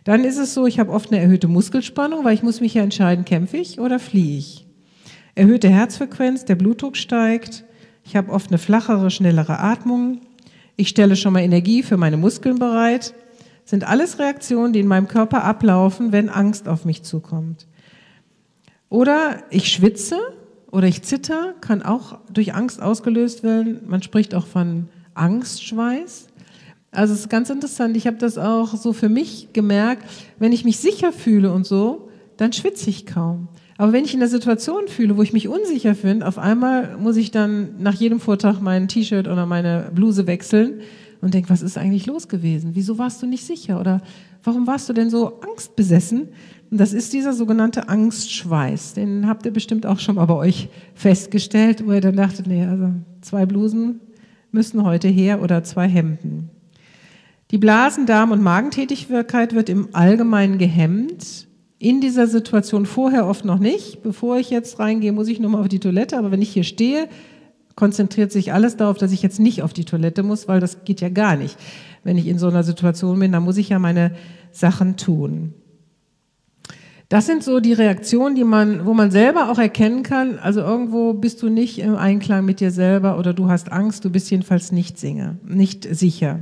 Dann 0.05 0.24
ist 0.24 0.37
es 0.37 0.52
so, 0.52 0.66
ich 0.66 0.78
habe 0.78 0.92
oft 0.92 1.11
eine 1.11 1.18
erhöhte 1.18 1.48
Muskelspannung, 1.48 2.22
weil 2.22 2.35
ich 2.35 2.42
muss 2.42 2.61
mich 2.61 2.74
ja 2.74 2.83
entscheiden, 2.83 3.24
kämpfe 3.24 3.57
ich 3.57 3.81
oder 3.81 3.98
fliehe 3.98 4.37
ich. 4.37 4.66
Erhöhte 5.35 5.70
Herzfrequenz, 5.70 6.44
der 6.44 6.57
Blutdruck 6.57 6.98
steigt. 6.98 7.64
Ich 8.05 8.14
habe 8.14 8.31
oft 8.31 8.50
eine 8.50 8.59
flachere, 8.59 9.11
schnellere 9.11 9.59
Atmung. 9.59 10.20
Ich 10.76 10.90
stelle 10.90 11.16
schon 11.16 11.33
mal 11.33 11.40
Energie 11.40 11.83
für 11.83 11.96
meine 11.96 12.18
Muskeln 12.18 12.59
bereit 12.59 13.14
sind 13.64 13.88
alles 13.88 14.18
Reaktionen, 14.18 14.74
die 14.74 14.81
in 14.81 14.87
meinem 14.87 15.09
Körper 15.09 15.44
ablaufen, 15.44 16.12
wenn 16.12 16.28
Angst 16.28 16.68
auf 16.68 16.85
mich 16.85 17.05
zukommt. 17.05 17.68
Oder 18.90 19.44
ich 19.48 19.72
schwitze 19.72 20.18
oder 20.72 20.88
ich 20.88 21.02
zitter, 21.02 21.54
kann 21.61 21.82
auch 21.82 22.18
durch 22.32 22.54
Angst 22.54 22.82
ausgelöst 22.82 23.44
werden. 23.44 23.82
Man 23.87 24.02
spricht 24.02 24.35
auch 24.35 24.46
von 24.46 24.88
Angstschweiß. 25.14 26.28
Also 26.90 27.14
es 27.14 27.20
ist 27.20 27.28
ganz 27.28 27.50
interessant. 27.50 27.96
Ich 27.96 28.06
habe 28.06 28.16
das 28.16 28.38
auch 28.38 28.74
so 28.74 28.92
für 28.92 29.11
mich 29.11 29.52
gemerkt. 29.52 30.02
Wenn 30.38 30.52
ich 30.52 30.64
mich 30.64 30.78
sicher 30.78 31.12
fühle 31.12 31.52
und 31.52 31.66
so, 31.66 32.08
dann 32.38 32.54
schwitze 32.54 32.88
ich 32.88 33.06
kaum. 33.06 33.48
Aber 33.76 33.92
wenn 33.92 34.04
ich 34.04 34.14
in 34.14 34.20
der 34.20 34.28
Situation 34.28 34.88
fühle, 34.88 35.16
wo 35.16 35.22
ich 35.22 35.35
mich 35.35 35.46
unsicher 35.46 35.94
finde, 35.94 36.26
auf 36.26 36.38
einmal 36.38 36.96
muss 36.96 37.16
ich 37.16 37.30
dann 37.30 37.82
nach 37.82 37.94
jedem 37.94 38.18
Vortrag 38.18 38.61
mein 38.61 38.88
T-Shirt 38.88 39.28
oder 39.28 39.44
meine 39.44 39.90
Bluse 39.94 40.26
wechseln 40.26 40.80
und 41.20 41.35
denke, 41.35 41.50
was 41.50 41.62
ist 41.62 41.76
eigentlich 41.76 42.06
los 42.06 42.28
gewesen? 42.28 42.70
Wieso 42.74 42.96
warst 42.96 43.22
du 43.22 43.26
nicht 43.26 43.44
sicher? 43.44 43.78
Oder 43.78 44.00
warum 44.42 44.66
warst 44.66 44.88
du 44.88 44.92
denn 44.94 45.11
so 45.11 45.40
angstbesessen? 45.40 46.28
Und 46.72 46.78
das 46.78 46.94
ist 46.94 47.12
dieser 47.12 47.35
sogenannte 47.35 47.90
Angstschweiß. 47.90 48.94
Den 48.94 49.28
habt 49.28 49.44
ihr 49.44 49.52
bestimmt 49.52 49.85
auch 49.85 49.98
schon 49.98 50.14
mal 50.14 50.24
bei 50.24 50.37
euch 50.37 50.70
festgestellt, 50.94 51.87
wo 51.87 51.92
ihr 51.92 52.00
dann 52.00 52.16
dachtet, 52.16 52.46
nee, 52.46 52.64
also 52.64 52.88
zwei 53.20 53.44
Blusen 53.44 54.00
müssen 54.52 54.82
heute 54.82 55.08
her 55.08 55.42
oder 55.42 55.62
zwei 55.64 55.87
Hemden. 55.87 56.48
Die 57.50 57.58
Blasen-, 57.58 58.06
Darm- 58.06 58.30
und 58.30 58.42
Magentätigkeit 58.42 59.54
wird 59.54 59.68
im 59.68 59.88
Allgemeinen 59.92 60.56
gehemmt. 60.56 61.46
In 61.78 62.00
dieser 62.00 62.26
Situation 62.26 62.87
vorher 62.87 63.26
oft 63.26 63.44
noch 63.44 63.58
nicht. 63.58 64.02
Bevor 64.02 64.38
ich 64.38 64.48
jetzt 64.48 64.78
reingehe, 64.78 65.12
muss 65.12 65.28
ich 65.28 65.40
nur 65.40 65.50
mal 65.50 65.61
auf 65.61 65.68
die 65.68 65.78
Toilette. 65.78 66.16
Aber 66.16 66.30
wenn 66.30 66.40
ich 66.40 66.54
hier 66.54 66.64
stehe, 66.64 67.06
konzentriert 67.76 68.32
sich 68.32 68.54
alles 68.54 68.78
darauf, 68.78 68.96
dass 68.96 69.12
ich 69.12 69.20
jetzt 69.20 69.40
nicht 69.40 69.62
auf 69.62 69.74
die 69.74 69.85
Toilette 69.85 70.22
muss, 70.22 70.48
weil 70.48 70.61
das 70.61 70.85
geht 70.85 71.02
ja 71.02 71.11
gar 71.11 71.37
nicht. 71.37 71.58
Wenn 72.02 72.16
ich 72.16 72.28
in 72.28 72.38
so 72.38 72.48
einer 72.48 72.62
Situation 72.62 73.18
bin, 73.18 73.30
dann 73.30 73.42
muss 73.42 73.58
ich 73.58 73.68
ja 73.68 73.78
meine 73.78 74.12
Sachen 74.52 74.96
tun. 74.96 75.52
Das 77.12 77.27
sind 77.27 77.44
so 77.44 77.61
die 77.61 77.75
Reaktionen, 77.75 78.37
die 78.37 78.42
man, 78.42 78.87
wo 78.87 78.94
man 78.94 79.11
selber 79.11 79.51
auch 79.51 79.59
erkennen 79.59 80.03
kann. 80.03 80.38
Also 80.38 80.62
irgendwo 80.62 81.12
bist 81.12 81.42
du 81.42 81.51
nicht 81.51 81.79
im 81.79 81.94
Einklang 81.94 82.46
mit 82.46 82.59
dir 82.59 82.70
selber 82.70 83.18
oder 83.18 83.35
du 83.35 83.51
hast 83.51 83.70
Angst, 83.70 84.07
du 84.07 84.09
bist 84.09 84.31
jedenfalls 84.31 84.72
nicht 84.72 84.98
sicher, 84.98 85.37
nicht 85.44 85.87
sicher. 85.94 86.38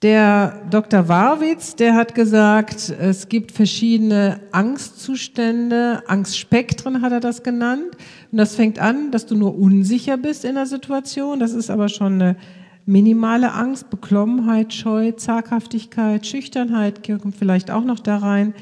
Der 0.00 0.62
Dr. 0.70 1.08
Warwitz, 1.08 1.76
der 1.76 1.94
hat 1.94 2.14
gesagt, 2.14 2.88
es 2.88 3.28
gibt 3.28 3.52
verschiedene 3.52 4.40
Angstzustände, 4.52 6.04
Angstspektren 6.06 7.02
hat 7.02 7.12
er 7.12 7.20
das 7.20 7.42
genannt. 7.42 7.98
Und 8.32 8.38
das 8.38 8.54
fängt 8.54 8.78
an, 8.78 9.10
dass 9.10 9.26
du 9.26 9.34
nur 9.34 9.58
unsicher 9.58 10.16
bist 10.16 10.46
in 10.46 10.54
der 10.54 10.64
Situation. 10.64 11.38
Das 11.38 11.52
ist 11.52 11.68
aber 11.68 11.90
schon 11.90 12.14
eine 12.14 12.36
minimale 12.86 13.52
Angst, 13.52 13.90
Beklommenheit, 13.90 14.72
Scheu, 14.72 15.12
Zaghaftigkeit, 15.12 16.26
Schüchternheit 16.26 17.06
kommt 17.06 17.36
vielleicht 17.36 17.70
auch 17.70 17.84
noch 17.84 18.00
da 18.00 18.16
rein. 18.16 18.54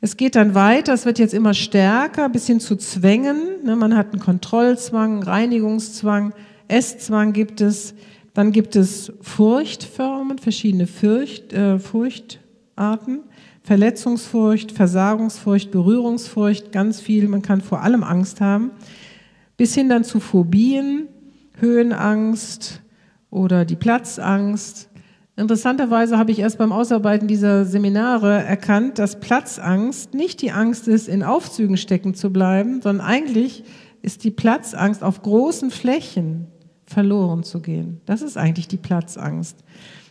Es 0.00 0.16
geht 0.16 0.36
dann 0.36 0.54
weiter, 0.54 0.94
es 0.94 1.06
wird 1.06 1.18
jetzt 1.18 1.34
immer 1.34 1.54
stärker, 1.54 2.28
bis 2.28 2.46
hin 2.46 2.60
zu 2.60 2.76
Zwängen. 2.76 3.64
Ne, 3.64 3.74
man 3.74 3.96
hat 3.96 4.12
einen 4.12 4.22
Kontrollzwang, 4.22 5.22
Reinigungszwang, 5.24 6.32
Esszwang 6.68 7.32
gibt 7.32 7.60
es. 7.60 7.94
Dann 8.32 8.52
gibt 8.52 8.76
es 8.76 9.12
Furchtformen, 9.20 10.38
verschiedene 10.38 10.86
Furcht, 10.86 11.52
äh, 11.52 11.80
Furchtarten. 11.80 13.22
Verletzungsfurcht, 13.68 14.72
Versagungsfurcht, 14.72 15.70
Berührungsfurcht, 15.70 16.72
ganz 16.72 17.02
viel. 17.02 17.28
Man 17.28 17.42
kann 17.42 17.60
vor 17.60 17.82
allem 17.82 18.02
Angst 18.02 18.40
haben. 18.40 18.70
Bis 19.58 19.74
hin 19.74 19.90
dann 19.90 20.04
zu 20.04 20.20
Phobien, 20.20 21.08
Höhenangst 21.60 22.80
oder 23.30 23.66
die 23.66 23.76
Platzangst. 23.76 24.88
Interessanterweise 25.38 26.18
habe 26.18 26.32
ich 26.32 26.40
erst 26.40 26.58
beim 26.58 26.72
Ausarbeiten 26.72 27.28
dieser 27.28 27.64
Seminare 27.64 28.42
erkannt, 28.42 28.98
dass 28.98 29.20
Platzangst 29.20 30.12
nicht 30.12 30.42
die 30.42 30.50
Angst 30.50 30.88
ist, 30.88 31.06
in 31.06 31.22
Aufzügen 31.22 31.76
stecken 31.76 32.14
zu 32.14 32.32
bleiben, 32.32 32.80
sondern 32.82 33.06
eigentlich 33.06 33.62
ist 34.02 34.24
die 34.24 34.32
Platzangst 34.32 35.04
auf 35.04 35.22
großen 35.22 35.70
Flächen 35.70 36.48
verloren 36.86 37.44
zu 37.44 37.60
gehen. 37.60 38.00
Das 38.04 38.20
ist 38.20 38.36
eigentlich 38.36 38.66
die 38.66 38.78
Platzangst. 38.78 39.62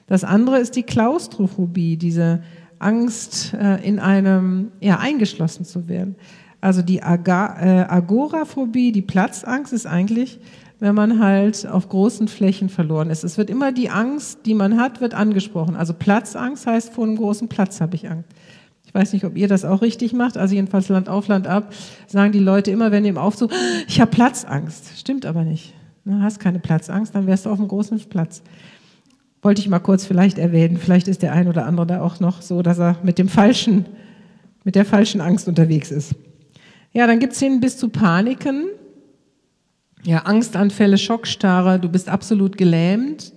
Das 0.06 0.24
andere 0.24 0.60
ist 0.60 0.78
die 0.78 0.84
Klaustrophobie, 0.84 1.98
diese 1.98 2.42
Angst, 2.80 3.54
äh, 3.54 3.86
in 3.86 4.00
einem, 4.00 4.72
ja, 4.80 5.00
eingeschlossen 5.00 5.66
zu 5.66 5.90
werden. 5.90 6.16
Also 6.62 6.82
die 6.82 7.00
äh, 7.00 7.02
Agoraphobie, 7.02 8.94
die 8.94 9.02
Platzangst 9.02 9.74
ist 9.74 9.88
eigentlich, 9.88 10.40
wenn 10.80 10.94
man 10.94 11.20
halt 11.20 11.68
auf 11.68 11.90
großen 11.90 12.28
Flächen 12.28 12.70
verloren 12.70 13.10
ist. 13.10 13.24
Es 13.24 13.38
wird 13.38 13.50
immer 13.50 13.72
die 13.72 13.90
Angst, 13.90 14.46
die 14.46 14.54
man 14.54 14.80
hat, 14.80 15.02
wird 15.02 15.14
angesprochen. 15.14 15.76
Also 15.76 15.94
Platzangst 15.94 16.68
heißt, 16.68 16.94
vor 16.94 17.06
einem 17.06 17.18
großen 17.18 17.48
Platz 17.48 17.82
habe 17.82 17.96
ich 17.96 18.10
Angst. 18.10 18.30
Ich 18.86 18.94
weiß 18.94 19.14
nicht, 19.14 19.26
ob 19.26 19.36
ihr 19.36 19.48
das 19.48 19.66
auch 19.66 19.82
richtig 19.82 20.14
macht. 20.14 20.38
Also 20.38 20.56
jedenfalls 20.56 20.88
Land 20.88 21.10
auf, 21.10 21.28
Land 21.28 21.48
ab 21.48 21.74
sagen 22.08 22.32
die 22.32 22.40
Leute 22.40 22.72
immer, 22.72 22.92
wenn 22.92 23.06
im 23.06 23.18
Aufzug, 23.18 23.52
ich 23.88 24.00
habe 24.00 24.12
Platzangst. 24.12 24.98
Stimmt 24.98 25.26
aber 25.26 25.44
nicht. 25.44 25.74
Du 26.06 26.22
hast 26.22 26.40
keine 26.40 26.60
Platzangst, 26.60 27.14
dann 27.14 27.28
wärst 27.28 27.46
du 27.46 27.50
auf 27.50 27.60
einem 27.60 27.68
großen 27.68 28.00
Platz. 28.10 28.42
Wollte 29.42 29.60
ich 29.60 29.68
mal 29.68 29.80
kurz 29.80 30.06
vielleicht 30.06 30.38
erwähnen. 30.38 30.78
Vielleicht 30.78 31.08
ist 31.08 31.22
der 31.22 31.34
ein 31.34 31.48
oder 31.48 31.66
andere 31.66 31.86
da 31.86 32.02
auch 32.02 32.20
noch 32.20 32.42
so, 32.42 32.62
dass 32.62 32.80
er 32.80 32.98
mit 33.04 33.18
dem 33.18 33.28
falschen, 33.28 33.86
mit 34.64 34.76
der 34.76 34.86
falschen 34.86 35.22
Angst 35.22 35.48
unterwegs 35.48 35.92
ist. 35.92 36.16
Ja, 36.94 37.08
dann 37.08 37.20
gibt 37.20 37.34
es 37.34 37.40
hin 37.40 37.60
bis 37.60 37.78
zu 37.78 37.90
Paniken. 37.90 38.68
Ja, 40.08 40.20
Angstanfälle, 40.20 40.98
Schockstarre, 40.98 41.82
du 41.82 41.90
bist 41.90 42.08
absolut 42.08 42.58
gelähmt. 42.58 43.34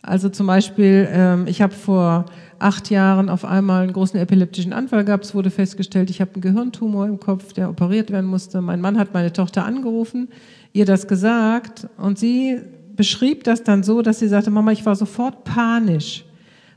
Also 0.00 0.28
zum 0.28 0.46
Beispiel, 0.46 1.08
ähm, 1.10 1.48
ich 1.48 1.60
habe 1.60 1.74
vor 1.74 2.26
acht 2.60 2.88
Jahren 2.88 3.28
auf 3.28 3.44
einmal 3.44 3.82
einen 3.82 3.92
großen 3.92 4.18
epileptischen 4.20 4.72
Anfall 4.72 5.04
gehabt. 5.04 5.24
Es 5.24 5.34
wurde 5.34 5.50
festgestellt, 5.50 6.08
ich 6.08 6.20
habe 6.20 6.34
einen 6.34 6.42
Gehirntumor 6.42 7.06
im 7.06 7.18
Kopf, 7.18 7.52
der 7.52 7.68
operiert 7.68 8.12
werden 8.12 8.26
musste. 8.26 8.60
Mein 8.60 8.80
Mann 8.80 8.96
hat 8.96 9.12
meine 9.12 9.32
Tochter 9.32 9.64
angerufen 9.64 10.28
ihr 10.72 10.84
das 10.84 11.08
gesagt 11.08 11.88
und 11.96 12.16
sie 12.16 12.60
beschrieb 12.94 13.42
das 13.42 13.64
dann 13.64 13.82
so, 13.82 14.00
dass 14.00 14.20
sie 14.20 14.28
sagte, 14.28 14.52
Mama, 14.52 14.70
ich 14.70 14.86
war 14.86 14.94
sofort 14.94 15.42
panisch. 15.42 16.24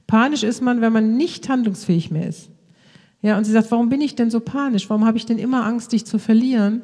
Panisch 0.07 0.41
ist 0.41 0.63
man, 0.63 0.81
wenn 0.81 0.91
man 0.91 1.15
nicht 1.15 1.47
handlungsfähig 1.47 2.09
mehr 2.09 2.27
ist. 2.27 2.49
Ja, 3.21 3.37
und 3.37 3.43
sie 3.43 3.51
sagt, 3.51 3.69
warum 3.69 3.89
bin 3.89 4.01
ich 4.01 4.15
denn 4.15 4.31
so 4.31 4.39
panisch? 4.39 4.89
Warum 4.89 5.05
habe 5.05 5.19
ich 5.19 5.27
denn 5.27 5.37
immer 5.37 5.63
Angst, 5.63 5.91
dich 5.91 6.05
zu 6.05 6.17
verlieren? 6.17 6.81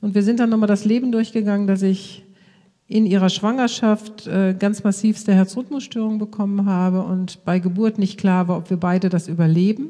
Und 0.00 0.14
wir 0.14 0.22
sind 0.22 0.40
dann 0.40 0.50
nochmal 0.50 0.68
das 0.68 0.84
Leben 0.84 1.12
durchgegangen, 1.12 1.66
dass 1.66 1.82
ich 1.82 2.24
in 2.88 3.04
ihrer 3.04 3.30
Schwangerschaft 3.30 4.28
äh, 4.28 4.54
ganz 4.56 4.84
massivste 4.84 5.34
Herzrhythmusstörungen 5.34 6.18
bekommen 6.18 6.66
habe 6.66 7.02
und 7.02 7.44
bei 7.44 7.58
Geburt 7.58 7.98
nicht 7.98 8.18
klar 8.18 8.46
war, 8.46 8.58
ob 8.58 8.70
wir 8.70 8.76
beide 8.76 9.08
das 9.08 9.26
überleben. 9.26 9.88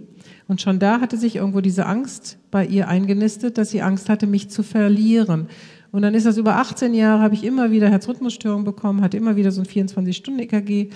Und 0.48 0.62
schon 0.62 0.78
da 0.78 1.00
hatte 1.00 1.18
sich 1.18 1.36
irgendwo 1.36 1.60
diese 1.60 1.84
Angst 1.84 2.38
bei 2.50 2.64
ihr 2.64 2.88
eingenistet, 2.88 3.58
dass 3.58 3.70
sie 3.70 3.82
Angst 3.82 4.08
hatte, 4.08 4.26
mich 4.26 4.48
zu 4.48 4.62
verlieren. 4.62 5.48
Und 5.92 6.02
dann 6.02 6.14
ist 6.14 6.24
das 6.24 6.38
über 6.38 6.56
18 6.56 6.94
Jahre, 6.94 7.22
habe 7.22 7.34
ich 7.34 7.44
immer 7.44 7.70
wieder 7.70 7.90
Herzrhythmusstörungen 7.90 8.64
bekommen, 8.64 9.02
hatte 9.02 9.18
immer 9.18 9.36
wieder 9.36 9.50
so 9.50 9.60
ein 9.60 9.66
24-Stunden-EKG. 9.66 10.90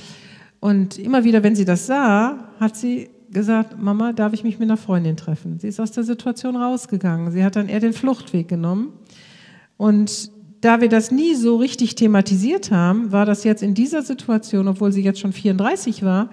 Und 0.59 0.99
immer 0.99 1.25
wieder, 1.25 1.43
wenn 1.43 1.55
sie 1.55 1.65
das 1.65 1.87
sah, 1.87 2.51
hat 2.59 2.77
sie 2.77 3.11
gesagt, 3.31 3.81
Mama, 3.81 4.13
darf 4.13 4.33
ich 4.33 4.43
mich 4.43 4.59
mit 4.59 4.69
einer 4.69 4.77
Freundin 4.77 5.17
treffen? 5.17 5.59
Sie 5.59 5.69
ist 5.69 5.81
aus 5.81 5.93
der 5.93 6.05
Situation 6.05 6.57
rausgegangen. 6.57 7.31
Sie 7.31 7.45
hat 7.45 7.57
dann 7.57 7.69
eher 7.69 7.81
den 7.81 7.93
Fluchtweg 7.93 8.49
genommen. 8.49 8.93
Und 9.81 10.31
da 10.61 10.83
wir 10.83 10.91
das 10.91 11.11
nie 11.11 11.35
so 11.35 11.57
richtig 11.57 11.95
thematisiert 11.95 12.71
haben, 12.71 13.13
war 13.13 13.25
das 13.25 13.45
jetzt 13.45 13.63
in 13.63 13.73
dieser 13.73 14.03
Situation, 14.03 14.69
obwohl 14.69 14.93
sie 14.93 15.01
jetzt 15.01 15.21
schon 15.21 15.33
34 15.33 16.03
war, 16.05 16.29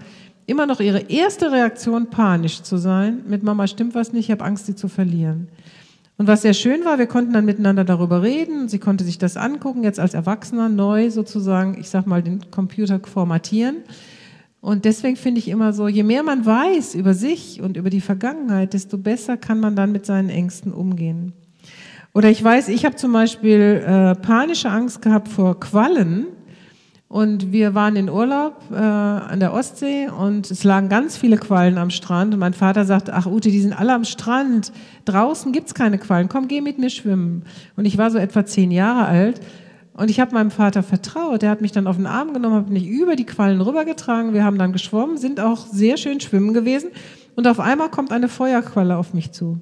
immer 0.48 0.66
noch 0.66 0.82
ihre 0.82 1.04
erste 1.10 1.50
Reaktion, 1.50 2.10
panisch 2.10 2.62
zu 2.62 2.76
sein. 2.76 3.22
Mit 3.26 3.44
Mama 3.44 3.66
stimmt 3.68 3.96
was 3.96 4.12
nicht, 4.12 4.26
ich 4.26 4.32
habe 4.32 4.44
Angst, 4.44 4.66
sie 4.66 4.76
zu 4.76 4.90
verlieren. 4.90 5.48
Und 6.18 6.28
was 6.28 6.42
sehr 6.42 6.54
schön 6.54 6.84
war, 6.84 7.00
wir 7.00 7.08
konnten 7.08 7.32
dann 7.32 7.46
miteinander 7.46 7.86
darüber 7.86 8.22
reden. 8.22 8.68
Sie 8.68 8.80
konnte 8.80 9.06
sich 9.06 9.18
das 9.18 9.38
angucken, 9.38 9.86
jetzt 9.86 10.02
als 10.02 10.14
Erwachsener 10.14 10.68
neu 10.68 11.10
sozusagen, 11.10 11.80
ich 11.80 11.88
sag 11.88 12.06
mal, 12.06 12.22
den 12.22 12.52
Computer 12.52 13.00
formatieren. 13.00 13.78
Und 14.60 14.84
deswegen 14.84 15.16
finde 15.16 15.40
ich 15.40 15.48
immer 15.48 15.72
so, 15.72 15.88
je 15.88 16.04
mehr 16.04 16.24
man 16.24 16.46
weiß 16.46 16.96
über 16.96 17.14
sich 17.14 17.62
und 17.62 17.78
über 17.78 17.90
die 17.90 18.02
Vergangenheit, 18.02 18.74
desto 18.74 18.98
besser 18.98 19.38
kann 19.38 19.62
man 19.62 19.78
dann 19.78 19.94
mit 19.94 20.06
seinen 20.06 20.30
Ängsten 20.30 20.74
umgehen. 20.74 21.32
Oder 22.18 22.32
ich 22.32 22.44
weiß, 22.44 22.70
ich 22.70 22.84
habe 22.84 22.96
zum 22.96 23.14
Beispiel 23.14 23.84
äh, 23.86 24.16
panische 24.16 24.72
Angst 24.72 25.04
gehabt 25.04 25.28
vor 25.28 25.60
Quallen. 25.60 26.26
Und 27.08 27.52
wir 27.52 27.76
waren 27.76 27.96
in 27.96 28.10
Urlaub 28.10 28.56
äh, 28.72 28.76
an 28.76 29.40
der 29.40 29.54
Ostsee 29.54 30.10
und 30.10 30.50
es 30.50 30.64
lagen 30.64 30.90
ganz 30.90 31.16
viele 31.16 31.38
Quallen 31.38 31.78
am 31.78 31.92
Strand. 31.92 32.34
Und 32.34 32.40
mein 32.40 32.56
Vater 32.56 32.86
sagte, 32.86 33.14
ach 33.14 33.28
Ute, 33.28 33.52
die 33.52 33.62
sind 33.62 33.72
alle 33.72 33.94
am 33.94 34.04
Strand. 34.04 34.72
Draußen 35.06 35.52
gibt's 35.52 35.76
keine 35.76 36.00
Quallen. 36.00 36.28
Komm, 36.28 36.48
geh 36.48 36.60
mit 36.60 36.80
mir 36.80 36.90
schwimmen. 36.90 37.44
Und 37.76 37.86
ich 37.86 38.00
war 38.00 38.10
so 38.10 38.18
etwa 38.18 38.44
zehn 38.44 38.72
Jahre 38.72 39.06
alt. 39.06 39.40
Und 39.94 40.10
ich 40.10 40.20
habe 40.20 40.34
meinem 40.34 40.50
Vater 40.50 40.82
vertraut. 40.82 41.44
Er 41.44 41.52
hat 41.52 41.62
mich 41.62 41.72
dann 41.72 41.86
auf 41.86 41.98
den 41.98 42.08
Arm 42.08 42.34
genommen, 42.34 42.56
hat 42.56 42.70
mich 42.72 42.88
über 42.88 43.16
die 43.16 43.28
Quallen 43.28 43.62
rübergetragen. 43.62 44.34
Wir 44.34 44.44
haben 44.44 44.58
dann 44.58 44.74
geschwommen, 44.74 45.18
sind 45.18 45.40
auch 45.40 45.68
sehr 45.68 45.98
schön 45.98 46.20
schwimmen 46.20 46.56
gewesen. 46.56 46.90
Und 47.36 47.46
auf 47.46 47.60
einmal 47.60 47.90
kommt 47.90 48.12
eine 48.12 48.28
Feuerqualle 48.28 48.98
auf 48.98 49.14
mich 49.14 49.34
zu. 49.34 49.62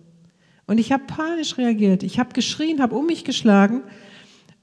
Und 0.68 0.80
ich 0.80 0.92
habe 0.92 1.04
panisch 1.06 1.58
reagiert. 1.58 2.04
Ich 2.04 2.20
habe 2.20 2.34
geschrien, 2.34 2.82
habe 2.82 2.96
um 2.96 3.06
mich 3.06 3.24
geschlagen. 3.24 3.84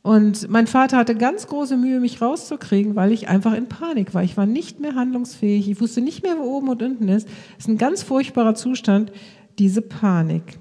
Und 0.02 0.50
mein 0.50 0.66
Vater 0.66 0.96
hatte 0.96 1.14
ganz 1.14 1.46
große 1.46 1.76
Mühe, 1.76 2.00
mich 2.00 2.20
rauszukriegen, 2.20 2.96
weil 2.96 3.12
ich 3.12 3.28
einfach 3.28 3.54
in 3.54 3.68
Panik 3.68 4.14
war. 4.14 4.24
Ich 4.24 4.36
war 4.36 4.46
nicht 4.46 4.80
mehr 4.80 4.96
handlungsfähig. 4.96 5.70
Ich 5.70 5.80
wusste 5.80 6.00
nicht 6.00 6.24
mehr, 6.24 6.38
wo 6.38 6.42
oben 6.42 6.68
und 6.70 6.82
unten 6.82 7.08
ist. 7.08 7.28
Es 7.56 7.64
ist 7.64 7.68
ein 7.68 7.78
ganz 7.78 8.02
furchtbarer 8.02 8.56
Zustand, 8.56 9.12
diese 9.60 9.80
Panik. 9.80 10.58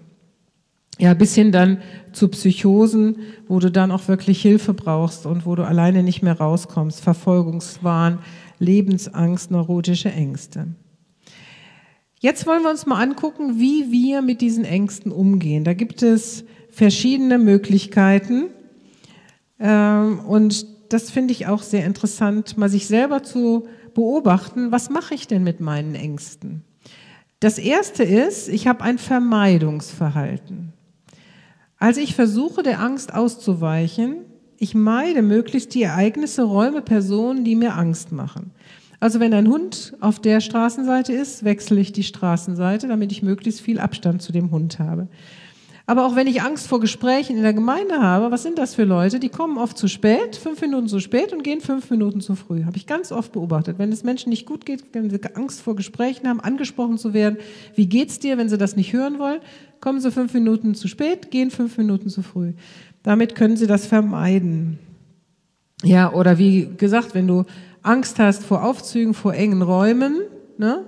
Ja, 0.99 1.15
bis 1.15 1.33
hin 1.33 1.51
dann 1.51 1.79
zu 2.11 2.27
Psychosen, 2.27 3.15
wo 3.47 3.57
du 3.57 3.71
dann 3.71 3.89
auch 3.89 4.07
wirklich 4.07 4.39
Hilfe 4.39 4.75
brauchst 4.75 5.25
und 5.25 5.47
wo 5.47 5.55
du 5.55 5.63
alleine 5.65 6.03
nicht 6.03 6.21
mehr 6.21 6.37
rauskommst. 6.37 7.01
Verfolgungswahn, 7.01 8.19
Lebensangst, 8.59 9.49
neurotische 9.49 10.11
Ängste. 10.11 10.67
Jetzt 12.21 12.45
wollen 12.45 12.61
wir 12.61 12.69
uns 12.69 12.85
mal 12.85 13.01
angucken, 13.01 13.59
wie 13.59 13.91
wir 13.91 14.21
mit 14.21 14.41
diesen 14.41 14.63
Ängsten 14.63 15.11
umgehen. 15.11 15.63
Da 15.63 15.73
gibt 15.73 16.03
es 16.03 16.43
verschiedene 16.69 17.39
Möglichkeiten. 17.39 18.51
Ähm, 19.59 20.19
und 20.19 20.67
das 20.93 21.09
finde 21.09 21.31
ich 21.31 21.47
auch 21.47 21.63
sehr 21.63 21.83
interessant, 21.83 22.59
mal 22.59 22.69
sich 22.69 22.85
selber 22.85 23.23
zu 23.23 23.67
beobachten, 23.95 24.71
was 24.71 24.91
mache 24.91 25.15
ich 25.15 25.27
denn 25.27 25.43
mit 25.43 25.61
meinen 25.61 25.95
Ängsten? 25.95 26.61
Das 27.39 27.57
erste 27.57 28.03
ist, 28.03 28.49
ich 28.49 28.67
habe 28.67 28.83
ein 28.83 28.99
Vermeidungsverhalten. 28.99 30.73
Also 31.79 32.01
ich 32.01 32.13
versuche 32.13 32.61
der 32.61 32.81
Angst 32.81 33.15
auszuweichen. 33.15 34.17
Ich 34.57 34.75
meide 34.75 35.23
möglichst 35.23 35.73
die 35.73 35.81
Ereignisse, 35.81 36.43
Räume, 36.43 36.83
Personen, 36.83 37.43
die 37.43 37.55
mir 37.55 37.75
Angst 37.75 38.11
machen. 38.11 38.51
Also 39.01 39.19
wenn 39.19 39.33
ein 39.33 39.47
Hund 39.47 39.95
auf 39.99 40.19
der 40.19 40.41
Straßenseite 40.41 41.11
ist, 41.11 41.43
wechsle 41.43 41.81
ich 41.81 41.91
die 41.91 42.03
Straßenseite, 42.03 42.87
damit 42.87 43.11
ich 43.11 43.23
möglichst 43.23 43.59
viel 43.59 43.79
Abstand 43.79 44.21
zu 44.21 44.31
dem 44.31 44.51
Hund 44.51 44.77
habe. 44.77 45.07
Aber 45.87 46.05
auch 46.05 46.15
wenn 46.15 46.27
ich 46.27 46.43
Angst 46.43 46.67
vor 46.67 46.79
Gesprächen 46.79 47.35
in 47.35 47.41
der 47.41 47.55
Gemeinde 47.55 47.99
habe, 47.99 48.29
was 48.29 48.43
sind 48.43 48.59
das 48.59 48.75
für 48.75 48.83
Leute? 48.83 49.19
Die 49.19 49.29
kommen 49.29 49.57
oft 49.57 49.75
zu 49.75 49.87
spät, 49.87 50.35
fünf 50.35 50.61
Minuten 50.61 50.87
zu 50.87 50.99
spät 50.99 51.33
und 51.33 51.43
gehen 51.43 51.61
fünf 51.61 51.89
Minuten 51.89 52.21
zu 52.21 52.35
früh. 52.35 52.63
Habe 52.63 52.77
ich 52.77 52.85
ganz 52.85 53.11
oft 53.11 53.31
beobachtet. 53.31 53.79
Wenn 53.79 53.91
es 53.91 54.03
Menschen 54.03 54.29
nicht 54.29 54.45
gut 54.45 54.67
geht, 54.67 54.83
wenn 54.93 55.09
sie 55.09 55.19
Angst 55.33 55.61
vor 55.61 55.75
Gesprächen 55.75 56.27
haben, 56.29 56.39
angesprochen 56.39 56.99
zu 56.99 57.15
werden, 57.15 57.37
wie 57.73 57.87
geht's 57.87 58.19
dir, 58.19 58.37
wenn 58.37 58.49
sie 58.49 58.59
das 58.59 58.75
nicht 58.75 58.93
hören 58.93 59.17
wollen, 59.17 59.41
kommen 59.79 59.99
sie 59.99 60.11
fünf 60.11 60.31
Minuten 60.35 60.75
zu 60.75 60.87
spät, 60.87 61.31
gehen 61.31 61.49
fünf 61.49 61.75
Minuten 61.79 62.09
zu 62.09 62.21
früh. 62.21 62.53
Damit 63.01 63.33
können 63.33 63.57
sie 63.57 63.67
das 63.67 63.87
vermeiden. 63.87 64.77
Ja, 65.83 66.13
oder 66.13 66.37
wie 66.37 66.69
gesagt, 66.77 67.15
wenn 67.15 67.25
du 67.25 67.45
Angst 67.83 68.19
hast 68.19 68.43
vor 68.43 68.63
Aufzügen, 68.63 69.13
vor 69.13 69.33
engen 69.33 69.61
Räumen, 69.61 70.21
ne, 70.57 70.85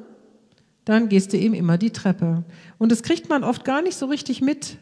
dann 0.86 1.10
gehst 1.10 1.34
du 1.34 1.38
eben 1.38 1.54
immer 1.54 1.78
die 1.78 1.91
Treppe. 1.91 2.44
Und 2.78 2.91
das 2.91 3.04
kriegt 3.04 3.30
man 3.30 3.44
oft 3.44 3.64
gar 3.64 3.82
nicht 3.82 3.98
so 3.98 4.08
richtig 4.08 4.41
mit 4.41 4.78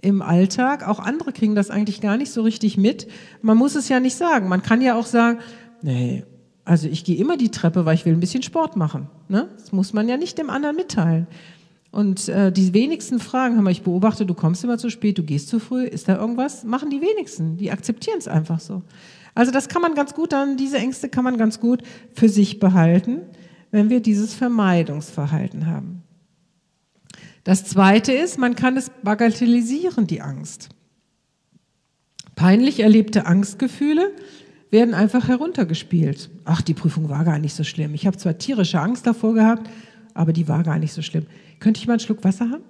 im 0.00 0.22
Alltag. 0.22 0.86
Auch 0.86 0.98
andere 0.98 1.32
kriegen 1.32 1.54
das 1.54 1.70
eigentlich 1.70 2.00
gar 2.00 2.16
nicht 2.16 2.32
so 2.32 2.42
richtig 2.42 2.76
mit. 2.76 3.08
Man 3.42 3.56
muss 3.56 3.74
es 3.74 3.88
ja 3.88 4.00
nicht 4.00 4.16
sagen. 4.16 4.48
Man 4.48 4.62
kann 4.62 4.80
ja 4.80 4.96
auch 4.96 5.06
sagen, 5.06 5.38
nee, 5.82 6.24
also 6.64 6.88
ich 6.88 7.04
gehe 7.04 7.16
immer 7.16 7.36
die 7.36 7.50
Treppe, 7.50 7.84
weil 7.84 7.94
ich 7.94 8.04
will 8.04 8.12
ein 8.12 8.20
bisschen 8.20 8.42
Sport 8.42 8.76
machen. 8.76 9.08
Ne? 9.28 9.48
Das 9.56 9.72
muss 9.72 9.92
man 9.92 10.08
ja 10.08 10.16
nicht 10.16 10.38
dem 10.38 10.50
anderen 10.50 10.76
mitteilen. 10.76 11.26
Und 11.90 12.28
äh, 12.28 12.52
die 12.52 12.74
wenigsten 12.74 13.18
Fragen 13.18 13.62
wir, 13.62 13.70
ich 13.70 13.82
beobachte, 13.82 14.26
du 14.26 14.34
kommst 14.34 14.62
immer 14.62 14.76
zu 14.76 14.90
spät, 14.90 15.16
du 15.16 15.22
gehst 15.22 15.48
zu 15.48 15.58
früh, 15.58 15.84
ist 15.84 16.08
da 16.08 16.18
irgendwas? 16.18 16.64
Machen 16.64 16.90
die 16.90 17.00
wenigsten. 17.00 17.56
Die 17.56 17.70
akzeptieren 17.70 18.18
es 18.18 18.28
einfach 18.28 18.60
so. 18.60 18.82
Also 19.38 19.52
das 19.52 19.68
kann 19.68 19.82
man 19.82 19.94
ganz 19.94 20.14
gut 20.14 20.32
dann, 20.32 20.56
diese 20.56 20.78
Ängste 20.78 21.08
kann 21.08 21.22
man 21.22 21.38
ganz 21.38 21.60
gut 21.60 21.84
für 22.12 22.28
sich 22.28 22.58
behalten, 22.58 23.20
wenn 23.70 23.88
wir 23.88 24.00
dieses 24.00 24.34
Vermeidungsverhalten 24.34 25.68
haben. 25.68 26.02
Das 27.44 27.64
zweite 27.64 28.10
ist, 28.10 28.36
man 28.36 28.56
kann 28.56 28.76
es 28.76 28.90
bagatellisieren, 29.04 30.08
die 30.08 30.22
Angst. 30.22 30.70
Peinlich 32.34 32.80
erlebte 32.80 33.26
Angstgefühle 33.26 34.10
werden 34.70 34.92
einfach 34.92 35.28
heruntergespielt. 35.28 36.30
Ach, 36.44 36.60
die 36.60 36.74
Prüfung 36.74 37.08
war 37.08 37.24
gar 37.24 37.38
nicht 37.38 37.54
so 37.54 37.62
schlimm. 37.62 37.94
Ich 37.94 38.08
habe 38.08 38.16
zwar 38.16 38.38
tierische 38.38 38.80
Angst 38.80 39.06
davor 39.06 39.34
gehabt, 39.34 39.70
aber 40.14 40.32
die 40.32 40.48
war 40.48 40.64
gar 40.64 40.80
nicht 40.80 40.92
so 40.92 41.00
schlimm. 41.00 41.26
Könnte 41.60 41.78
ich 41.78 41.86
mal 41.86 41.92
einen 41.92 42.00
Schluck 42.00 42.24
Wasser 42.24 42.50
haben? 42.50 42.64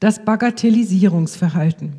Das 0.00 0.24
Bagatellisierungsverhalten. 0.24 1.94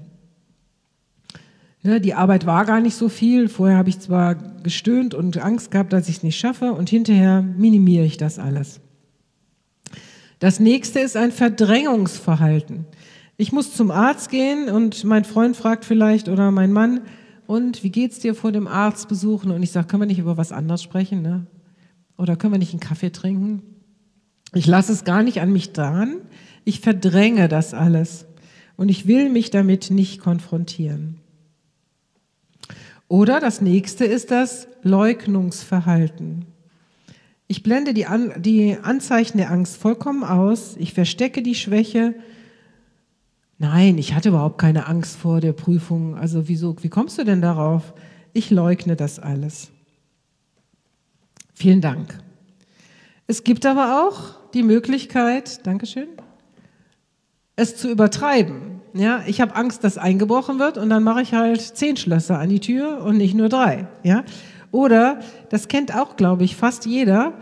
Ja, 1.82 2.00
die 2.00 2.14
Arbeit 2.14 2.46
war 2.46 2.66
gar 2.66 2.82
nicht 2.82 2.96
so 2.96 3.10
viel. 3.10 3.48
Vorher 3.48 3.78
habe 3.78 3.89
ich 3.89 4.00
zwar 4.00 4.36
gestöhnt 4.36 5.14
und 5.14 5.38
Angst 5.38 5.70
gehabt, 5.70 5.93
dass 5.93 6.10
ich 6.10 6.18
es 6.18 6.24
nicht 6.24 6.38
schaffe 6.38 6.74
und 6.74 6.89
hinterher 6.89 7.41
minimiere 7.41 8.06
ich 8.06 8.18
das 8.18 8.39
alles. 8.39 8.82
Das 10.39 10.60
nächste 10.60 11.00
ist 11.00 11.16
ein 11.16 11.32
Verdrängungsverhalten. 11.32 12.86
Ich 13.38 13.52
muss 13.52 13.76
zum 13.76 13.91
Arzt 13.91 14.30
gehen 14.30 14.70
und 14.70 15.04
mein 15.04 15.26
Freund 15.26 15.56
fragt 15.56 15.86
vielleicht 15.86 16.28
oder 16.28 16.52
mein 16.52 16.72
Mann, 16.72 17.02
und 17.48 17.84
wie 17.84 17.91
geht's 17.91 18.20
dir 18.20 18.34
vor 18.34 18.52
dem 18.52 18.68
Arzt 18.68 19.08
besuchen? 19.08 19.52
Und 19.52 19.62
ich 19.62 19.72
sage, 19.72 19.88
können 19.88 20.02
wir 20.02 20.08
nicht 20.08 20.20
über 20.20 20.38
was 20.38 20.52
anderes 20.52 20.82
sprechen? 20.82 21.22
Ne? 21.22 21.46
Oder 22.18 22.36
können 22.36 22.54
wir 22.54 22.58
nicht 22.58 22.74
einen 22.74 22.80
Kaffee 22.80 23.12
trinken? 23.12 23.62
Ich 24.54 24.66
lasse 24.66 24.91
es 24.91 25.04
gar 25.04 25.22
nicht 25.22 25.41
an 25.41 25.52
mich 25.52 25.74
dran. 25.74 26.22
Ich 26.66 26.82
verdränge 26.82 27.47
das 27.47 27.74
alles. 27.74 28.26
Und 28.76 28.89
ich 28.89 29.07
will 29.07 29.30
mich 29.30 29.51
damit 29.51 29.89
nicht 29.89 30.20
konfrontieren. 30.20 31.22
Oder 33.07 33.39
das 33.39 33.61
nächste 33.61 34.03
ist 34.03 34.32
das 34.32 34.68
Leugnungsverhalten. 34.84 36.45
Ich 37.47 37.63
blende 37.63 37.93
die, 37.93 38.07
An 38.07 38.34
die 38.41 38.78
Anzeichen 38.82 39.38
der 39.38 39.51
Angst 39.51 39.78
vollkommen 39.78 40.26
aus. 40.26 40.76
Ich 40.78 40.93
verstecke 40.93 41.41
die 41.41 41.55
Schwäche 41.55 42.16
Nein, 43.57 43.97
ich 43.97 44.13
hatte 44.13 44.30
überhaupt 44.30 44.57
keine 44.57 44.88
Angst 44.88 45.16
vor 45.16 45.39
der 45.39 45.53
Prüfung. 45.53 46.18
Also 46.18 46.47
wieso, 46.47 46.76
wie 46.82 46.89
kommst 46.89 47.18
du 47.18 47.24
denn 47.24 47.41
darauf? 47.41 47.93
Ich 48.34 48.49
leugne 48.49 48.95
das 48.95 49.20
alles. 49.20 49.70
Vielen 51.53 51.80
Dank. 51.80 52.20
Es 53.28 53.45
gibt 53.45 53.66
aber 53.66 54.05
auch 54.05 54.51
die 54.51 54.63
Möglichkeit, 54.63 55.66
Dankeschön, 55.66 56.09
es 57.56 57.76
zu 57.76 57.89
übertreiben. 57.89 58.82
Ja, 58.93 59.24
ich 59.26 59.41
habe 59.41 59.56
Angst, 59.56 59.84
dass 59.84 59.97
eingebrochen 59.97 60.60
wird 60.60 60.78
und 60.78 60.89
dann 60.89 61.03
mache 61.03 61.22
ich 61.22 61.34
halt 61.34 61.62
zehn 61.62 61.97
Schlösser 61.97 62.39
an 62.39 62.49
die 62.49 62.62
Tür 62.62 63.03
und 63.03 63.18
nicht 63.18 63.34
nur 63.34 63.49
drei. 63.49 63.88
Ja, 64.03 64.24
oder 64.72 65.20
das 65.49 65.68
kennt 65.68 65.95
auch, 65.95 66.16
glaube 66.16 66.43
ich, 66.43 66.56
fast 66.56 66.86
jeder. 66.86 67.34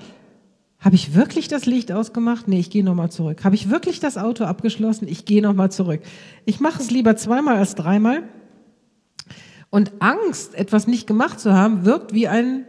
Habe 0.79 0.95
ich 0.95 1.15
wirklich 1.15 1.47
das 1.47 1.65
Licht 1.65 1.91
ausgemacht? 1.91 2.47
Nee, 2.47 2.59
ich 2.59 2.69
gehe 2.69 2.83
nochmal 2.83 3.09
zurück. 3.09 3.43
Habe 3.43 3.55
ich 3.55 3.69
wirklich 3.69 3.99
das 3.99 4.17
Auto 4.17 4.43
abgeschlossen? 4.43 5.07
Ich 5.07 5.25
gehe 5.25 5.41
nochmal 5.41 5.71
zurück. 5.71 6.01
Ich 6.45 6.59
mache 6.59 6.81
es 6.81 6.91
lieber 6.91 7.15
zweimal 7.15 7.57
als 7.57 7.75
dreimal. 7.75 8.23
Und 9.69 9.93
Angst, 9.99 10.55
etwas 10.55 10.87
nicht 10.87 11.07
gemacht 11.07 11.39
zu 11.39 11.53
haben, 11.53 11.85
wirkt 11.85 12.13
wie 12.13 12.27
ein 12.27 12.65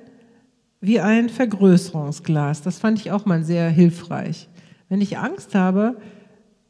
wie 0.84 1.00
ein 1.00 1.30
Vergrößerungsglas. 1.30 2.60
Das 2.60 2.78
fand 2.78 3.00
ich 3.00 3.10
auch 3.10 3.24
mal 3.24 3.42
sehr 3.42 3.70
hilfreich. 3.70 4.50
Wenn 4.90 5.00
ich 5.00 5.16
Angst 5.16 5.54
habe, 5.54 5.96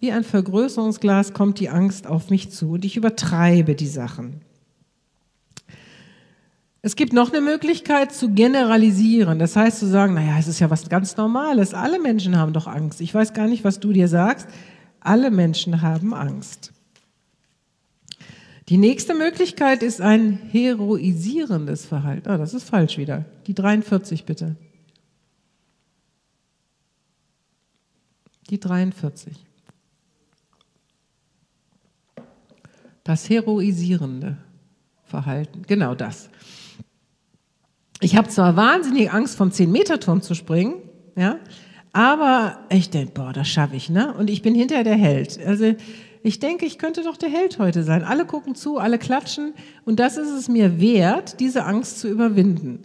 wie 0.05 0.13
ein 0.13 0.23
Vergrößerungsglas 0.23 1.33
kommt 1.33 1.59
die 1.61 1.71
Angst 1.71 2.07
auf 2.07 2.29
mich 2.29 2.51
zu 2.51 2.73
und 2.73 2.85
ich 2.85 2.99
übertreibe 2.99 3.75
die 3.75 3.87
Sachen. 3.87 4.43
Es 6.83 6.95
gibt 6.95 7.15
noch 7.15 7.33
eine 7.33 7.41
Möglichkeit 7.41 8.13
zu 8.13 8.29
generalisieren. 8.29 9.39
Das 9.39 9.57
heißt 9.57 9.79
zu 9.79 9.87
sagen, 9.87 10.13
naja, 10.13 10.39
es 10.39 10.47
ist 10.47 10.61
ja 10.61 10.69
was 10.69 10.91
ganz 10.91 11.17
Normales. 11.17 11.73
Alle 11.73 11.99
Menschen 11.99 12.37
haben 12.37 12.53
doch 12.53 12.67
Angst. 12.67 13.01
Ich 13.01 13.15
weiß 13.15 13.33
gar 13.33 13.47
nicht, 13.47 13.65
was 13.65 13.81
du 13.81 13.95
dir 13.95 14.07
sagst. 14.07 14.47
Alle 15.01 15.31
Menschen 15.31 15.81
haben 15.81 16.13
Angst. 16.13 16.75
Die 18.69 18.77
nächste 18.77 19.15
Möglichkeit 19.15 19.83
ist 19.83 20.03
ein 20.03 20.39
heroisierendes 20.51 21.87
Verhalten. 21.87 22.29
Ah, 22.29 22.37
das 22.37 22.53
ist 22.53 22.69
falsch 22.69 22.99
wieder. 22.99 23.25
Die 23.47 23.55
43 23.55 24.27
bitte. 24.27 24.57
Die 28.51 28.61
43. 28.61 29.47
Das 33.05 33.29
heroisierende 33.29 34.39
Verhalten. 35.05 35.63
Genau 35.67 35.95
das. 35.95 36.31
Ich 38.01 38.17
habe 38.17 38.29
zwar 38.29 38.57
wahnsinnig 38.57 39.13
Angst, 39.13 39.37
vom 39.37 39.51
10-Meter-Turm 39.51 40.23
zu 40.23 40.35
springen, 40.35 40.77
ja, 41.17 41.39
aber 41.93 42.59
ich 42.71 42.91
denke, 42.91 43.13
boah, 43.13 43.33
das 43.33 43.49
schaffe 43.49 43.77
ich, 43.77 43.89
ne? 43.89 44.13
Und 44.15 44.29
ich 44.29 44.43
bin 44.43 44.55
hinterher 44.55 44.83
der 44.83 44.97
Held. 44.97 45.39
Also 45.47 45.75
ich 46.23 46.41
denke, 46.41 46.67
ich 46.67 46.79
könnte 46.79 47.05
doch 47.05 47.17
der 47.17 47.29
Held 47.29 47.59
heute 47.59 47.85
sein. 47.85 48.03
Alle 48.03 48.27
gucken 48.27 48.55
zu, 48.55 48.79
alle 48.79 48.99
klatschen 48.99 49.55
und 49.85 50.01
das 50.01 50.17
ist 50.17 50.31
es 50.31 50.49
mir 50.49 50.81
wert, 50.81 51.39
diese 51.41 51.65
Angst 51.65 52.01
zu 52.01 52.09
überwinden. 52.09 52.83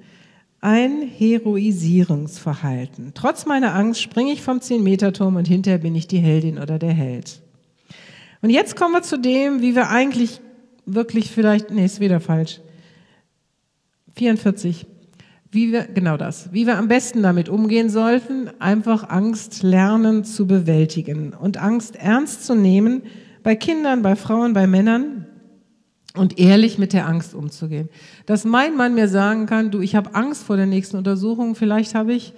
Ein 0.61 1.01
Heroisierungsverhalten. 1.01 3.13
Trotz 3.15 3.45
meiner 3.45 3.73
Angst 3.73 4.01
springe 4.01 4.33
ich 4.33 4.41
vom 4.41 4.59
10-Meter-Turm 4.59 5.37
und 5.37 5.47
hinterher 5.47 5.79
bin 5.79 5.95
ich 5.95 6.07
die 6.07 6.19
Heldin 6.19 6.59
oder 6.59 6.77
der 6.77 6.93
Held. 6.93 7.41
Und 8.41 8.49
jetzt 8.49 8.75
kommen 8.75 8.93
wir 8.93 9.01
zu 9.01 9.17
dem, 9.17 9.61
wie 9.61 9.75
wir 9.75 9.89
eigentlich 9.89 10.41
wirklich 10.85 11.31
vielleicht, 11.31 11.71
nee, 11.71 11.85
ist 11.85 11.99
wieder 11.99 12.19
falsch. 12.19 12.61
44. 14.15 14.85
Wie 15.51 15.71
wir, 15.71 15.85
genau 15.85 16.15
das, 16.15 16.53
wie 16.53 16.67
wir 16.67 16.77
am 16.77 16.87
besten 16.87 17.23
damit 17.23 17.49
umgehen 17.49 17.89
sollten, 17.89 18.51
einfach 18.59 19.09
Angst 19.09 19.63
lernen 19.63 20.23
zu 20.23 20.45
bewältigen 20.45 21.33
und 21.33 21.57
Angst 21.57 21.95
ernst 21.95 22.45
zu 22.45 22.53
nehmen, 22.53 23.01
bei 23.41 23.55
Kindern, 23.55 24.03
bei 24.03 24.15
Frauen, 24.15 24.53
bei 24.53 24.67
Männern 24.67 25.25
und 26.15 26.37
ehrlich 26.37 26.77
mit 26.77 26.93
der 26.93 27.07
Angst 27.07 27.33
umzugehen. 27.33 27.89
Dass 28.27 28.45
mein 28.45 28.75
Mann 28.75 28.93
mir 28.93 29.07
sagen 29.07 29.47
kann, 29.47 29.71
du, 29.71 29.81
ich 29.81 29.95
habe 29.95 30.13
Angst 30.13 30.43
vor 30.43 30.55
der 30.55 30.67
nächsten 30.67 30.97
Untersuchung, 30.97 31.55
vielleicht 31.55 31.95
habe 31.95 32.13
ich, 32.13 32.33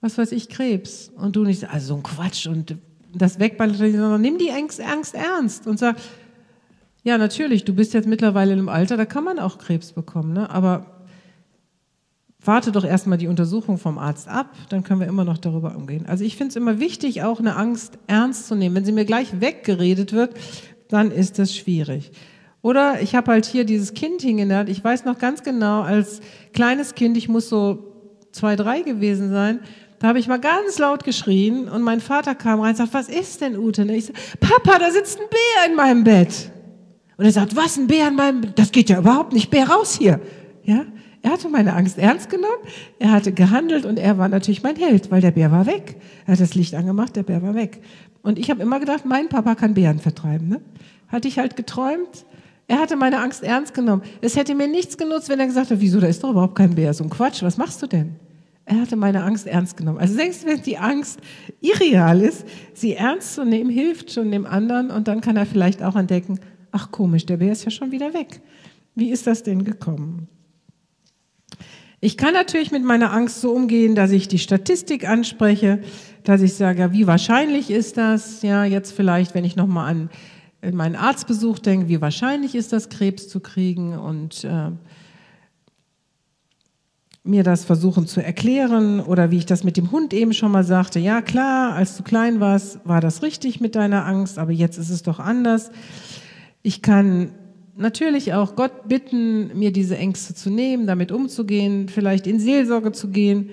was 0.00 0.18
weiß 0.18 0.32
ich, 0.32 0.48
Krebs. 0.48 1.12
Und 1.14 1.36
du 1.36 1.44
nicht, 1.44 1.70
also 1.70 1.88
so 1.88 1.96
ein 1.96 2.02
Quatsch 2.02 2.48
und 2.48 2.78
das 3.14 3.38
wegballern, 3.38 3.76
sondern 3.76 4.20
nimm 4.20 4.38
die 4.38 4.50
Angst, 4.50 4.80
Angst 4.80 5.14
ernst 5.14 5.66
und 5.66 5.78
sag, 5.78 5.96
ja, 7.04 7.18
natürlich, 7.18 7.64
du 7.64 7.74
bist 7.74 7.94
jetzt 7.94 8.06
mittlerweile 8.06 8.52
im 8.52 8.68
Alter, 8.68 8.96
da 8.96 9.04
kann 9.04 9.24
man 9.24 9.38
auch 9.38 9.58
Krebs 9.58 9.92
bekommen, 9.92 10.32
ne? 10.32 10.48
aber 10.50 10.86
warte 12.44 12.72
doch 12.72 12.84
erstmal 12.84 13.18
die 13.18 13.28
Untersuchung 13.28 13.78
vom 13.78 13.98
Arzt 13.98 14.28
ab, 14.28 14.54
dann 14.68 14.82
können 14.82 15.00
wir 15.00 15.06
immer 15.06 15.24
noch 15.24 15.38
darüber 15.38 15.76
umgehen. 15.76 16.06
Also 16.06 16.24
ich 16.24 16.36
finde 16.36 16.50
es 16.50 16.56
immer 16.56 16.80
wichtig, 16.80 17.22
auch 17.22 17.38
eine 17.38 17.56
Angst 17.56 17.98
ernst 18.06 18.48
zu 18.48 18.54
nehmen. 18.54 18.74
Wenn 18.74 18.84
sie 18.84 18.92
mir 18.92 19.04
gleich 19.04 19.40
weggeredet 19.40 20.12
wird, 20.12 20.34
dann 20.88 21.10
ist 21.10 21.38
das 21.38 21.54
schwierig. 21.54 22.10
Oder 22.60 23.00
ich 23.00 23.14
habe 23.14 23.32
halt 23.32 23.46
hier 23.46 23.64
dieses 23.64 23.94
Kind 23.94 24.22
hingenannt. 24.22 24.68
Ich 24.68 24.82
weiß 24.82 25.04
noch 25.04 25.18
ganz 25.18 25.42
genau, 25.42 25.82
als 25.82 26.20
kleines 26.52 26.94
Kind, 26.94 27.16
ich 27.16 27.28
muss 27.28 27.48
so 27.48 27.92
zwei, 28.32 28.56
drei 28.56 28.82
gewesen 28.82 29.30
sein, 29.30 29.60
da 30.02 30.08
habe 30.08 30.18
ich 30.18 30.26
mal 30.26 30.40
ganz 30.40 30.80
laut 30.80 31.04
geschrien 31.04 31.68
und 31.68 31.82
mein 31.82 32.00
Vater 32.00 32.34
kam 32.34 32.58
rein 32.58 32.70
und 32.70 32.76
sagt, 32.76 32.92
was 32.92 33.08
ist 33.08 33.40
denn 33.40 33.56
Ute? 33.56 33.82
Und 33.82 33.90
ich 33.90 34.06
sage, 34.06 34.18
Papa, 34.40 34.80
da 34.80 34.90
sitzt 34.90 35.20
ein 35.20 35.26
Bär 35.30 35.70
in 35.70 35.76
meinem 35.76 36.02
Bett. 36.02 36.50
Und 37.16 37.24
er 37.24 37.30
sagt, 37.30 37.54
was, 37.54 37.76
ein 37.76 37.86
Bär 37.86 38.08
in 38.08 38.16
meinem 38.16 38.40
Bett? 38.40 38.58
Das 38.58 38.72
geht 38.72 38.90
ja 38.90 38.98
überhaupt 38.98 39.32
nicht, 39.32 39.48
Bär 39.48 39.68
raus 39.68 39.96
hier. 39.96 40.20
Ja? 40.64 40.86
Er 41.22 41.30
hatte 41.30 41.48
meine 41.48 41.74
Angst 41.74 41.98
ernst 41.98 42.30
genommen, 42.30 42.64
er 42.98 43.12
hatte 43.12 43.30
gehandelt 43.30 43.86
und 43.86 43.96
er 43.96 44.18
war 44.18 44.28
natürlich 44.28 44.64
mein 44.64 44.74
Held, 44.74 45.12
weil 45.12 45.20
der 45.20 45.30
Bär 45.30 45.52
war 45.52 45.66
weg. 45.66 45.94
Er 46.26 46.32
hat 46.32 46.40
das 46.40 46.56
Licht 46.56 46.74
angemacht, 46.74 47.14
der 47.14 47.22
Bär 47.22 47.40
war 47.40 47.54
weg. 47.54 47.80
Und 48.22 48.40
ich 48.40 48.50
habe 48.50 48.60
immer 48.60 48.80
gedacht, 48.80 49.06
mein 49.06 49.28
Papa 49.28 49.54
kann 49.54 49.74
Bären 49.74 50.00
vertreiben. 50.00 50.48
Ne? 50.48 50.60
Hatte 51.06 51.28
ich 51.28 51.38
halt 51.38 51.54
geträumt. 51.54 52.26
Er 52.66 52.80
hatte 52.80 52.96
meine 52.96 53.20
Angst 53.20 53.44
ernst 53.44 53.72
genommen. 53.72 54.02
Es 54.20 54.34
hätte 54.34 54.56
mir 54.56 54.66
nichts 54.66 54.98
genutzt, 54.98 55.28
wenn 55.28 55.38
er 55.38 55.46
gesagt 55.46 55.70
hätte, 55.70 55.80
wieso, 55.80 56.00
da 56.00 56.08
ist 56.08 56.24
doch 56.24 56.30
überhaupt 56.30 56.56
kein 56.56 56.74
Bär. 56.74 56.92
So 56.92 57.04
ein 57.04 57.10
Quatsch, 57.10 57.44
was 57.44 57.56
machst 57.56 57.80
du 57.82 57.86
denn? 57.86 58.16
Er 58.64 58.80
hatte 58.80 58.96
meine 58.96 59.24
Angst 59.24 59.46
ernst 59.46 59.76
genommen. 59.76 59.98
Also 59.98 60.14
selbst 60.14 60.46
wenn 60.46 60.62
die 60.62 60.78
Angst 60.78 61.20
irreal 61.60 62.20
ist, 62.20 62.46
sie 62.74 62.94
ernst 62.94 63.34
zu 63.34 63.44
nehmen, 63.44 63.70
hilft 63.70 64.12
schon 64.12 64.30
dem 64.30 64.46
anderen 64.46 64.90
und 64.90 65.08
dann 65.08 65.20
kann 65.20 65.36
er 65.36 65.46
vielleicht 65.46 65.82
auch 65.82 65.96
entdecken, 65.96 66.38
ach 66.70 66.90
komisch, 66.90 67.26
der 67.26 67.38
Bär 67.38 67.52
ist 67.52 67.64
ja 67.64 67.70
schon 67.70 67.90
wieder 67.90 68.14
weg. 68.14 68.40
Wie 68.94 69.10
ist 69.10 69.26
das 69.26 69.42
denn 69.42 69.64
gekommen? 69.64 70.28
Ich 72.00 72.16
kann 72.16 72.34
natürlich 72.34 72.72
mit 72.72 72.84
meiner 72.84 73.12
Angst 73.12 73.40
so 73.40 73.52
umgehen, 73.52 73.94
dass 73.94 74.10
ich 74.10 74.26
die 74.26 74.38
Statistik 74.38 75.08
anspreche, 75.08 75.80
dass 76.24 76.42
ich 76.42 76.54
sage, 76.54 76.92
wie 76.92 77.06
wahrscheinlich 77.06 77.70
ist 77.70 77.96
das? 77.96 78.42
Ja, 78.42 78.64
jetzt 78.64 78.92
vielleicht, 78.92 79.34
wenn 79.34 79.44
ich 79.44 79.54
nochmal 79.54 79.90
an 80.62 80.74
meinen 80.74 80.96
Arztbesuch 80.96 81.58
denke, 81.58 81.88
wie 81.88 82.00
wahrscheinlich 82.00 82.54
ist 82.54 82.72
das, 82.72 82.88
Krebs 82.88 83.28
zu 83.28 83.40
kriegen 83.40 83.98
und 83.98 84.44
äh, 84.44 84.70
mir 87.24 87.44
das 87.44 87.64
versuchen 87.64 88.06
zu 88.06 88.20
erklären 88.20 89.00
oder 89.00 89.30
wie 89.30 89.38
ich 89.38 89.46
das 89.46 89.62
mit 89.62 89.76
dem 89.76 89.92
Hund 89.92 90.12
eben 90.12 90.32
schon 90.32 90.50
mal 90.50 90.64
sagte, 90.64 90.98
ja 90.98 91.22
klar, 91.22 91.74
als 91.74 91.96
du 91.96 92.02
klein 92.02 92.40
warst, 92.40 92.80
war 92.84 93.00
das 93.00 93.22
richtig 93.22 93.60
mit 93.60 93.76
deiner 93.76 94.06
Angst, 94.06 94.38
aber 94.38 94.50
jetzt 94.50 94.76
ist 94.76 94.90
es 94.90 95.02
doch 95.02 95.20
anders. 95.20 95.70
Ich 96.62 96.82
kann 96.82 97.32
natürlich 97.76 98.34
auch 98.34 98.56
Gott 98.56 98.88
bitten, 98.88 99.56
mir 99.56 99.72
diese 99.72 99.96
Ängste 99.96 100.34
zu 100.34 100.50
nehmen, 100.50 100.86
damit 100.86 101.12
umzugehen, 101.12 101.88
vielleicht 101.88 102.26
in 102.26 102.40
Seelsorge 102.40 102.90
zu 102.90 103.08
gehen 103.08 103.50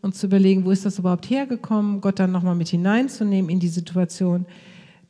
und 0.00 0.14
zu 0.14 0.26
überlegen, 0.26 0.64
wo 0.64 0.70
ist 0.70 0.86
das 0.86 0.98
überhaupt 0.98 1.28
hergekommen, 1.28 2.00
Gott 2.00 2.18
dann 2.18 2.32
nochmal 2.32 2.54
mit 2.54 2.68
hineinzunehmen 2.68 3.50
in 3.50 3.60
die 3.60 3.68
Situation. 3.68 4.46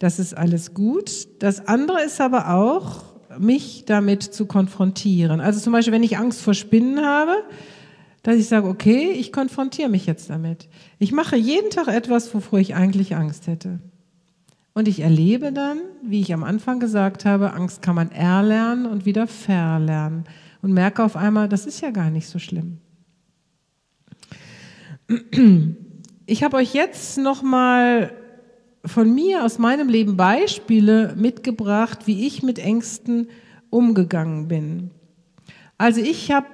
Das 0.00 0.18
ist 0.18 0.36
alles 0.36 0.74
gut. 0.74 1.28
Das 1.38 1.68
andere 1.68 2.02
ist 2.02 2.20
aber 2.20 2.54
auch, 2.54 3.04
mich 3.38 3.84
damit 3.86 4.22
zu 4.24 4.46
konfrontieren. 4.46 5.40
Also 5.40 5.60
zum 5.60 5.72
Beispiel, 5.72 5.92
wenn 5.92 6.02
ich 6.02 6.18
Angst 6.18 6.40
vor 6.40 6.54
Spinnen 6.54 7.04
habe, 7.04 7.36
dass 8.22 8.36
ich 8.36 8.48
sage, 8.48 8.68
okay, 8.68 9.10
ich 9.12 9.32
konfrontiere 9.32 9.88
mich 9.88 10.06
jetzt 10.06 10.30
damit. 10.30 10.68
Ich 10.98 11.12
mache 11.12 11.36
jeden 11.36 11.70
Tag 11.70 11.88
etwas, 11.88 12.34
wovor 12.34 12.58
ich 12.58 12.74
eigentlich 12.74 13.16
Angst 13.16 13.46
hätte. 13.46 13.80
Und 14.72 14.88
ich 14.88 15.00
erlebe 15.00 15.52
dann, 15.52 15.78
wie 16.02 16.20
ich 16.20 16.32
am 16.32 16.44
Anfang 16.44 16.80
gesagt 16.80 17.24
habe, 17.24 17.54
Angst 17.54 17.82
kann 17.82 17.94
man 17.94 18.12
erlernen 18.12 18.86
und 18.86 19.04
wieder 19.04 19.26
verlernen. 19.26 20.24
Und 20.62 20.72
merke 20.72 21.02
auf 21.02 21.16
einmal, 21.16 21.48
das 21.48 21.66
ist 21.66 21.80
ja 21.80 21.90
gar 21.90 22.10
nicht 22.10 22.28
so 22.28 22.38
schlimm. 22.38 22.78
Ich 26.26 26.44
habe 26.44 26.58
euch 26.58 26.74
jetzt 26.74 27.18
nochmal 27.18 28.12
von 28.84 29.12
mir 29.12 29.44
aus 29.44 29.58
meinem 29.58 29.88
Leben 29.88 30.16
Beispiele 30.16 31.14
mitgebracht, 31.16 32.06
wie 32.06 32.26
ich 32.26 32.42
mit 32.42 32.58
Ängsten 32.58 33.28
umgegangen 33.70 34.48
bin. 34.48 34.90
Also 35.78 36.00
ich 36.00 36.30
habe 36.30 36.46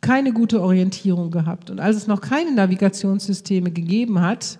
keine 0.00 0.32
gute 0.32 0.62
Orientierung 0.62 1.30
gehabt. 1.30 1.70
Und 1.70 1.80
als 1.80 1.96
es 1.96 2.06
noch 2.06 2.20
keine 2.20 2.52
Navigationssysteme 2.52 3.70
gegeben 3.70 4.20
hat, 4.20 4.58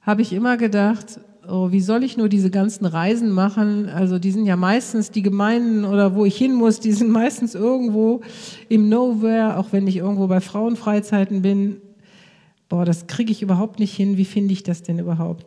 habe 0.00 0.22
ich 0.22 0.32
immer 0.32 0.56
gedacht, 0.56 1.20
oh, 1.48 1.70
wie 1.70 1.80
soll 1.80 2.02
ich 2.04 2.16
nur 2.16 2.28
diese 2.28 2.50
ganzen 2.50 2.86
Reisen 2.86 3.30
machen? 3.30 3.88
Also 3.88 4.18
die 4.18 4.30
sind 4.30 4.46
ja 4.46 4.56
meistens 4.56 5.10
die 5.10 5.22
Gemeinden 5.22 5.84
oder 5.84 6.14
wo 6.14 6.24
ich 6.24 6.36
hin 6.36 6.54
muss, 6.54 6.80
die 6.80 6.92
sind 6.92 7.10
meistens 7.22 7.54
irgendwo 7.54 8.22
im 8.68 8.88
Nowhere, 8.88 9.58
auch 9.58 9.68
wenn 9.72 9.86
ich 9.86 9.96
irgendwo 9.96 10.26
bei 10.26 10.40
Frauenfreizeiten 10.40 11.42
bin. 11.42 11.76
Boah, 12.68 12.84
das 12.84 13.06
kriege 13.06 13.30
ich 13.30 13.42
überhaupt 13.42 13.78
nicht 13.78 13.94
hin. 13.94 14.16
Wie 14.16 14.24
finde 14.24 14.52
ich 14.52 14.62
das 14.62 14.82
denn 14.82 14.98
überhaupt? 14.98 15.46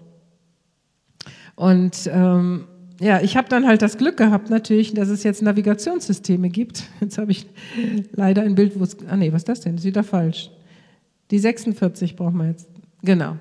Und 1.55 2.09
ähm, 2.13 2.65
ja, 2.99 3.21
ich 3.21 3.37
habe 3.37 3.47
dann 3.47 3.67
halt 3.67 3.81
das 3.81 3.97
Glück 3.97 4.17
gehabt 4.17 4.49
natürlich, 4.49 4.93
dass 4.93 5.09
es 5.09 5.23
jetzt 5.23 5.41
Navigationssysteme 5.41 6.49
gibt. 6.49 6.83
Jetzt 6.99 7.17
habe 7.17 7.31
ich 7.31 7.47
leider 8.13 8.41
ein 8.41 8.55
Bild, 8.55 8.79
wo 8.79 8.83
es, 8.83 8.97
ah 9.07 9.15
nee, 9.15 9.31
was 9.31 9.41
ist 9.41 9.49
das 9.49 9.59
denn? 9.61 9.75
Das 9.75 9.81
ist 9.81 9.87
wieder 9.87 10.03
falsch. 10.03 10.49
Die 11.29 11.39
46 11.39 12.15
brauchen 12.15 12.37
wir 12.37 12.47
jetzt. 12.47 12.67
Genau. 13.03 13.37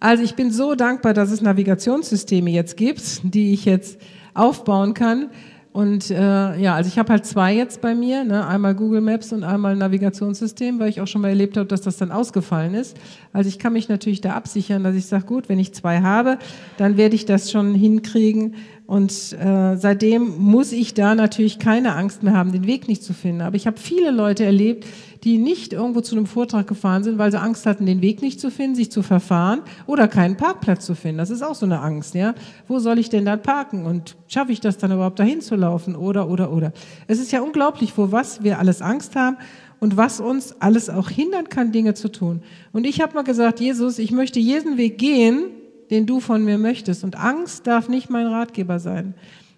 Also 0.00 0.22
ich 0.22 0.34
bin 0.34 0.50
so 0.50 0.74
dankbar, 0.74 1.14
dass 1.14 1.30
es 1.30 1.40
Navigationssysteme 1.40 2.50
jetzt 2.50 2.76
gibt, 2.76 3.20
die 3.22 3.52
ich 3.52 3.64
jetzt 3.64 4.00
aufbauen 4.34 4.94
kann. 4.94 5.30
Und 5.76 6.10
äh, 6.10 6.56
ja, 6.56 6.74
also 6.74 6.88
ich 6.88 6.98
habe 6.98 7.12
halt 7.12 7.26
zwei 7.26 7.54
jetzt 7.54 7.82
bei 7.82 7.94
mir, 7.94 8.24
ne? 8.24 8.46
einmal 8.46 8.74
Google 8.74 9.02
Maps 9.02 9.34
und 9.34 9.44
einmal 9.44 9.72
ein 9.72 9.78
Navigationssystem, 9.78 10.78
weil 10.78 10.88
ich 10.88 11.02
auch 11.02 11.06
schon 11.06 11.20
mal 11.20 11.28
erlebt 11.28 11.58
habe, 11.58 11.66
dass 11.66 11.82
das 11.82 11.98
dann 11.98 12.10
ausgefallen 12.10 12.72
ist. 12.72 12.96
Also 13.34 13.48
ich 13.48 13.58
kann 13.58 13.74
mich 13.74 13.90
natürlich 13.90 14.22
da 14.22 14.32
absichern, 14.32 14.84
dass 14.84 14.94
ich 14.94 15.04
sage, 15.04 15.26
gut, 15.26 15.50
wenn 15.50 15.58
ich 15.58 15.74
zwei 15.74 16.00
habe, 16.00 16.38
dann 16.78 16.96
werde 16.96 17.14
ich 17.14 17.26
das 17.26 17.50
schon 17.50 17.74
hinkriegen, 17.74 18.54
Und 18.86 19.32
äh, 19.32 19.76
seitdem 19.76 20.38
muss 20.38 20.70
ich 20.70 20.94
da 20.94 21.16
natürlich 21.16 21.58
keine 21.58 21.96
Angst 21.96 22.22
mehr 22.22 22.34
haben, 22.34 22.52
den 22.52 22.68
Weg 22.68 22.86
nicht 22.86 23.02
zu 23.02 23.14
finden. 23.14 23.40
Aber 23.40 23.56
ich 23.56 23.66
habe 23.66 23.78
viele 23.78 24.12
Leute 24.12 24.44
erlebt, 24.44 24.86
die 25.24 25.38
nicht 25.38 25.72
irgendwo 25.72 26.02
zu 26.02 26.14
einem 26.14 26.26
Vortrag 26.26 26.68
gefahren 26.68 27.02
sind, 27.02 27.18
weil 27.18 27.32
sie 27.32 27.40
Angst 27.40 27.66
hatten, 27.66 27.84
den 27.84 28.00
Weg 28.00 28.22
nicht 28.22 28.40
zu 28.40 28.48
finden, 28.48 28.76
sich 28.76 28.92
zu 28.92 29.02
verfahren 29.02 29.62
oder 29.86 30.06
keinen 30.06 30.36
Parkplatz 30.36 30.86
zu 30.86 30.94
finden. 30.94 31.18
Das 31.18 31.30
ist 31.30 31.42
auch 31.42 31.56
so 31.56 31.66
eine 31.66 31.80
Angst, 31.80 32.14
ja. 32.14 32.34
Wo 32.68 32.78
soll 32.78 33.00
ich 33.00 33.10
denn 33.10 33.24
dann 33.24 33.42
parken 33.42 33.86
und 33.86 34.16
schaffe 34.28 34.52
ich 34.52 34.60
das 34.60 34.78
dann 34.78 34.92
überhaupt 34.92 35.18
dahin 35.18 35.40
zu 35.40 35.56
laufen 35.56 35.96
oder 35.96 36.28
oder 36.28 36.52
oder? 36.52 36.72
Es 37.08 37.18
ist 37.18 37.32
ja 37.32 37.40
unglaublich, 37.40 37.92
vor 37.92 38.12
was 38.12 38.44
wir 38.44 38.60
alles 38.60 38.82
Angst 38.82 39.16
haben 39.16 39.36
und 39.80 39.96
was 39.96 40.20
uns 40.20 40.54
alles 40.60 40.88
auch 40.88 41.10
hindern 41.10 41.48
kann, 41.48 41.72
Dinge 41.72 41.94
zu 41.94 42.08
tun. 42.08 42.40
Und 42.72 42.86
ich 42.86 43.00
habe 43.00 43.14
mal 43.14 43.24
gesagt, 43.24 43.58
Jesus, 43.58 43.98
ich 43.98 44.12
möchte 44.12 44.38
jeden 44.38 44.76
Weg 44.76 44.96
gehen, 44.98 45.46
den 45.90 46.06
du 46.06 46.20
von 46.20 46.44
mir 46.44 46.58
möchtest. 46.58 47.04
Und 47.04 47.16
Angst 47.16 47.66
darf 47.66 47.88
nicht 47.88 48.10
mein 48.10 48.26
Ratgeber 48.26 48.78
sein. 48.78 49.14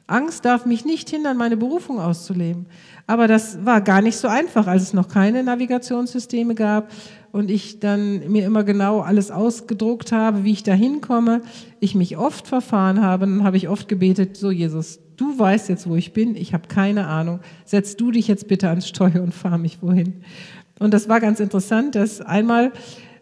Angst 0.08 0.46
darf 0.46 0.64
mich 0.64 0.86
nicht 0.86 1.10
hindern, 1.10 1.36
meine 1.36 1.58
Berufung 1.58 2.00
auszuleben. 2.00 2.66
Aber 3.06 3.28
das 3.28 3.64
war 3.64 3.82
gar 3.82 4.00
nicht 4.00 4.16
so 4.16 4.26
einfach, 4.26 4.66
als 4.66 4.82
es 4.82 4.92
noch 4.94 5.08
keine 5.08 5.42
Navigationssysteme 5.42 6.54
gab 6.54 6.90
und 7.30 7.50
ich 7.50 7.78
dann 7.78 8.30
mir 8.30 8.46
immer 8.46 8.64
genau 8.64 9.00
alles 9.00 9.30
ausgedruckt 9.30 10.10
habe, 10.10 10.44
wie 10.44 10.52
ich 10.52 10.62
da 10.62 10.72
hinkomme. 10.72 11.42
Ich 11.78 11.94
mich 11.94 12.16
oft 12.16 12.46
verfahren 12.46 13.02
habe, 13.02 13.26
dann 13.26 13.44
habe 13.44 13.58
ich 13.58 13.68
oft 13.68 13.86
gebetet, 13.86 14.38
so 14.38 14.50
Jesus, 14.50 14.98
du 15.18 15.38
weißt 15.38 15.68
jetzt, 15.68 15.86
wo 15.86 15.94
ich 15.94 16.14
bin, 16.14 16.36
ich 16.36 16.54
habe 16.54 16.68
keine 16.68 17.06
Ahnung, 17.06 17.40
setz 17.66 17.96
du 17.96 18.10
dich 18.10 18.28
jetzt 18.28 18.48
bitte 18.48 18.70
ans 18.70 18.88
Steuer 18.88 19.22
und 19.22 19.34
fahr 19.34 19.58
mich 19.58 19.82
wohin. 19.82 20.22
Und 20.78 20.94
das 20.94 21.08
war 21.08 21.20
ganz 21.20 21.40
interessant, 21.40 21.96
dass 21.96 22.20
einmal 22.22 22.72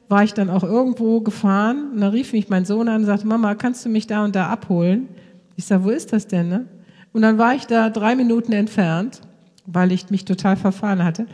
war 0.08 0.22
ich 0.22 0.34
dann 0.34 0.50
auch 0.50 0.62
irgendwo 0.62 1.20
gefahren 1.20 1.90
und 1.92 2.00
da 2.00 2.08
rief 2.08 2.32
mich 2.32 2.48
mein 2.48 2.64
Sohn 2.64 2.88
an 2.88 3.02
und 3.02 3.06
sagte, 3.06 3.26
Mama, 3.26 3.54
kannst 3.54 3.84
du 3.84 3.88
mich 3.88 4.06
da 4.06 4.24
und 4.24 4.36
da 4.36 4.48
abholen? 4.48 5.08
Ich 5.56 5.64
sage, 5.64 5.84
wo 5.84 5.90
ist 5.90 6.12
das 6.12 6.26
denn? 6.26 6.48
Ne? 6.48 6.66
Und 7.12 7.22
dann 7.22 7.38
war 7.38 7.54
ich 7.54 7.66
da 7.66 7.90
drei 7.90 8.14
Minuten 8.14 8.52
entfernt, 8.52 9.20
weil 9.66 9.90
ich 9.90 10.10
mich 10.10 10.24
total 10.24 10.56
verfahren 10.56 11.02
hatte. 11.02 11.26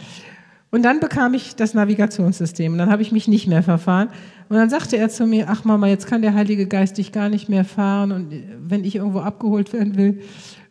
Und 0.70 0.84
dann 0.84 1.00
bekam 1.00 1.34
ich 1.34 1.54
das 1.54 1.74
Navigationssystem 1.74 2.72
und 2.72 2.78
dann 2.78 2.90
habe 2.90 3.02
ich 3.02 3.12
mich 3.12 3.28
nicht 3.28 3.46
mehr 3.46 3.62
verfahren. 3.62 4.08
Und 4.48 4.56
dann 4.56 4.70
sagte 4.70 4.96
er 4.96 5.10
zu 5.10 5.26
mir, 5.26 5.46
ach 5.50 5.64
Mama, 5.64 5.86
jetzt 5.86 6.06
kann 6.06 6.22
der 6.22 6.32
Heilige 6.32 6.66
Geist 6.66 6.96
dich 6.96 7.12
gar 7.12 7.28
nicht 7.28 7.50
mehr 7.50 7.66
fahren 7.66 8.10
und 8.10 8.32
wenn 8.58 8.84
ich 8.84 8.96
irgendwo 8.96 9.20
abgeholt 9.20 9.74
werden 9.74 9.96
will, 9.98 10.22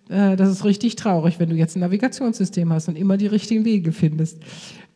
äh, 0.10 0.36
das 0.36 0.50
ist 0.50 0.66
richtig 0.66 0.96
traurig, 0.96 1.40
wenn 1.40 1.50
du 1.50 1.56
jetzt 1.56 1.76
ein 1.76 1.82
Navigationssystem 1.82 2.74
hast 2.74 2.88
und 2.88 2.98
immer 2.98 3.18
die 3.18 3.28
richtigen 3.28 3.64
Wege 3.64 3.92
findest. 3.92 4.40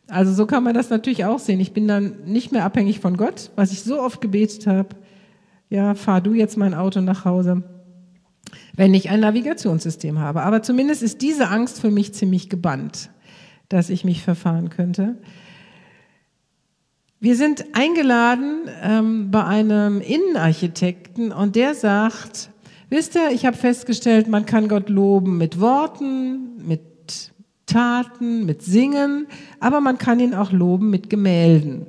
Also 0.08 0.34
so 0.34 0.46
kann 0.46 0.64
man 0.64 0.74
das 0.74 0.90
natürlich 0.90 1.26
auch 1.26 1.40
sehen. 1.40 1.60
Ich 1.60 1.74
bin 1.74 1.88
dann 1.88 2.24
nicht 2.26 2.52
mehr 2.52 2.64
abhängig 2.64 3.00
von 3.00 3.18
Gott, 3.18 3.52
was 3.56 3.72
ich 3.72 3.82
so 3.82 4.00
oft 4.00 4.22
gebetet 4.22 4.68
habe. 4.68 4.90
Ja, 5.70 5.96
fahr 5.96 6.22
du 6.22 6.34
jetzt 6.34 6.58
mein 6.58 6.76
Auto 6.76 7.02
nach 7.02 7.26
Hause, 7.26 7.64
wenn 8.76 8.94
ich 8.94 9.10
ein 9.10 9.22
Navigationssystem 9.22 10.20
habe. 10.20 10.44
Aber 10.44 10.62
zumindest 10.62 11.02
ist 11.02 11.22
diese 11.22 11.50
Angst 11.50 11.82
für 11.82 11.90
mich 11.90 12.14
ziemlich 12.14 12.50
gebannt, 12.50 13.10
dass 13.70 13.90
ich 13.90 14.04
mich 14.04 14.22
verfahren 14.22 14.70
könnte. 14.70 15.18
Wir 17.20 17.36
sind 17.36 17.66
eingeladen 17.74 18.70
ähm, 18.84 19.32
bei 19.32 19.44
einem 19.44 20.02
Innenarchitekten 20.02 21.32
und 21.32 21.56
der 21.56 21.74
sagt, 21.74 22.52
wisst 22.90 23.16
ihr, 23.16 23.32
ich 23.32 23.48
habe 23.48 23.58
festgestellt, 23.58 24.28
man 24.28 24.46
kann 24.46 24.68
Gott 24.68 24.90
loben 24.90 25.40
mit 25.40 25.60
Worten, 25.60 26.58
mit 26.68 26.82
Taten, 27.66 28.46
mit 28.46 28.62
Singen, 28.62 29.28
aber 29.60 29.82
man 29.82 29.98
kann 29.98 30.20
ihn 30.20 30.34
auch 30.34 30.52
loben 30.52 30.90
mit 30.90 31.10
Gemälden. 31.10 31.88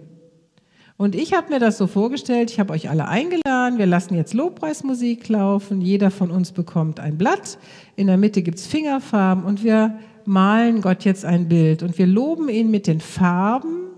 Und 0.99 1.14
ich 1.14 1.35
habe 1.35 1.53
mir 1.53 1.61
das 1.61 1.77
so 1.77 1.87
vorgestellt, 1.87 2.51
ich 2.51 2.59
habe 2.59 2.72
euch 2.72 2.89
alle 2.89 3.07
eingeladen, 3.07 3.79
wir 3.79 3.85
lassen 3.85 4.14
jetzt 4.14 4.33
Lobpreismusik 4.33 5.29
laufen, 5.29 5.83
jeder 5.83 6.11
von 6.11 6.31
uns 6.31 6.53
bekommt 6.53 7.01
ein 7.01 7.18
Blatt, 7.18 7.59
in 7.97 8.07
der 8.07 8.16
Mitte 8.16 8.41
gibt's 8.43 8.66
Fingerfarben 8.66 9.45
und 9.45 9.62
wir 9.62 9.99
malen 10.24 10.81
Gott 10.81 11.05
jetzt 11.05 11.27
ein 11.27 11.49
Bild 11.49 11.83
und 11.83 11.99
wir 11.99 12.07
loben 12.07 12.49
ihn 12.49 12.70
mit 12.70 12.87
den 12.87 13.01
Farben 13.01 13.91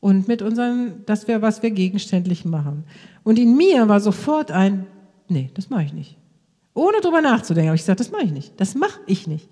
und 0.00 0.26
mit 0.26 0.40
unseren, 0.40 1.02
das 1.04 1.28
wäre, 1.28 1.42
was 1.42 1.62
wir 1.62 1.70
gegenständlich 1.70 2.46
machen. 2.46 2.84
Und 3.22 3.38
in 3.38 3.56
mir 3.56 3.86
war 3.88 4.00
sofort 4.00 4.50
ein, 4.50 4.86
nee, 5.28 5.50
das 5.54 5.68
mache 5.68 5.84
ich 5.84 5.92
nicht. 5.92 6.16
Ohne 6.72 7.00
drüber 7.00 7.20
nachzudenken, 7.20 7.68
habe 7.68 7.76
ich 7.76 7.82
gesagt, 7.82 8.00
das 8.00 8.10
mache 8.10 8.24
ich 8.24 8.32
nicht, 8.32 8.58
das 8.58 8.74
mache 8.74 9.00
ich 9.06 9.26
nicht. 9.26 9.48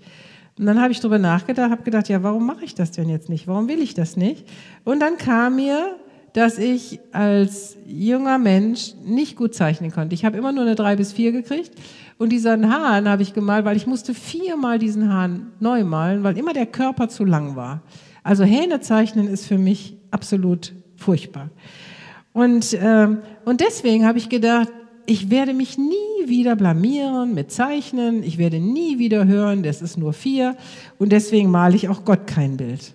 Und 0.58 0.66
dann 0.66 0.80
habe 0.80 0.92
ich 0.92 1.00
darüber 1.00 1.18
nachgedacht, 1.18 1.70
habe 1.70 1.82
gedacht, 1.82 2.08
ja, 2.08 2.22
warum 2.22 2.46
mache 2.46 2.64
ich 2.64 2.74
das 2.74 2.90
denn 2.90 3.08
jetzt 3.08 3.28
nicht? 3.28 3.48
Warum 3.48 3.68
will 3.68 3.80
ich 3.80 3.94
das 3.94 4.16
nicht? 4.16 4.46
Und 4.84 5.00
dann 5.00 5.16
kam 5.16 5.56
mir, 5.56 5.96
dass 6.34 6.58
ich 6.58 7.00
als 7.12 7.76
junger 7.86 8.38
Mensch 8.38 8.94
nicht 9.04 9.36
gut 9.36 9.54
zeichnen 9.54 9.90
konnte. 9.90 10.14
Ich 10.14 10.24
habe 10.24 10.36
immer 10.36 10.52
nur 10.52 10.64
eine 10.64 10.74
drei 10.74 10.96
bis 10.96 11.12
vier 11.12 11.32
gekriegt 11.32 11.72
und 12.18 12.30
diesen 12.30 12.72
Hahn 12.72 13.08
habe 13.08 13.22
ich 13.22 13.34
gemalt, 13.34 13.64
weil 13.64 13.76
ich 13.76 13.86
musste 13.86 14.14
viermal 14.14 14.78
diesen 14.78 15.12
Hahn 15.12 15.52
neu 15.60 15.84
malen, 15.84 16.22
weil 16.22 16.38
immer 16.38 16.52
der 16.52 16.66
Körper 16.66 17.08
zu 17.08 17.24
lang 17.24 17.56
war. 17.56 17.82
Also 18.22 18.44
Hähne 18.44 18.80
zeichnen 18.80 19.28
ist 19.28 19.46
für 19.46 19.58
mich 19.58 19.96
absolut 20.10 20.74
furchtbar. 20.96 21.50
Und, 22.32 22.76
ähm, 22.80 23.18
und 23.44 23.60
deswegen 23.60 24.06
habe 24.06 24.18
ich 24.18 24.28
gedacht, 24.28 24.68
ich 25.06 25.30
werde 25.30 25.54
mich 25.54 25.78
nie 25.78 26.26
wieder 26.26 26.56
blamieren 26.56 27.34
mit 27.34 27.50
Zeichnen, 27.50 28.22
ich 28.22 28.38
werde 28.38 28.60
nie 28.60 28.98
wieder 28.98 29.26
hören, 29.26 29.62
das 29.62 29.82
ist 29.82 29.96
nur 29.96 30.12
vier 30.12 30.56
und 30.98 31.12
deswegen 31.12 31.50
male 31.50 31.76
ich 31.76 31.88
auch 31.88 32.04
Gott 32.04 32.26
kein 32.26 32.56
Bild. 32.56 32.94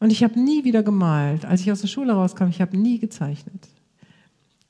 Und 0.00 0.10
ich 0.10 0.24
habe 0.24 0.40
nie 0.40 0.64
wieder 0.64 0.82
gemalt. 0.82 1.44
Als 1.44 1.60
ich 1.60 1.70
aus 1.70 1.80
der 1.80 1.86
Schule 1.86 2.12
rauskam, 2.12 2.48
ich 2.48 2.60
habe 2.60 2.76
nie 2.76 2.98
gezeichnet. 2.98 3.68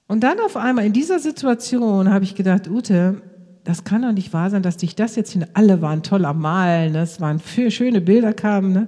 Und 0.06 0.20
dann 0.20 0.38
auf 0.40 0.58
einmal 0.58 0.84
in 0.84 0.92
dieser 0.92 1.20
Situation 1.20 2.10
habe 2.10 2.24
ich 2.24 2.34
gedacht, 2.34 2.68
Ute, 2.68 3.22
das 3.64 3.84
kann 3.84 4.02
doch 4.02 4.12
nicht 4.12 4.34
wahr 4.34 4.50
sein, 4.50 4.62
dass 4.62 4.76
dich 4.76 4.94
das 4.94 5.16
jetzt 5.16 5.32
hin. 5.32 5.46
Alle 5.54 5.80
waren 5.80 6.02
toll 6.02 6.26
am 6.26 6.40
Malen, 6.42 6.92
ne? 6.92 7.00
es 7.00 7.18
waren 7.18 7.40
schöne 7.40 8.02
Bilder 8.02 8.34
kamen. 8.34 8.74
Ne? 8.74 8.86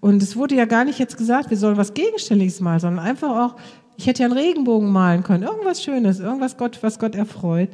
Und 0.00 0.22
es 0.22 0.36
wurde 0.36 0.54
ja 0.54 0.64
gar 0.64 0.86
nicht 0.86 0.98
jetzt 0.98 1.18
gesagt, 1.18 1.50
wir 1.50 1.58
sollen 1.58 1.76
was 1.76 1.92
Gegenständiges 1.92 2.60
malen, 2.60 2.80
sondern 2.80 3.04
einfach 3.04 3.30
auch, 3.30 3.56
ich 3.96 4.06
hätte 4.06 4.22
ja 4.22 4.28
einen 4.28 4.38
Regenbogen 4.38 4.90
malen 4.90 5.22
können, 5.22 5.44
irgendwas 5.44 5.82
Schönes, 5.82 6.20
irgendwas 6.20 6.56
Gott, 6.56 6.78
was 6.82 6.98
Gott 6.98 7.14
erfreut. 7.14 7.70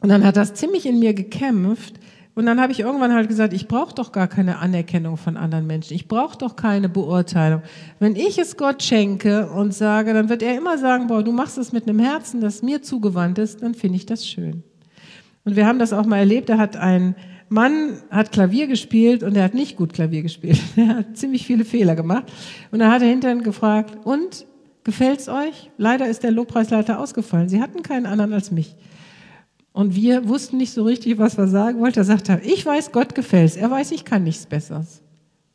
Und 0.00 0.08
dann 0.08 0.24
hat 0.24 0.36
das 0.36 0.54
ziemlich 0.54 0.86
in 0.86 0.98
mir 0.98 1.14
gekämpft. 1.14 1.94
Und 2.34 2.44
dann 2.44 2.60
habe 2.60 2.70
ich 2.70 2.80
irgendwann 2.80 3.14
halt 3.14 3.28
gesagt, 3.28 3.54
ich 3.54 3.66
brauche 3.66 3.94
doch 3.94 4.12
gar 4.12 4.28
keine 4.28 4.58
Anerkennung 4.58 5.16
von 5.16 5.38
anderen 5.38 5.66
Menschen. 5.66 5.94
Ich 5.94 6.06
brauche 6.06 6.36
doch 6.36 6.54
keine 6.54 6.90
Beurteilung. 6.90 7.62
Wenn 7.98 8.14
ich 8.14 8.38
es 8.38 8.58
Gott 8.58 8.82
schenke 8.82 9.48
und 9.50 9.72
sage, 9.72 10.12
dann 10.12 10.28
wird 10.28 10.42
er 10.42 10.56
immer 10.56 10.76
sagen, 10.76 11.06
boah, 11.06 11.22
du 11.22 11.32
machst 11.32 11.56
es 11.56 11.72
mit 11.72 11.88
einem 11.88 11.98
Herzen, 11.98 12.42
das 12.42 12.62
mir 12.62 12.82
zugewandt 12.82 13.38
ist, 13.38 13.62
dann 13.62 13.74
finde 13.74 13.96
ich 13.96 14.04
das 14.04 14.28
schön. 14.28 14.62
Und 15.44 15.56
wir 15.56 15.66
haben 15.66 15.78
das 15.78 15.94
auch 15.94 16.04
mal 16.04 16.18
erlebt, 16.18 16.50
da 16.50 16.58
hat 16.58 16.76
ein 16.76 17.14
Mann 17.48 18.02
hat 18.10 18.32
Klavier 18.32 18.66
gespielt 18.66 19.22
und 19.22 19.36
er 19.36 19.44
hat 19.44 19.54
nicht 19.54 19.76
gut 19.76 19.92
Klavier 19.92 20.22
gespielt. 20.22 20.60
Er 20.76 20.96
hat 20.96 21.16
ziemlich 21.16 21.46
viele 21.46 21.64
Fehler 21.64 21.94
gemacht. 21.94 22.24
Und 22.70 22.80
dann 22.80 22.90
hat 22.90 23.02
er 23.02 23.08
hinterher 23.08 23.36
gefragt, 23.36 24.04
und 24.04 24.46
Gefällt's 24.86 25.28
euch? 25.28 25.68
Leider 25.78 26.06
ist 26.06 26.22
der 26.22 26.30
Lobpreisleiter 26.30 27.00
ausgefallen. 27.00 27.48
Sie 27.48 27.60
hatten 27.60 27.82
keinen 27.82 28.06
anderen 28.06 28.32
als 28.32 28.52
mich. 28.52 28.76
Und 29.72 29.96
wir 29.96 30.28
wussten 30.28 30.58
nicht 30.58 30.72
so 30.72 30.84
richtig, 30.84 31.18
was 31.18 31.36
wir 31.36 31.48
sagen 31.48 31.80
wollten. 31.80 31.98
Er 31.98 32.04
sagte, 32.04 32.40
ich 32.44 32.64
weiß, 32.64 32.92
Gott 32.92 33.16
gefällt's. 33.16 33.56
Er 33.56 33.68
weiß, 33.68 33.90
ich 33.90 34.04
kann 34.04 34.22
nichts 34.22 34.46
Besseres. 34.46 35.02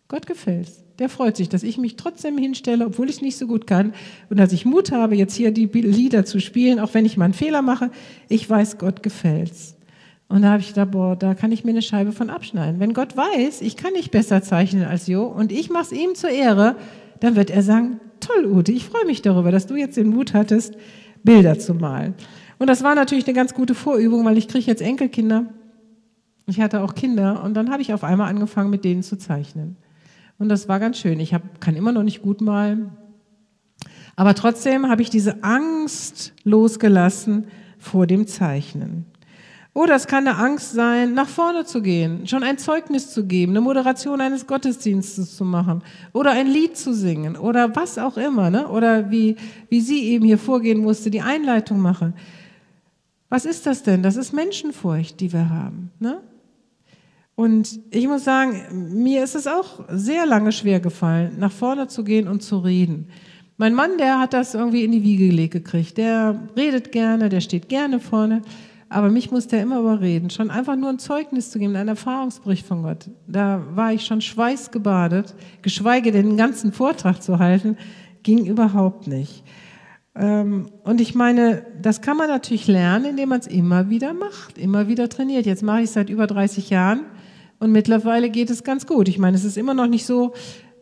Gott 0.09 0.27
gefällt's. 0.27 0.83
Der 0.99 1.07
freut 1.07 1.37
sich, 1.37 1.47
dass 1.47 1.63
ich 1.63 1.77
mich 1.77 1.95
trotzdem 1.95 2.37
hinstelle, 2.37 2.85
obwohl 2.85 3.09
ich 3.09 3.15
es 3.15 3.21
nicht 3.21 3.37
so 3.37 3.47
gut 3.47 3.67
kann. 3.67 3.93
Und 4.29 4.35
dass 4.35 4.51
ich 4.51 4.65
Mut 4.65 4.91
habe, 4.91 5.15
jetzt 5.15 5.35
hier 5.35 5.51
die 5.51 5.67
Lieder 5.67 6.25
zu 6.25 6.41
spielen, 6.41 6.81
auch 6.81 6.93
wenn 6.93 7.05
ich 7.05 7.15
mal 7.15 7.23
einen 7.23 7.33
Fehler 7.33 7.61
mache. 7.61 7.89
Ich 8.27 8.49
weiß, 8.49 8.79
Gott 8.79 9.01
gefällt's. 9.01 9.77
Und 10.27 10.41
da 10.41 10.49
habe 10.49 10.61
ich 10.61 10.67
gedacht, 10.67 10.91
boah, 10.91 11.15
da 11.15 11.35
kann 11.35 11.53
ich 11.53 11.63
mir 11.63 11.71
eine 11.71 11.81
Scheibe 11.81 12.11
von 12.11 12.29
abschneiden. 12.29 12.81
Wenn 12.81 12.93
Gott 12.93 13.15
weiß, 13.15 13.61
ich 13.61 13.77
kann 13.77 13.93
nicht 13.93 14.11
besser 14.11 14.41
zeichnen 14.41 14.83
als 14.83 15.07
Jo 15.07 15.23
und 15.23 15.53
ich 15.53 15.69
mache 15.69 15.83
es 15.83 15.91
ihm 15.93 16.15
zur 16.15 16.31
Ehre, 16.31 16.75
dann 17.21 17.37
wird 17.37 17.49
er 17.49 17.63
sagen, 17.63 18.01
toll, 18.21 18.45
Ute, 18.45 18.71
ich 18.71 18.85
freue 18.85 19.05
mich 19.05 19.21
darüber, 19.21 19.51
dass 19.51 19.67
du 19.67 19.75
jetzt 19.75 19.97
den 19.97 20.07
Mut 20.07 20.33
hattest, 20.33 20.75
Bilder 21.23 21.59
zu 21.59 21.73
malen. 21.73 22.13
Und 22.57 22.67
das 22.67 22.83
war 22.83 22.95
natürlich 22.95 23.25
eine 23.25 23.33
ganz 23.33 23.53
gute 23.53 23.75
Vorübung, 23.75 24.23
weil 24.23 24.37
ich 24.37 24.47
kriege 24.47 24.65
jetzt 24.65 24.81
Enkelkinder. 24.81 25.47
Ich 26.47 26.61
hatte 26.61 26.81
auch 26.81 26.95
Kinder 26.95 27.43
und 27.43 27.53
dann 27.53 27.71
habe 27.71 27.81
ich 27.81 27.93
auf 27.93 28.03
einmal 28.03 28.29
angefangen, 28.29 28.69
mit 28.69 28.83
denen 28.85 29.03
zu 29.03 29.17
zeichnen. 29.17 29.77
Und 30.37 30.49
das 30.49 30.67
war 30.67 30.79
ganz 30.79 30.97
schön. 30.97 31.19
Ich 31.19 31.33
hab, 31.33 31.61
kann 31.61 31.75
immer 31.75 31.91
noch 31.91 32.03
nicht 32.03 32.21
gut 32.21 32.41
malen. 32.41 32.91
Aber 34.15 34.35
trotzdem 34.35 34.89
habe 34.89 35.01
ich 35.01 35.09
diese 35.09 35.43
Angst 35.43 36.33
losgelassen 36.43 37.47
vor 37.77 38.07
dem 38.07 38.27
Zeichnen. 38.27 39.05
Oder 39.73 39.95
es 39.95 40.07
kann 40.07 40.27
eine 40.27 40.37
Angst 40.37 40.73
sein, 40.73 41.13
nach 41.13 41.29
vorne 41.29 41.63
zu 41.63 41.81
gehen, 41.81 42.27
schon 42.27 42.43
ein 42.43 42.57
Zeugnis 42.57 43.09
zu 43.09 43.25
geben, 43.25 43.53
eine 43.53 43.61
Moderation 43.61 44.19
eines 44.19 44.45
Gottesdienstes 44.45 45.37
zu 45.37 45.45
machen 45.45 45.81
oder 46.11 46.31
ein 46.31 46.47
Lied 46.47 46.75
zu 46.75 46.93
singen 46.93 47.37
oder 47.37 47.73
was 47.73 47.97
auch 47.97 48.17
immer, 48.17 48.49
ne? 48.49 48.67
oder 48.67 49.11
wie, 49.11 49.37
wie 49.69 49.79
sie 49.79 50.09
eben 50.09 50.25
hier 50.25 50.37
vorgehen 50.37 50.81
musste, 50.81 51.09
die 51.09 51.21
Einleitung 51.21 51.79
machen. 51.79 52.13
Was 53.29 53.45
ist 53.45 53.65
das 53.65 53.81
denn? 53.81 54.03
Das 54.03 54.17
ist 54.17 54.33
Menschenfurcht, 54.33 55.21
die 55.21 55.31
wir 55.31 55.49
haben. 55.49 55.89
Ne? 55.99 56.17
Und 57.35 57.79
ich 57.91 58.05
muss 58.09 58.25
sagen, 58.25 58.91
mir 59.01 59.23
ist 59.23 59.35
es 59.35 59.47
auch 59.47 59.85
sehr 59.89 60.25
lange 60.25 60.51
schwer 60.51 60.81
gefallen, 60.81 61.37
nach 61.39 61.51
vorne 61.51 61.87
zu 61.87 62.03
gehen 62.03 62.27
und 62.27 62.43
zu 62.43 62.57
reden. 62.59 63.07
Mein 63.55 63.73
Mann, 63.73 63.97
der 63.97 64.19
hat 64.19 64.33
das 64.33 64.53
irgendwie 64.53 64.83
in 64.83 64.91
die 64.91 65.03
Wiege 65.03 65.27
gelegt 65.27 65.53
gekriegt. 65.53 65.97
Der 65.97 66.41
redet 66.57 66.91
gerne, 66.91 67.29
der 67.29 67.39
steht 67.39 67.69
gerne 67.69 68.01
vorne. 68.01 68.41
Aber 68.91 69.09
mich 69.09 69.31
muss 69.31 69.47
der 69.47 69.61
immer 69.61 69.79
überreden. 69.79 70.29
Schon 70.29 70.51
einfach 70.51 70.75
nur 70.75 70.89
ein 70.89 70.99
Zeugnis 70.99 71.49
zu 71.49 71.59
geben, 71.59 71.77
ein 71.77 71.87
Erfahrungsbericht 71.87 72.65
von 72.65 72.83
Gott. 72.83 73.09
Da 73.25 73.63
war 73.73 73.93
ich 73.93 74.05
schon 74.05 74.19
schweißgebadet, 74.19 75.33
geschweige 75.61 76.11
denn 76.11 76.31
den 76.31 76.37
ganzen 76.37 76.73
Vortrag 76.73 77.23
zu 77.23 77.39
halten, 77.39 77.77
ging 78.21 78.45
überhaupt 78.45 79.07
nicht. 79.07 79.45
Ähm, 80.13 80.65
und 80.83 80.99
ich 80.99 81.15
meine, 81.15 81.65
das 81.81 82.01
kann 82.01 82.17
man 82.17 82.27
natürlich 82.27 82.67
lernen, 82.67 83.05
indem 83.05 83.29
man 83.29 83.39
es 83.39 83.47
immer 83.47 83.89
wieder 83.89 84.13
macht, 84.13 84.57
immer 84.57 84.89
wieder 84.89 85.07
trainiert. 85.07 85.45
Jetzt 85.45 85.63
mache 85.63 85.79
ich 85.79 85.85
es 85.85 85.93
seit 85.93 86.09
über 86.09 86.27
30 86.27 86.69
Jahren 86.69 87.05
und 87.59 87.71
mittlerweile 87.71 88.29
geht 88.29 88.49
es 88.49 88.65
ganz 88.65 88.85
gut. 88.85 89.07
Ich 89.07 89.17
meine, 89.17 89.37
es 89.37 89.45
ist 89.45 89.57
immer 89.57 89.73
noch 89.73 89.87
nicht 89.87 90.05
so, 90.05 90.33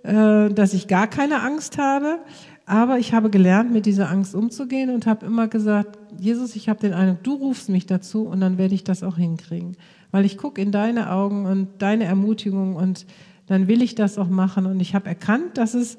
äh, 0.01 0.49
dass 0.49 0.73
ich 0.73 0.87
gar 0.87 1.05
keine 1.05 1.43
Angst 1.43 1.77
habe, 1.77 2.17
aber 2.65 2.97
ich 2.97 3.13
habe 3.13 3.29
gelernt, 3.29 3.71
mit 3.71 3.85
dieser 3.85 4.09
Angst 4.09 4.33
umzugehen 4.33 4.89
und 4.89 5.05
habe 5.05 5.27
immer 5.27 5.47
gesagt, 5.47 5.98
Jesus, 6.17 6.55
ich 6.55 6.69
habe 6.69 6.79
den 6.79 6.93
Eindruck, 6.93 7.23
du 7.23 7.33
rufst 7.33 7.69
mich 7.69 7.85
dazu 7.85 8.23
und 8.23 8.41
dann 8.41 8.57
werde 8.57 8.75
ich 8.75 8.83
das 8.83 9.03
auch 9.03 9.17
hinkriegen. 9.17 9.77
Weil 10.11 10.25
ich 10.25 10.37
gucke 10.37 10.61
in 10.61 10.71
deine 10.71 11.11
Augen 11.11 11.45
und 11.45 11.67
deine 11.79 12.05
Ermutigung 12.05 12.75
und 12.75 13.05
dann 13.47 13.67
will 13.67 13.81
ich 13.81 13.95
das 13.95 14.17
auch 14.17 14.29
machen. 14.29 14.65
Und 14.65 14.79
ich 14.79 14.95
habe 14.95 15.07
erkannt, 15.07 15.57
dass 15.57 15.73
es 15.73 15.97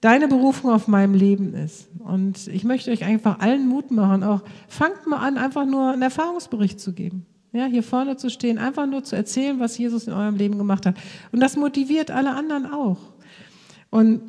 deine 0.00 0.28
Berufung 0.28 0.70
auf 0.70 0.88
meinem 0.88 1.14
Leben 1.14 1.54
ist. 1.54 1.88
Und 1.98 2.48
ich 2.48 2.64
möchte 2.64 2.90
euch 2.90 3.04
einfach 3.04 3.38
allen 3.38 3.68
Mut 3.68 3.90
machen, 3.90 4.24
auch 4.24 4.42
fangt 4.68 5.06
mal 5.06 5.18
an, 5.18 5.38
einfach 5.38 5.64
nur 5.64 5.92
einen 5.92 6.02
Erfahrungsbericht 6.02 6.80
zu 6.80 6.92
geben. 6.92 7.24
Ja, 7.52 7.66
hier 7.66 7.82
vorne 7.82 8.16
zu 8.16 8.30
stehen, 8.30 8.58
einfach 8.58 8.86
nur 8.86 9.04
zu 9.04 9.14
erzählen, 9.14 9.60
was 9.60 9.76
Jesus 9.76 10.06
in 10.06 10.14
eurem 10.14 10.36
Leben 10.36 10.58
gemacht 10.58 10.86
hat. 10.86 10.96
Und 11.32 11.40
das 11.40 11.56
motiviert 11.56 12.10
alle 12.10 12.34
anderen 12.34 12.66
auch. 12.66 12.98
Und 13.90 14.22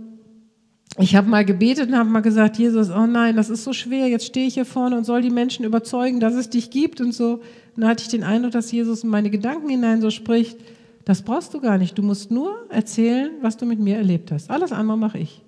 ich 0.99 1.15
habe 1.15 1.27
mal 1.27 1.43
gebetet 1.43 1.89
und 1.89 1.97
habe 1.97 2.09
mal 2.09 2.21
gesagt, 2.21 2.57
Jesus, 2.57 2.89
oh 2.91 3.07
nein, 3.07 3.35
das 3.35 3.49
ist 3.49 3.63
so 3.63 3.73
schwer, 3.73 4.07
jetzt 4.07 4.25
stehe 4.25 4.47
ich 4.47 4.53
hier 4.53 4.65
vorne 4.65 4.95
und 4.95 5.05
soll 5.05 5.21
die 5.21 5.31
Menschen 5.31 5.65
überzeugen, 5.65 6.19
dass 6.19 6.35
es 6.35 6.49
dich 6.49 6.69
gibt 6.69 7.01
und 7.01 7.13
so. 7.13 7.41
Und 7.75 7.81
dann 7.81 7.89
hatte 7.89 8.03
ich 8.03 8.09
den 8.09 8.23
Eindruck, 8.23 8.51
dass 8.51 8.71
Jesus 8.71 9.03
in 9.03 9.09
meine 9.09 9.31
Gedanken 9.31 9.69
hinein 9.69 10.01
so 10.01 10.11
spricht, 10.11 10.57
das 11.05 11.23
brauchst 11.23 11.53
du 11.53 11.59
gar 11.59 11.77
nicht, 11.77 11.97
du 11.97 12.03
musst 12.03 12.31
nur 12.31 12.55
erzählen, 12.69 13.31
was 13.41 13.57
du 13.57 13.65
mit 13.65 13.79
mir 13.79 13.97
erlebt 13.97 14.31
hast. 14.31 14.49
Alles 14.49 14.71
andere 14.71 14.97
mache 14.97 15.17
ich. 15.17 15.41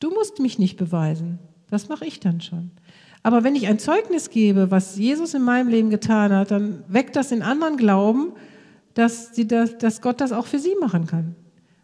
Du 0.00 0.10
musst 0.10 0.38
mich 0.38 0.58
nicht 0.58 0.76
beweisen, 0.76 1.38
das 1.70 1.88
mache 1.88 2.06
ich 2.06 2.20
dann 2.20 2.40
schon. 2.40 2.70
Aber 3.22 3.42
wenn 3.42 3.56
ich 3.56 3.66
ein 3.66 3.78
Zeugnis 3.78 4.30
gebe, 4.30 4.70
was 4.70 4.96
Jesus 4.96 5.34
in 5.34 5.42
meinem 5.42 5.68
Leben 5.68 5.90
getan 5.90 6.32
hat, 6.32 6.50
dann 6.50 6.84
weckt 6.88 7.16
das 7.16 7.32
in 7.32 7.42
anderen 7.42 7.76
Glauben, 7.76 8.32
dass, 8.92 9.34
sie 9.34 9.48
das, 9.48 9.76
dass 9.78 10.02
Gott 10.02 10.20
das 10.20 10.30
auch 10.30 10.46
für 10.46 10.58
sie 10.58 10.76
machen 10.80 11.06
kann. 11.06 11.34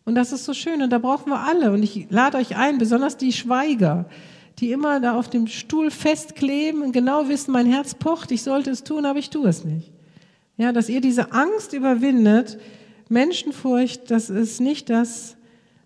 Und 0.04 0.14
das 0.14 0.32
ist 0.32 0.44
so 0.44 0.54
schön 0.54 0.82
und 0.82 0.90
da 0.90 0.98
brauchen 0.98 1.30
wir 1.30 1.40
alle. 1.40 1.72
Und 1.72 1.82
ich 1.82 2.06
lade 2.10 2.38
euch 2.38 2.56
ein, 2.56 2.78
besonders 2.78 3.16
die 3.16 3.32
Schweiger, 3.32 4.06
die 4.58 4.72
immer 4.72 5.00
da 5.00 5.16
auf 5.16 5.28
dem 5.28 5.46
Stuhl 5.46 5.90
festkleben 5.90 6.82
und 6.82 6.92
genau 6.92 7.28
wissen, 7.28 7.52
mein 7.52 7.66
Herz 7.66 7.94
pocht, 7.94 8.30
ich 8.30 8.42
sollte 8.42 8.70
es 8.70 8.84
tun, 8.84 9.06
aber 9.06 9.18
ich 9.18 9.30
tue 9.30 9.48
es 9.48 9.64
nicht. 9.64 9.92
Ja, 10.56 10.72
dass 10.72 10.88
ihr 10.88 11.00
diese 11.00 11.32
Angst 11.32 11.72
überwindet. 11.72 12.58
Menschenfurcht, 13.08 14.10
das 14.10 14.30
ist 14.30 14.60
nicht 14.60 14.90
das, 14.90 15.36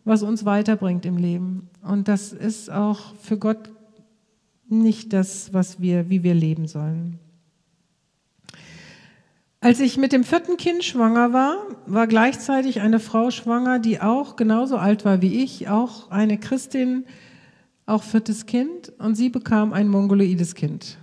was 0.04 0.22
uns 0.22 0.44
weiterbringt 0.44 1.06
im 1.06 1.16
Leben. 1.16 1.68
Und 1.82 2.08
das 2.08 2.32
ist 2.32 2.70
auch 2.70 3.14
für 3.16 3.38
Gott 3.38 3.70
nicht 4.68 5.12
das, 5.12 5.52
was 5.52 5.80
wir, 5.80 6.10
wie 6.10 6.22
wir 6.22 6.34
leben 6.34 6.66
sollen. 6.66 7.18
Als 9.64 9.80
ich 9.80 9.96
mit 9.96 10.12
dem 10.12 10.24
vierten 10.24 10.58
Kind 10.58 10.84
schwanger 10.84 11.32
war, 11.32 11.56
war 11.86 12.06
gleichzeitig 12.06 12.82
eine 12.82 13.00
Frau 13.00 13.30
schwanger, 13.30 13.78
die 13.78 13.98
auch 13.98 14.36
genauso 14.36 14.76
alt 14.76 15.06
war 15.06 15.22
wie 15.22 15.42
ich, 15.42 15.70
auch 15.70 16.10
eine 16.10 16.36
Christin, 16.36 17.06
auch 17.86 18.02
viertes 18.02 18.44
Kind, 18.44 18.92
und 18.98 19.14
sie 19.14 19.30
bekam 19.30 19.72
ein 19.72 19.88
mongoloides 19.88 20.54
Kind. 20.54 20.98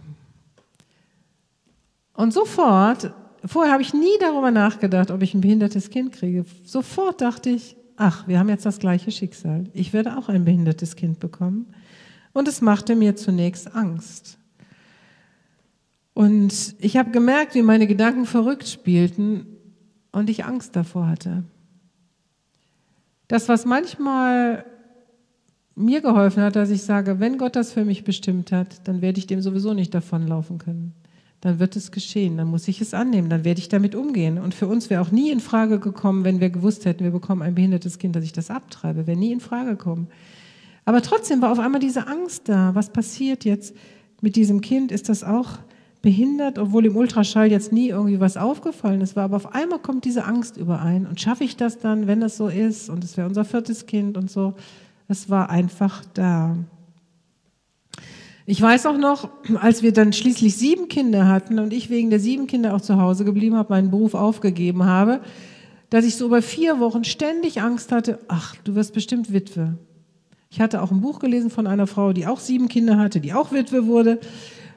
Und 2.14 2.34
sofort, 2.34 3.16
vorher 3.44 3.74
habe 3.74 3.82
ich 3.82 3.96
nie 3.96 4.20
darüber 4.20 4.52
nachgedacht, 4.52 5.10
ob 5.10 5.24
ich 5.24 5.34
ein 5.34 5.42
behindertes 5.42 5.90
Kind 5.90 6.12
kriege. 6.12 6.46
Sofort 6.64 7.22
dachte 7.22 7.50
ich, 7.50 7.76
ach, 7.98 8.28
wir 8.28 8.38
haben 8.38 8.50
jetzt 8.50 8.68
das 8.68 8.78
gleiche 8.78 9.10
Schicksal. 9.10 9.64
Ich 9.74 9.92
werde 9.92 10.16
auch 10.20 10.30
ein 10.30 10.46
behindertes 10.46 10.96
Kind 10.96 11.20
bekommen. 11.20 11.74
Und 12.32 12.48
es 12.48 12.62
machte 12.62 12.96
mir 12.96 13.16
zunächst 13.16 13.76
Angst. 13.76 14.38
Und 16.14 16.76
ich 16.80 16.98
habe 16.98 17.12
gemerkt, 17.12 17.56
wie 17.56 17.62
meine 17.62 17.88
Gedanken 17.88 18.26
verrückt 18.26 18.68
spielten 18.68 19.46
und 20.12 20.30
ich 20.30 20.46
Angst 20.46 20.76
davor 20.76 21.08
hatte. 21.08 21.44
Das, 23.28 23.48
was 23.48 23.66
manchmal 23.66 24.66
mir 25.76 26.02
geholfen 26.02 26.44
hat, 26.44 26.56
dass 26.56 26.70
ich 26.70 26.84
sage, 26.84 27.20
wenn 27.20 27.38
Gott 27.38 27.56
das 27.56 27.72
für 27.72 27.86
mich 27.86 28.04
bestimmt 28.04 28.52
hat, 28.52 28.88
dann 28.88 29.02
werde 29.02 29.20
ich 29.20 29.28
dem 29.28 29.42
sowieso 29.42 29.74
nicht 29.74 29.94
davonlaufen 29.94 30.58
können. 30.58 30.94
Dann 31.40 31.60
wird 31.60 31.76
es 31.76 31.92
geschehen, 31.92 32.38
dann 32.38 32.48
muss 32.48 32.68
ich 32.68 32.82
es 32.82 32.94
annehmen, 32.94 33.30
dann 33.30 33.46
werde 33.46 33.60
ich 33.60 33.70
damit 33.70 33.96
umgehen. 33.96 34.38
Und 34.38 34.54
für 34.54 34.68
uns 34.68 34.90
wäre 34.90 35.02
auch 35.02 35.12
nie 35.12 35.32
in 35.32 35.40
Frage 35.40 35.80
gekommen, 35.80 36.24
wenn 36.24 36.40
wir 36.40 36.50
gewusst 36.50 36.86
hätten, 36.86 37.04
wir 37.04 37.12
bekommen 37.12 37.42
ein 37.42 37.56
behindertes 37.56 37.98
Kind, 37.98 38.16
dass 38.16 38.26
ich 38.26 38.34
das 38.34 38.52
abtreibe, 38.52 39.08
wäre 39.08 39.18
nie 39.18 39.32
in 39.32 39.40
Frage 39.40 39.72
gekommen. 39.72 40.08
Aber 40.86 41.02
trotzdem 41.02 41.42
war 41.42 41.52
auf 41.52 41.60
einmal 41.60 41.80
diese 41.80 42.08
Angst 42.08 42.50
da. 42.50 42.76
Was 42.76 42.92
passiert 42.92 43.46
jetzt 43.46 43.76
mit 44.22 44.36
diesem 44.36 44.62
Kind? 44.62 44.92
Ist 44.92 45.10
das 45.10 45.24
auch 45.24 45.58
behindert, 46.02 46.58
obwohl 46.58 46.86
im 46.86 46.96
Ultraschall 46.96 47.52
jetzt 47.52 47.72
nie 47.72 47.90
irgendwie 47.90 48.20
was 48.20 48.38
aufgefallen 48.38 49.02
ist, 49.02 49.16
war, 49.16 49.26
aber 49.26 49.36
auf 49.36 49.54
einmal 49.54 49.80
kommt 49.80 50.06
diese 50.06 50.26
Angst 50.26 50.58
überein. 50.58 51.06
Und 51.06 51.22
schaffe 51.22 51.44
ich 51.44 51.58
das 51.58 51.78
dann, 51.78 52.08
wenn 52.08 52.20
das 52.20 52.38
so 52.38 52.48
ist? 52.48 52.90
Und 52.90 53.04
es 53.04 53.18
wäre 53.18 53.28
unser 53.28 53.46
viertes 53.46 53.86
Kind 53.86 54.18
und 54.18 54.32
so. 54.32 54.56
Es 55.08 55.30
war 55.30 55.50
einfach 55.50 56.04
da. 56.14 56.58
Ich 58.48 58.60
weiß 58.62 58.88
auch 58.88 58.98
noch, 58.98 59.30
als 59.60 59.84
wir 59.84 59.94
dann 59.94 60.14
schließlich 60.14 60.58
sieben 60.58 60.88
Kinder 60.88 61.28
hatten 61.28 61.60
und 61.60 61.72
ich 61.72 61.90
wegen 61.90 62.10
der 62.10 62.20
sieben 62.20 62.48
Kinder 62.48 62.76
auch 62.76 62.82
zu 62.82 63.00
Hause 63.00 63.24
geblieben 63.24 63.56
habe, 63.56 63.74
meinen 63.74 63.92
Beruf 63.92 64.16
aufgegeben 64.16 64.86
habe, 64.86 65.22
dass 65.92 66.06
ich 66.06 66.16
so 66.16 66.26
über 66.26 66.42
vier 66.42 66.80
Wochen 66.80 67.04
ständig 67.04 67.62
Angst 67.62 67.92
hatte, 67.92 68.20
ach, 68.28 68.56
du 68.64 68.74
wirst 68.76 68.94
bestimmt 68.94 69.32
Witwe. 69.32 69.78
Ich 70.50 70.60
hatte 70.60 70.82
auch 70.82 70.92
ein 70.92 71.02
Buch 71.02 71.20
gelesen 71.20 71.50
von 71.50 71.68
einer 71.68 71.88
Frau, 71.88 72.14
die 72.14 72.28
auch 72.28 72.40
sieben 72.40 72.68
Kinder 72.68 72.98
hatte, 72.98 73.22
die 73.22 73.34
auch 73.34 73.52
Witwe 73.52 73.86
wurde. 73.88 74.20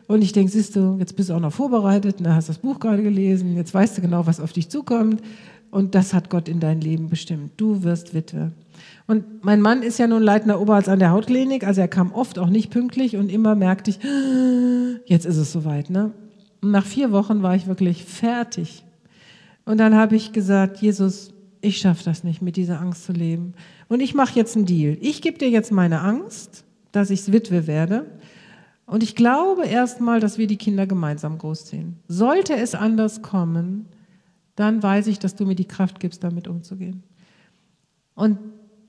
Und 0.06 0.22
ich 0.22 0.32
denke, 0.32 0.52
siehst 0.52 0.76
du, 0.76 0.96
jetzt 0.98 1.16
bist 1.16 1.30
du 1.30 1.34
auch 1.34 1.40
noch 1.40 1.52
vorbereitet, 1.52 2.20
und 2.20 2.28
hast 2.28 2.48
das 2.48 2.58
Buch 2.58 2.78
gerade 2.78 3.02
gelesen, 3.02 3.56
jetzt 3.56 3.72
weißt 3.72 3.96
du 3.98 4.02
genau, 4.02 4.26
was 4.26 4.40
auf 4.40 4.52
dich 4.52 4.68
zukommt. 4.68 5.22
Und 5.70 5.94
das 5.94 6.14
hat 6.14 6.30
Gott 6.30 6.48
in 6.48 6.60
dein 6.60 6.80
Leben 6.80 7.08
bestimmt. 7.08 7.52
Du 7.56 7.82
wirst 7.82 8.14
Witwe. 8.14 8.52
Und 9.06 9.44
mein 9.44 9.60
Mann 9.60 9.82
ist 9.82 9.98
ja 9.98 10.06
nun 10.06 10.22
leitender 10.22 10.60
Oberarzt 10.60 10.88
an 10.88 10.98
der 10.98 11.10
Hautklinik, 11.10 11.64
also 11.64 11.80
er 11.80 11.88
kam 11.88 12.12
oft 12.12 12.38
auch 12.38 12.48
nicht 12.48 12.70
pünktlich 12.70 13.16
und 13.16 13.30
immer 13.30 13.54
merkte 13.54 13.90
ich, 13.90 13.98
jetzt 15.06 15.26
ist 15.26 15.36
es 15.36 15.52
soweit. 15.52 15.90
Ne? 15.90 16.12
Und 16.62 16.70
nach 16.70 16.86
vier 16.86 17.12
Wochen 17.12 17.42
war 17.42 17.54
ich 17.54 17.66
wirklich 17.66 18.04
fertig. 18.04 18.84
Und 19.64 19.78
dann 19.78 19.94
habe 19.94 20.16
ich 20.16 20.32
gesagt, 20.32 20.78
Jesus, 20.78 21.32
ich 21.60 21.78
schaffe 21.78 22.04
das 22.04 22.24
nicht, 22.24 22.42
mit 22.42 22.56
dieser 22.56 22.80
Angst 22.80 23.04
zu 23.04 23.12
leben. 23.12 23.54
Und 23.88 24.00
ich 24.00 24.14
mache 24.14 24.36
jetzt 24.36 24.56
einen 24.56 24.66
Deal. 24.66 24.96
Ich 25.00 25.22
gebe 25.22 25.38
dir 25.38 25.48
jetzt 25.48 25.72
meine 25.72 26.00
Angst, 26.00 26.64
dass 26.92 27.10
ich 27.10 27.32
Witwe 27.32 27.66
werde. 27.66 28.06
Und 28.86 29.02
ich 29.02 29.14
glaube 29.14 29.66
erstmal, 29.66 30.20
dass 30.20 30.38
wir 30.38 30.46
die 30.46 30.58
Kinder 30.58 30.86
gemeinsam 30.86 31.38
großziehen. 31.38 31.96
Sollte 32.06 32.54
es 32.54 32.74
anders 32.74 33.22
kommen, 33.22 33.86
dann 34.56 34.82
weiß 34.82 35.06
ich, 35.06 35.18
dass 35.18 35.34
du 35.34 35.46
mir 35.46 35.54
die 35.54 35.66
Kraft 35.66 36.00
gibst, 36.00 36.22
damit 36.22 36.48
umzugehen. 36.48 37.02
Und 38.14 38.38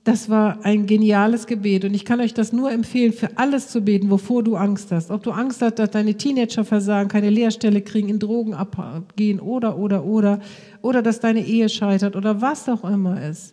das 0.06 0.30
war 0.30 0.64
ein 0.64 0.86
geniales 0.86 1.48
Gebet 1.48 1.84
und 1.84 1.92
ich 1.92 2.04
kann 2.04 2.20
euch 2.20 2.32
das 2.32 2.52
nur 2.52 2.70
empfehlen, 2.70 3.12
für 3.12 3.38
alles 3.38 3.70
zu 3.70 3.80
beten, 3.80 4.08
wovor 4.08 4.44
du 4.44 4.54
Angst 4.54 4.92
hast. 4.92 5.10
Ob 5.10 5.24
du 5.24 5.32
Angst 5.32 5.60
hast, 5.62 5.80
dass 5.80 5.90
deine 5.90 6.14
Teenager 6.14 6.64
versagen, 6.64 7.08
keine 7.08 7.28
Lehrstelle 7.28 7.82
kriegen, 7.82 8.08
in 8.08 8.20
Drogen 8.20 8.54
abgehen 8.54 9.40
oder, 9.40 9.76
oder, 9.76 10.04
oder, 10.04 10.38
oder 10.80 11.02
dass 11.02 11.18
deine 11.18 11.44
Ehe 11.44 11.68
scheitert 11.68 12.14
oder 12.14 12.40
was 12.40 12.68
auch 12.68 12.84
immer 12.84 13.20
ist. 13.20 13.52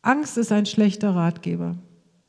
Angst 0.00 0.38
ist 0.38 0.50
ein 0.50 0.64
schlechter 0.64 1.10
Ratgeber. 1.14 1.76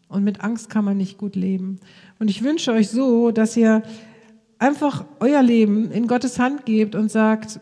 Und 0.09 0.23
mit 0.23 0.41
Angst 0.41 0.69
kann 0.69 0.85
man 0.85 0.97
nicht 0.97 1.17
gut 1.17 1.35
leben. 1.35 1.79
Und 2.19 2.29
ich 2.29 2.43
wünsche 2.43 2.71
euch 2.71 2.89
so, 2.89 3.31
dass 3.31 3.57
ihr 3.57 3.83
einfach 4.59 5.05
euer 5.19 5.43
Leben 5.43 5.91
in 5.91 6.07
Gottes 6.07 6.39
Hand 6.39 6.65
gebt 6.65 6.95
und 6.95 7.11
sagt, 7.11 7.59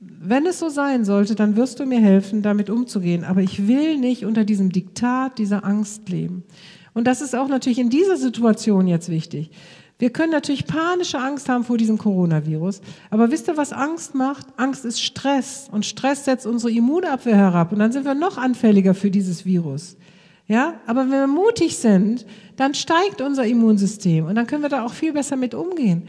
wenn 0.00 0.46
es 0.46 0.58
so 0.58 0.68
sein 0.68 1.04
sollte, 1.04 1.34
dann 1.34 1.56
wirst 1.56 1.80
du 1.80 1.86
mir 1.86 2.00
helfen, 2.00 2.42
damit 2.42 2.68
umzugehen. 2.68 3.24
Aber 3.24 3.40
ich 3.40 3.66
will 3.66 3.98
nicht 3.98 4.24
unter 4.24 4.44
diesem 4.44 4.70
Diktat 4.70 5.38
dieser 5.38 5.64
Angst 5.64 6.08
leben. 6.08 6.44
Und 6.92 7.06
das 7.06 7.20
ist 7.20 7.34
auch 7.34 7.48
natürlich 7.48 7.78
in 7.78 7.90
dieser 7.90 8.16
Situation 8.16 8.86
jetzt 8.86 9.08
wichtig. 9.08 9.50
Wir 9.98 10.10
können 10.10 10.32
natürlich 10.32 10.66
panische 10.66 11.18
Angst 11.18 11.48
haben 11.48 11.64
vor 11.64 11.78
diesem 11.78 11.98
Coronavirus. 11.98 12.80
Aber 13.10 13.30
wisst 13.30 13.48
ihr, 13.48 13.56
was 13.56 13.72
Angst 13.72 14.14
macht? 14.14 14.46
Angst 14.56 14.84
ist 14.84 15.00
Stress. 15.00 15.68
Und 15.70 15.86
Stress 15.86 16.24
setzt 16.24 16.46
unsere 16.46 16.72
Immunabwehr 16.72 17.36
herab. 17.36 17.72
Und 17.72 17.78
dann 17.78 17.92
sind 17.92 18.04
wir 18.04 18.14
noch 18.14 18.36
anfälliger 18.36 18.94
für 18.94 19.10
dieses 19.10 19.44
Virus. 19.44 19.96
Ja, 20.46 20.80
aber 20.86 21.02
wenn 21.02 21.10
wir 21.10 21.26
mutig 21.26 21.78
sind, 21.78 22.26
dann 22.56 22.74
steigt 22.74 23.20
unser 23.20 23.46
Immunsystem 23.46 24.26
und 24.26 24.34
dann 24.34 24.46
können 24.46 24.62
wir 24.62 24.68
da 24.68 24.84
auch 24.84 24.92
viel 24.92 25.12
besser 25.12 25.36
mit 25.36 25.54
umgehen. 25.54 26.08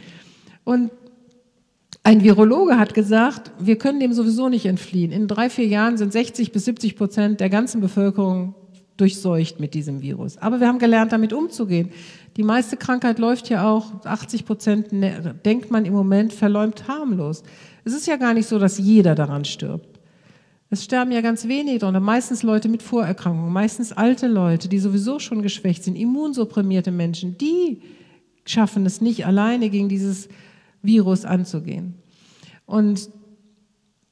Und 0.66 0.92
ein 2.04 2.24
Virologe 2.24 2.78
hat 2.78 2.94
gesagt, 2.94 3.52
wir 3.60 3.78
können 3.78 4.00
dem 4.00 4.14
sowieso 4.14 4.50
nicht 4.50 4.66
entfliehen. 4.66 5.12
In 5.12 5.28
drei, 5.28 5.50
vier 5.50 5.68
Jahren 5.68 5.98
sind 5.98 6.12
60 6.12 6.52
bis 6.52 6.66
70 6.66 6.96
Prozent 6.96 7.40
der 7.40 7.50
ganzen 7.50 7.82
Bevölkerung 7.82 8.54
durchseucht 8.98 9.60
mit 9.60 9.74
diesem 9.74 10.02
Virus. 10.02 10.38
Aber 10.38 10.60
wir 10.60 10.68
haben 10.68 10.80
gelernt, 10.80 11.12
damit 11.12 11.34
umzugehen. 11.34 11.90
Die 12.38 12.44
meiste 12.44 12.78
Krankheit 12.78 13.20
läuft 13.20 13.50
ja 13.50 13.70
auch, 13.70 14.06
80 14.06 14.46
Prozent 14.46 14.94
ne, 14.94 15.36
denkt 15.46 15.72
man 15.72 15.86
im 15.86 15.94
Moment 15.94 16.34
verleumd 16.34 16.88
harmlos. 16.88 17.44
Es 17.86 17.94
ist 17.94 18.08
ja 18.08 18.18
gar 18.18 18.34
nicht 18.34 18.48
so, 18.48 18.60
dass 18.60 18.78
jeder 18.78 19.16
daran 19.16 19.46
stirbt. 19.46 19.95
Es 20.70 20.84
sterben 20.84 21.12
ja 21.12 21.22
ganz 21.22 21.48
wenige 21.48 21.80
darunter, 21.80 22.00
meistens 22.00 22.44
Leute 22.44 22.70
mit 22.70 22.82
Vorerkrankungen, 22.82 23.54
meistens 23.54 23.92
alte 23.92 24.28
Leute, 24.28 24.68
die 24.68 24.80
sowieso 24.80 25.20
schon 25.20 25.42
geschwächt 25.42 25.84
sind, 25.84 25.96
immunsupprimierte 25.96 26.92
Menschen, 26.92 27.38
die 27.38 27.82
schaffen 28.46 28.86
es 28.86 29.00
nicht 29.00 29.26
alleine 29.26 29.70
gegen 29.70 29.90
dieses 29.90 30.28
Virus 30.82 31.26
anzugehen. 31.26 31.96
Und 32.66 33.10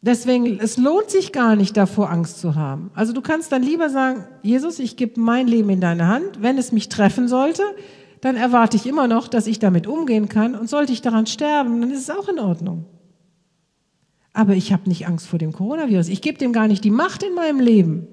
Deswegen, 0.05 0.59
es 0.59 0.75
lohnt 0.75 1.09
sich 1.09 1.31
gar 1.31 1.55
nicht 1.55 1.77
davor, 1.77 2.09
Angst 2.09 2.41
zu 2.41 2.55
haben. 2.55 2.91
Also 2.93 3.13
du 3.13 3.21
kannst 3.21 3.53
dann 3.53 3.63
lieber 3.63 3.89
sagen, 3.89 4.25
Jesus, 4.41 4.79
ich 4.79 4.97
gebe 4.97 5.17
mein 5.17 5.47
Leben 5.47 5.69
in 5.69 5.79
deine 5.79 6.09
Hand. 6.09 6.41
Wenn 6.41 6.57
es 6.57 6.73
mich 6.73 6.89
treffen 6.89 7.29
sollte, 7.29 7.63
dann 8.19 8.35
erwarte 8.35 8.75
ich 8.75 8.85
immer 8.85 9.07
noch, 9.07 9.29
dass 9.29 9.47
ich 9.47 9.59
damit 9.59 9.87
umgehen 9.87 10.27
kann. 10.27 10.55
Und 10.55 10.69
sollte 10.69 10.91
ich 10.91 11.01
daran 11.01 11.25
sterben, 11.25 11.79
dann 11.79 11.89
ist 11.89 12.01
es 12.01 12.09
auch 12.09 12.27
in 12.27 12.37
Ordnung. 12.37 12.83
Aber 14.33 14.55
ich 14.55 14.73
habe 14.73 14.89
nicht 14.89 15.07
Angst 15.07 15.27
vor 15.27 15.39
dem 15.39 15.53
Coronavirus. 15.53 16.09
Ich 16.09 16.21
gebe 16.21 16.37
dem 16.37 16.53
gar 16.53 16.67
nicht 16.67 16.83
die 16.83 16.91
Macht 16.91 17.23
in 17.23 17.35
meinem 17.35 17.59
Leben. 17.59 18.07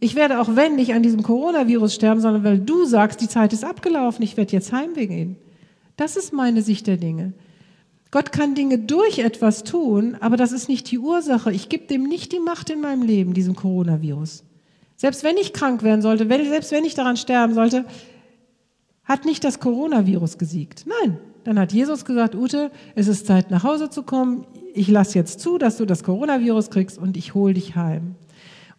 Ich 0.00 0.14
werde 0.14 0.40
auch 0.40 0.56
wenn 0.56 0.76
nicht 0.76 0.92
an 0.94 1.02
diesem 1.02 1.22
Coronavirus 1.22 1.94
sterben, 1.94 2.20
sondern 2.20 2.44
weil 2.44 2.58
du 2.58 2.84
sagst, 2.84 3.20
die 3.20 3.28
Zeit 3.28 3.52
ist 3.52 3.64
abgelaufen, 3.64 4.22
ich 4.22 4.36
werde 4.36 4.52
jetzt 4.52 4.72
heimweg 4.72 5.08
gehen. 5.08 5.36
Das 5.96 6.16
ist 6.16 6.32
meine 6.32 6.62
Sicht 6.62 6.86
der 6.86 6.96
Dinge. 6.96 7.32
Gott 8.10 8.30
kann 8.32 8.54
Dinge 8.54 8.78
durch 8.78 9.20
etwas 9.20 9.64
tun, 9.64 10.16
aber 10.20 10.36
das 10.36 10.52
ist 10.52 10.68
nicht 10.68 10.90
die 10.90 10.98
Ursache. 10.98 11.52
Ich 11.52 11.68
gebe 11.68 11.86
dem 11.86 12.04
nicht 12.04 12.32
die 12.32 12.40
Macht 12.40 12.68
in 12.68 12.80
meinem 12.80 13.02
Leben, 13.02 13.32
diesem 13.32 13.56
Coronavirus. 13.56 14.44
Selbst 14.96 15.24
wenn 15.24 15.36
ich 15.36 15.52
krank 15.52 15.82
werden 15.82 16.02
sollte, 16.02 16.28
selbst 16.28 16.72
wenn 16.72 16.84
ich 16.84 16.94
daran 16.94 17.16
sterben 17.16 17.54
sollte, 17.54 17.86
hat 19.04 19.24
nicht 19.24 19.44
das 19.44 19.60
Coronavirus 19.60 20.36
gesiegt. 20.36 20.84
Nein, 20.86 21.18
dann 21.44 21.58
hat 21.58 21.72
Jesus 21.72 22.04
gesagt, 22.04 22.34
Ute, 22.34 22.70
es 22.94 23.08
ist 23.08 23.26
Zeit 23.26 23.50
nach 23.50 23.64
Hause 23.64 23.88
zu 23.88 24.02
kommen. 24.02 24.46
Ich 24.74 24.88
lasse 24.88 25.18
jetzt 25.18 25.40
zu, 25.40 25.58
dass 25.58 25.76
du 25.76 25.84
das 25.84 26.02
Coronavirus 26.02 26.70
kriegst 26.70 26.98
und 26.98 27.16
ich 27.16 27.34
hole 27.34 27.54
dich 27.54 27.76
heim. 27.76 28.14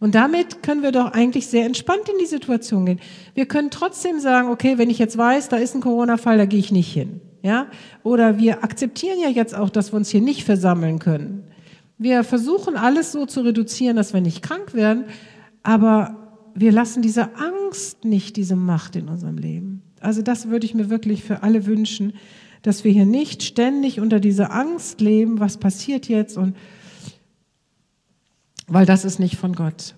Und 0.00 0.14
damit 0.14 0.62
können 0.62 0.82
wir 0.82 0.92
doch 0.92 1.12
eigentlich 1.12 1.46
sehr 1.46 1.64
entspannt 1.64 2.08
in 2.12 2.18
die 2.18 2.26
Situation 2.26 2.84
gehen. 2.84 3.00
Wir 3.34 3.46
können 3.46 3.70
trotzdem 3.70 4.18
sagen, 4.20 4.48
okay, 4.48 4.76
wenn 4.76 4.90
ich 4.90 4.98
jetzt 4.98 5.16
weiß, 5.16 5.48
da 5.48 5.56
ist 5.56 5.74
ein 5.74 5.80
Corona-Fall, 5.80 6.36
da 6.36 6.46
gehe 6.46 6.58
ich 6.58 6.72
nicht 6.72 6.92
hin. 6.92 7.20
Ja? 7.42 7.68
Oder 8.02 8.38
wir 8.38 8.64
akzeptieren 8.64 9.18
ja 9.20 9.28
jetzt 9.28 9.54
auch, 9.54 9.70
dass 9.70 9.92
wir 9.92 9.96
uns 9.96 10.10
hier 10.10 10.20
nicht 10.20 10.44
versammeln 10.44 10.98
können. 10.98 11.44
Wir 11.96 12.24
versuchen 12.24 12.76
alles 12.76 13.12
so 13.12 13.24
zu 13.24 13.42
reduzieren, 13.42 13.96
dass 13.96 14.12
wir 14.12 14.20
nicht 14.20 14.42
krank 14.42 14.74
werden, 14.74 15.04
aber 15.62 16.16
wir 16.54 16.72
lassen 16.72 17.02
diese 17.02 17.30
Angst 17.36 18.04
nicht 18.04 18.36
diese 18.36 18.56
Macht 18.56 18.96
in 18.96 19.08
unserem 19.08 19.38
Leben. 19.38 19.82
Also 20.00 20.22
das 20.22 20.48
würde 20.48 20.66
ich 20.66 20.74
mir 20.74 20.90
wirklich 20.90 21.22
für 21.22 21.42
alle 21.42 21.66
wünschen, 21.66 22.14
dass 22.64 22.82
wir 22.82 22.90
hier 22.90 23.04
nicht 23.04 23.42
ständig 23.42 24.00
unter 24.00 24.20
dieser 24.20 24.50
Angst 24.50 25.02
leben, 25.02 25.38
was 25.38 25.58
passiert 25.58 26.08
jetzt 26.08 26.38
und 26.38 26.56
weil 28.66 28.86
das 28.86 29.04
ist 29.04 29.20
nicht 29.20 29.36
von 29.36 29.52
Gott. 29.52 29.94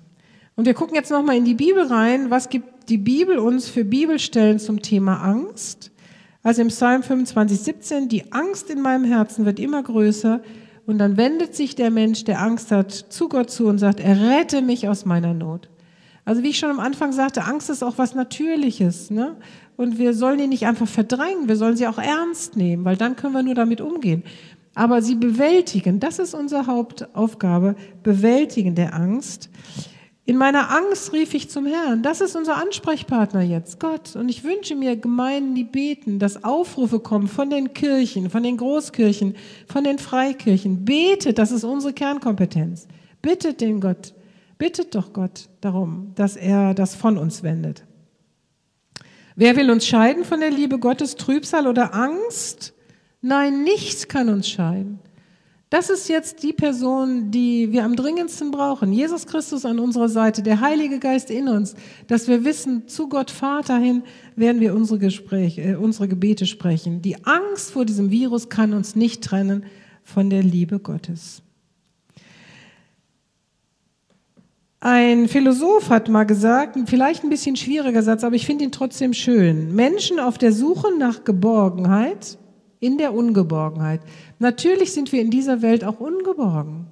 Und 0.57 0.67
wir 0.67 0.75
gucken 0.75 0.97
jetzt 0.97 1.13
nochmal 1.13 1.37
in 1.37 1.45
die 1.45 1.55
Bibel 1.55 1.87
rein. 1.87 2.29
Was 2.31 2.49
gibt 2.49 2.89
die 2.89 2.99
Bibel 2.99 3.39
uns 3.39 3.69
für 3.69 3.85
Bibelstellen 3.85 4.59
zum 4.59 4.83
Thema 4.83 5.23
Angst? 5.23 5.93
Also 6.43 6.63
im 6.63 6.69
Psalm 6.69 7.05
25, 7.05 7.61
17, 7.61 8.09
die 8.09 8.33
Angst 8.33 8.69
in 8.69 8.83
meinem 8.83 9.05
Herzen 9.05 9.45
wird 9.45 9.61
immer 9.61 9.85
größer 9.85 10.41
und 10.87 10.99
dann 10.99 11.17
wendet 11.17 11.55
sich 11.55 11.77
der 11.77 11.93
Mensch, 11.93 12.25
der 12.25 12.43
Angst 12.43 12.73
hat, 12.73 12.93
zu 12.93 13.29
Gott 13.29 13.51
zu 13.51 13.69
und 13.69 13.79
sagt, 13.79 14.01
er 14.01 14.21
rette 14.21 14.61
mich 14.61 14.89
aus 14.89 15.05
meiner 15.05 15.35
Not. 15.35 15.69
Also 16.25 16.43
wie 16.43 16.49
ich 16.49 16.59
schon 16.59 16.71
am 16.71 16.81
Anfang 16.81 17.13
sagte, 17.13 17.45
Angst 17.45 17.71
ist 17.71 17.85
auch 17.85 17.99
was 17.99 18.17
Natürliches. 18.17 19.11
Ne? 19.11 19.37
Und 19.77 19.99
wir 19.99 20.15
sollen 20.15 20.39
die 20.39 20.47
nicht 20.47 20.67
einfach 20.67 20.89
verdrängen, 20.89 21.49
wir 21.49 21.57
sollen 21.57 21.77
sie 21.77 21.87
auch 21.87 21.99
ernst 21.99 22.57
nehmen, 22.57 22.85
weil 22.85 22.97
dann 22.97 23.17
können 23.17 23.35
wir 23.35 23.43
nur 23.43 23.55
damit 23.55 23.81
umgehen. 23.81 24.23
Aber 24.75 25.01
sie 25.01 25.15
bewältigen, 25.15 26.01
das 26.01 26.19
ist 26.19 26.35
unsere 26.35 26.67
Hauptaufgabe, 26.67 27.77
bewältigen 28.03 28.75
der 28.75 28.95
Angst. 28.95 29.49
In 30.29 30.37
meiner 30.37 30.71
Angst 30.71 31.13
rief 31.13 31.35
ich 31.35 31.49
zum 31.51 31.67
Herrn. 31.67 32.03
Das 32.03 32.21
ist 32.21 32.35
unser 32.35 32.57
Ansprechpartner 32.57 33.43
jetzt, 33.43 33.79
Gott. 33.79 34.17
Und 34.17 34.29
ich 34.29 34.43
wünsche 34.43 34.75
mir 34.75 34.97
Gemeinden, 34.97 35.55
die 35.55 35.65
beten, 35.65 36.19
dass 36.19 36.43
Aufrufe 36.43 36.99
kommen 36.99 37.29
von 37.29 37.49
den 37.49 37.75
Kirchen, 37.75 38.29
von 38.29 38.43
den 38.43 38.57
Großkirchen, 38.57 39.37
von 39.69 39.85
den 39.85 39.99
Freikirchen. 39.99 40.85
Betet, 40.85 41.39
das 41.39 41.53
ist 41.53 41.63
unsere 41.63 41.93
Kernkompetenz. 41.93 42.89
Bittet 43.23 43.61
den 43.61 43.81
Gott, 43.81 44.15
bittet 44.59 44.97
doch 44.97 45.13
Gott 45.13 45.49
darum, 45.61 46.11
dass 46.17 46.35
er 46.35 46.75
das 46.75 46.97
von 46.97 47.19
uns 47.19 47.45
wendet. 47.45 47.85
Wer 49.39 49.55
will 49.55 49.71
uns 49.71 49.87
scheiden 49.87 50.25
von 50.25 50.41
der 50.41 50.51
Liebe 50.51 50.79
Gottes, 50.79 51.15
Trübsal 51.15 51.67
oder 51.67 51.95
Angst? 51.95 52.73
Nein, 53.21 53.65
nichts 53.65 54.09
kann 54.09 54.31
uns 54.31 54.49
scheiden. 54.49 54.99
Das 55.69 55.91
ist 55.91 56.09
jetzt 56.09 56.43
die 56.43 56.55
Person, 56.55 57.31
die 57.31 57.71
wir 57.71 57.85
am 57.85 57.97
dringendsten 57.97 58.51
brauchen. 58.51 58.93
Jesus 58.93 59.27
Christus 59.27 59.67
an 59.67 59.79
unserer 59.79 60.09
Seite, 60.09 60.43
der 60.43 60.63
Heilige 60.63 60.99
Geist 60.99 61.31
in 61.31 61.49
uns, 61.49 61.75
dass 62.07 62.29
wir 62.29 62.47
wissen, 62.47 62.89
zu 62.89 63.11
Gott 63.11 63.31
Vater 63.31 63.77
hin 63.77 64.05
werden 64.37 64.63
wir 64.63 64.75
unsere 64.75 64.99
Gespräche, 64.99 65.61
äh, 65.61 65.75
unsere 65.75 66.09
Gebete 66.09 66.47
sprechen. 66.47 67.03
Die 67.03 67.23
Angst 67.27 67.73
vor 67.73 67.85
diesem 67.85 68.11
Virus 68.11 68.49
kann 68.49 68.73
uns 68.73 68.97
nicht 68.97 69.23
trennen 69.23 69.67
von 70.03 70.31
der 70.31 70.43
Liebe 70.43 70.79
Gottes. 70.79 71.43
Ein 74.81 75.29
Philosoph 75.29 75.89
hat 75.89 76.09
mal 76.09 76.25
gesagt, 76.25 76.79
vielleicht 76.87 77.25
ein 77.25 77.31
bisschen 77.31 77.57
schwieriger 77.57 78.03
Satz, 78.03 78.25
aber 78.25 78.37
ich 78.37 78.45
finde 78.45 78.65
ihn 78.65 78.73
trotzdem 78.73 79.15
schön. 79.15 79.75
Menschen 79.75 80.21
auf 80.21 80.37
der 80.37 80.53
Suche 80.53 80.97
nach 80.99 81.25
Geborgenheit 81.25 82.39
in 82.79 82.99
der 82.99 83.15
Ungeborgenheit. 83.15 84.01
Natürlich 84.39 84.93
sind 84.93 85.13
wir 85.13 85.23
in 85.23 85.31
dieser 85.31 85.63
Welt 85.63 85.83
auch 85.83 85.99
ungeborgen. 85.99 86.89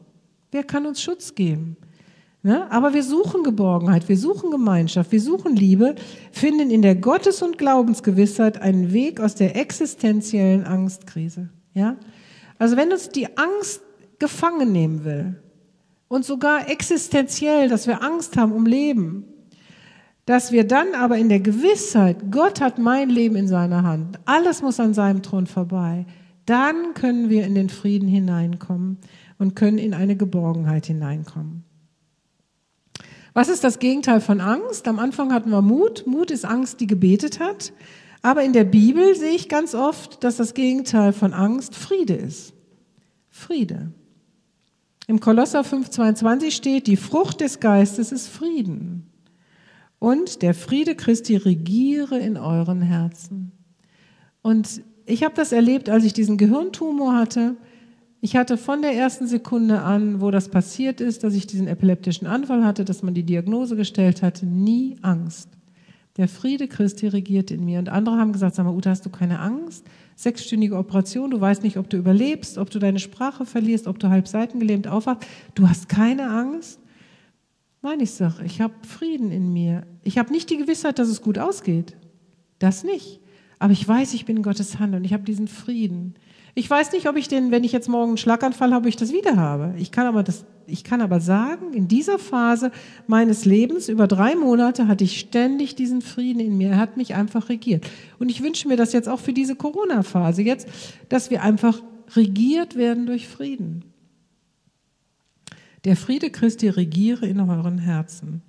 Wer 0.50 0.64
kann 0.64 0.86
uns 0.86 1.02
Schutz 1.02 1.34
geben? 1.34 1.76
Ne? 2.42 2.70
Aber 2.70 2.94
wir 2.94 3.02
suchen 3.02 3.42
Geborgenheit, 3.42 4.08
wir 4.08 4.16
suchen 4.16 4.50
Gemeinschaft, 4.50 5.12
wir 5.12 5.20
suchen 5.20 5.54
Liebe, 5.54 5.94
finden 6.32 6.70
in 6.70 6.80
der 6.80 6.94
Gottes- 6.94 7.42
und 7.42 7.58
Glaubensgewissheit 7.58 8.60
einen 8.60 8.92
Weg 8.92 9.20
aus 9.20 9.34
der 9.34 9.56
existenziellen 9.56 10.64
Angstkrise. 10.64 11.50
Ja? 11.74 11.96
Also 12.58 12.76
wenn 12.76 12.92
uns 12.92 13.10
die 13.10 13.36
Angst 13.36 13.82
gefangen 14.18 14.72
nehmen 14.72 15.04
will 15.04 15.36
und 16.08 16.24
sogar 16.24 16.68
existenziell, 16.68 17.68
dass 17.68 17.86
wir 17.86 18.02
Angst 18.02 18.36
haben 18.36 18.52
um 18.52 18.66
Leben, 18.66 19.24
dass 20.26 20.52
wir 20.52 20.66
dann 20.66 20.94
aber 20.94 21.18
in 21.18 21.28
der 21.28 21.40
Gewissheit, 21.40 22.30
Gott 22.30 22.60
hat 22.60 22.78
mein 22.78 23.10
Leben 23.10 23.36
in 23.36 23.48
seiner 23.48 23.82
Hand, 23.82 24.18
alles 24.24 24.62
muss 24.62 24.80
an 24.80 24.94
seinem 24.94 25.22
Thron 25.22 25.46
vorbei, 25.46 26.06
dann 26.46 26.94
können 26.94 27.30
wir 27.30 27.44
in 27.44 27.54
den 27.54 27.70
Frieden 27.70 28.08
hineinkommen 28.08 28.98
und 29.38 29.56
können 29.56 29.78
in 29.78 29.94
eine 29.94 30.16
Geborgenheit 30.16 30.86
hineinkommen. 30.86 31.64
Was 33.32 33.48
ist 33.48 33.64
das 33.64 33.80
Gegenteil 33.80 34.20
von 34.20 34.40
Angst? 34.40 34.86
Am 34.86 35.00
Anfang 35.00 35.32
hatten 35.32 35.50
wir 35.50 35.60
Mut. 35.60 36.06
Mut 36.06 36.30
ist 36.30 36.44
Angst, 36.44 36.80
die 36.80 36.86
gebetet 36.86 37.40
hat. 37.40 37.72
Aber 38.22 38.44
in 38.44 38.52
der 38.52 38.64
Bibel 38.64 39.16
sehe 39.16 39.34
ich 39.34 39.48
ganz 39.48 39.74
oft, 39.74 40.22
dass 40.22 40.36
das 40.36 40.54
Gegenteil 40.54 41.12
von 41.12 41.32
Angst 41.34 41.74
Friede 41.74 42.14
ist. 42.14 42.54
Friede. 43.28 43.92
Im 45.06 45.20
Kolosser 45.20 45.60
5,22 45.60 46.50
steht, 46.50 46.86
die 46.86 46.96
Frucht 46.96 47.40
des 47.40 47.60
Geistes 47.60 48.10
ist 48.10 48.28
Frieden 48.28 49.10
und 49.98 50.42
der 50.42 50.54
Friede 50.54 50.94
Christi 50.94 51.36
regiere 51.36 52.18
in 52.18 52.36
euren 52.36 52.80
Herzen. 52.80 53.52
Und 54.42 54.82
ich 55.06 55.22
habe 55.22 55.34
das 55.34 55.52
erlebt, 55.52 55.90
als 55.90 56.04
ich 56.04 56.14
diesen 56.14 56.38
Gehirntumor 56.38 57.14
hatte. 57.14 57.56
Ich 58.22 58.36
hatte 58.36 58.56
von 58.56 58.80
der 58.80 58.94
ersten 58.94 59.26
Sekunde 59.26 59.82
an, 59.82 60.22
wo 60.22 60.30
das 60.30 60.48
passiert 60.48 61.02
ist, 61.02 61.24
dass 61.24 61.34
ich 61.34 61.46
diesen 61.46 61.68
epileptischen 61.68 62.26
Anfall 62.26 62.64
hatte, 62.64 62.86
dass 62.86 63.02
man 63.02 63.12
die 63.12 63.22
Diagnose 63.22 63.76
gestellt 63.76 64.22
hatte, 64.22 64.46
nie 64.46 64.96
Angst. 65.02 65.50
Der 66.16 66.28
Friede 66.28 66.68
Christi 66.68 67.08
regiert 67.08 67.50
in 67.50 67.64
mir. 67.64 67.78
Und 67.78 67.90
andere 67.90 68.16
haben 68.16 68.32
gesagt, 68.32 68.54
sag 68.54 68.64
mal, 68.64 68.74
Uta, 68.74 68.90
hast 68.90 69.04
du 69.04 69.10
keine 69.10 69.40
Angst? 69.40 69.84
Sechsstündige 70.16 70.76
Operation, 70.76 71.30
du 71.30 71.40
weißt 71.40 71.62
nicht, 71.62 71.76
ob 71.76 71.90
du 71.90 71.96
überlebst, 71.96 72.58
ob 72.58 72.70
du 72.70 72.78
deine 72.78 73.00
Sprache 73.00 73.46
verlierst, 73.46 73.86
ob 73.86 73.98
du 73.98 74.08
halb 74.08 74.28
seitengelähmt 74.28 74.86
aufwachst. 74.86 75.28
Du 75.54 75.68
hast 75.68 75.88
keine 75.88 76.30
Angst? 76.30 76.78
Nein, 77.82 78.00
ich 78.00 78.12
sage, 78.12 78.44
ich 78.44 78.60
habe 78.60 78.74
Frieden 78.86 79.30
in 79.30 79.52
mir. 79.52 79.86
Ich 80.02 80.16
habe 80.16 80.32
nicht 80.32 80.48
die 80.50 80.56
Gewissheit, 80.56 80.98
dass 80.98 81.08
es 81.08 81.20
gut 81.20 81.38
ausgeht. 81.38 81.96
Das 82.58 82.84
nicht. 82.84 83.20
Aber 83.58 83.72
ich 83.72 83.86
weiß, 83.86 84.14
ich 84.14 84.24
bin 84.24 84.38
in 84.38 84.42
Gottes 84.42 84.78
Hand 84.78 84.94
und 84.94 85.04
ich 85.04 85.12
habe 85.12 85.24
diesen 85.24 85.48
Frieden. 85.48 86.14
Ich 86.56 86.70
weiß 86.70 86.92
nicht, 86.92 87.08
ob 87.08 87.16
ich 87.16 87.26
den, 87.26 87.50
wenn 87.50 87.64
ich 87.64 87.72
jetzt 87.72 87.88
morgen 87.88 88.10
einen 88.10 88.16
Schlaganfall 88.16 88.72
habe, 88.72 88.88
ich 88.88 88.96
das 88.96 89.12
wieder 89.12 89.36
habe. 89.36 89.74
Ich 89.76 89.90
kann 89.90 90.06
aber 90.06 90.22
das, 90.22 90.44
ich 90.66 90.84
kann 90.84 91.00
aber 91.00 91.18
sagen, 91.20 91.72
in 91.72 91.88
dieser 91.88 92.20
Phase 92.20 92.70
meines 93.08 93.44
Lebens, 93.44 93.88
über 93.88 94.06
drei 94.06 94.36
Monate, 94.36 94.86
hatte 94.86 95.02
ich 95.02 95.18
ständig 95.18 95.74
diesen 95.74 96.00
Frieden 96.00 96.38
in 96.38 96.56
mir. 96.56 96.70
Er 96.70 96.78
hat 96.78 96.96
mich 96.96 97.14
einfach 97.14 97.48
regiert. 97.48 97.84
Und 98.20 98.28
ich 98.28 98.40
wünsche 98.40 98.68
mir 98.68 98.76
das 98.76 98.92
jetzt 98.92 99.08
auch 99.08 99.18
für 99.18 99.32
diese 99.32 99.56
Corona-Phase 99.56 100.42
jetzt, 100.42 100.68
dass 101.08 101.30
wir 101.30 101.42
einfach 101.42 101.82
regiert 102.14 102.76
werden 102.76 103.06
durch 103.06 103.26
Frieden. 103.26 103.84
Der 105.82 105.96
Friede 105.96 106.30
Christi 106.30 106.68
regiere 106.68 107.26
in 107.26 107.40
euren 107.40 107.78
Herzen. 107.78 108.42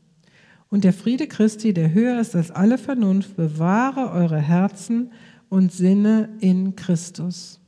Und 0.70 0.84
der 0.84 0.94
Friede 0.94 1.28
Christi, 1.28 1.74
der 1.74 1.92
höher 1.92 2.20
ist 2.20 2.36
als 2.36 2.52
alle 2.52 2.78
Vernunft, 2.78 3.36
bewahre 3.36 4.12
eure 4.12 4.40
Herzen 4.40 5.12
und 5.50 5.72
Sinne 5.72 6.30
in 6.40 6.76
Christus. 6.76 7.60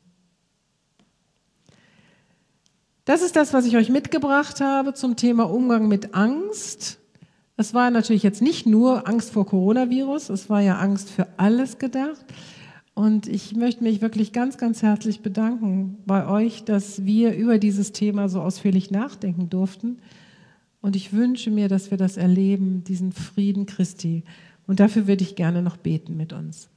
Das 3.07 3.21
ist 3.21 3.37
das, 3.37 3.53
was 3.53 3.65
ich 3.65 3.77
euch 3.77 3.87
mitgebracht 3.87 4.59
habe 4.59 4.93
zum 4.93 5.15
Thema 5.15 5.49
Umgang 5.49 5.87
mit 5.87 6.13
Angst. 6.13 6.99
Es 7.55 7.73
war 7.73 7.89
natürlich 7.89 8.21
jetzt 8.21 8.41
nicht 8.41 8.65
nur 8.65 9.07
Angst 9.07 9.31
vor 9.31 9.45
Coronavirus, 9.45 10.29
es 10.29 10.49
war 10.49 10.59
ja 10.59 10.77
Angst 10.77 11.09
für 11.09 11.25
alles 11.37 11.77
gedacht. 11.77 12.25
Und 12.95 13.25
ich 13.29 13.55
möchte 13.55 13.81
mich 13.81 14.01
wirklich 14.01 14.33
ganz, 14.33 14.57
ganz 14.57 14.81
herzlich 14.81 15.21
bedanken 15.21 15.99
bei 16.05 16.27
euch, 16.27 16.65
dass 16.65 17.05
wir 17.05 17.33
über 17.33 17.59
dieses 17.59 17.93
Thema 17.93 18.27
so 18.27 18.41
ausführlich 18.41 18.91
nachdenken 18.91 19.49
durften. 19.49 19.99
Und 20.81 20.97
ich 20.97 21.13
wünsche 21.13 21.49
mir, 21.49 21.69
dass 21.69 21.91
wir 21.91 21.97
das 21.97 22.17
erleben, 22.17 22.83
diesen 22.83 23.13
Frieden 23.13 23.67
Christi. 23.67 24.25
Und 24.67 24.81
dafür 24.81 25.07
würde 25.07 25.23
ich 25.23 25.37
gerne 25.37 25.61
noch 25.61 25.77
beten 25.77 26.17
mit 26.17 26.33
uns. 26.33 26.67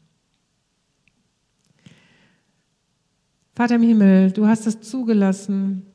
Vater 3.57 3.74
im 3.74 3.83
Himmel, 3.83 4.31
du 4.31 4.47
hast 4.47 4.68
es 4.68 4.81
zugelassen, 4.81 5.89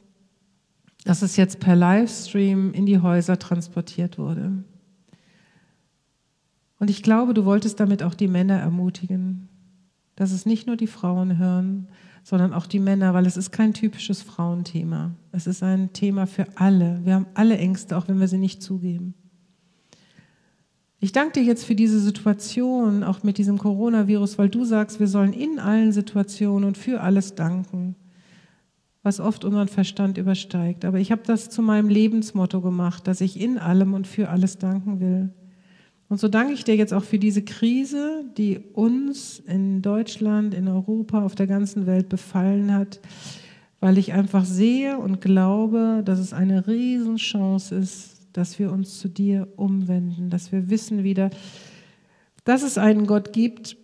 dass 1.06 1.22
es 1.22 1.38
jetzt 1.38 1.60
per 1.62 1.76
Livestream 1.76 2.74
in 2.74 2.86
die 2.86 3.00
Häuser 3.00 3.40
transportiert 3.40 4.18
wurde. 4.18 4.52
Und 6.80 6.90
ich 6.90 7.04
glaube, 7.04 7.34
du 7.34 7.46
wolltest 7.46 7.80
damit 7.80 8.04
auch 8.04 8.16
die 8.16 8.28
Männer 8.28 8.60
ermutigen, 8.60 9.48
dass 10.16 10.32
es 10.32 10.46
nicht 10.46 10.68
nur 10.68 10.76
die 10.76 10.88
Frauen 10.88 11.38
hören, 11.38 11.88
sondern 12.24 12.54
auch 12.54 12.66
die 12.66 12.80
Männer, 12.80 13.14
weil 13.14 13.28
es 13.28 13.38
ist 13.38 13.52
kein 13.52 13.74
typisches 13.74 14.24
Frauenthema. 14.24 15.12
Es 15.32 15.46
ist 15.46 15.62
ein 15.62 15.94
Thema 15.94 16.26
für 16.26 16.48
alle. 16.56 17.00
Wir 17.04 17.14
haben 17.14 17.28
alle 17.36 17.58
Ängste, 17.58 17.96
auch 17.98 18.08
wenn 18.08 18.20
wir 18.20 18.28
sie 18.28 18.40
nicht 18.40 18.64
zugeben. 18.64 19.14
Ich 21.00 21.12
danke 21.12 21.40
dir 21.40 21.46
jetzt 21.46 21.66
für 21.66 21.76
diese 21.76 22.00
Situation, 22.00 23.04
auch 23.04 23.22
mit 23.22 23.38
diesem 23.38 23.60
Coronavirus, 23.60 24.40
weil 24.40 24.50
du 24.50 24.66
sagst, 24.66 25.00
wir 25.00 25.08
sollen 25.08 25.34
in 25.34 25.60
allen 25.60 25.92
Situationen 25.92 26.66
und 26.66 26.80
für 26.80 27.02
alles 27.02 27.36
danken, 27.36 27.96
was 29.06 29.20
oft 29.20 29.46
unseren 29.46 29.68
Verstand 29.68 30.18
übersteigt. 30.18 30.84
Aber 30.84 31.00
ich 31.00 31.12
habe 31.12 31.22
das 31.24 31.52
zu 31.52 31.62
meinem 31.62 31.90
Lebensmotto 31.90 32.60
gemacht, 32.60 33.08
dass 33.08 33.22
ich 33.22 33.40
in 33.40 33.60
allem 33.60 33.94
und 33.94 34.08
für 34.08 34.30
alles 34.30 34.58
danken 34.58 35.00
will. 35.00 35.30
Und 36.10 36.20
so 36.20 36.28
danke 36.28 36.54
ich 36.54 36.64
dir 36.64 36.76
jetzt 36.76 36.92
auch 36.92 37.04
für 37.04 37.20
diese 37.20 37.44
Krise, 37.44 38.26
die 38.36 38.60
uns 38.74 39.38
in 39.40 39.84
Deutschland, 39.84 40.56
in 40.56 40.68
Europa, 40.68 41.24
auf 41.24 41.36
der 41.36 41.46
ganzen 41.46 41.86
Welt 41.86 42.10
befallen 42.10 42.74
hat, 42.74 43.00
weil 43.80 44.00
ich 44.00 44.12
einfach 44.12 44.44
sehe 44.44 44.98
und 44.98 45.22
glaube, 45.22 46.02
dass 46.04 46.18
es 46.18 46.34
eine 46.34 46.66
Riesenchance 46.66 47.76
ist, 47.76 48.28
dass 48.34 48.58
wir 48.58 48.72
uns 48.72 48.98
zu 48.98 49.08
dir 49.08 49.48
umwenden, 49.56 50.32
dass 50.32 50.52
wir 50.52 50.72
wissen 50.72 51.04
wieder, 51.04 51.30
dass 52.44 52.64
es 52.64 52.80
einen 52.80 53.06
Gott 53.06 53.34
gibt, 53.34 53.78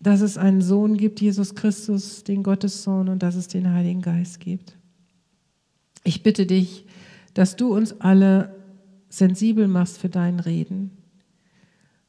dass 0.00 0.20
es 0.20 0.38
einen 0.38 0.62
Sohn 0.62 0.96
gibt, 0.96 1.20
Jesus 1.20 1.54
Christus, 1.54 2.24
den 2.24 2.42
Gottessohn, 2.42 3.08
und 3.08 3.22
dass 3.22 3.34
es 3.34 3.48
den 3.48 3.72
Heiligen 3.72 4.02
Geist 4.02 4.40
gibt. 4.40 4.76
Ich 6.04 6.22
bitte 6.22 6.46
dich, 6.46 6.86
dass 7.34 7.56
du 7.56 7.74
uns 7.74 8.00
alle 8.00 8.54
sensibel 9.08 9.68
machst 9.68 9.98
für 9.98 10.08
dein 10.08 10.38
Reden 10.38 10.90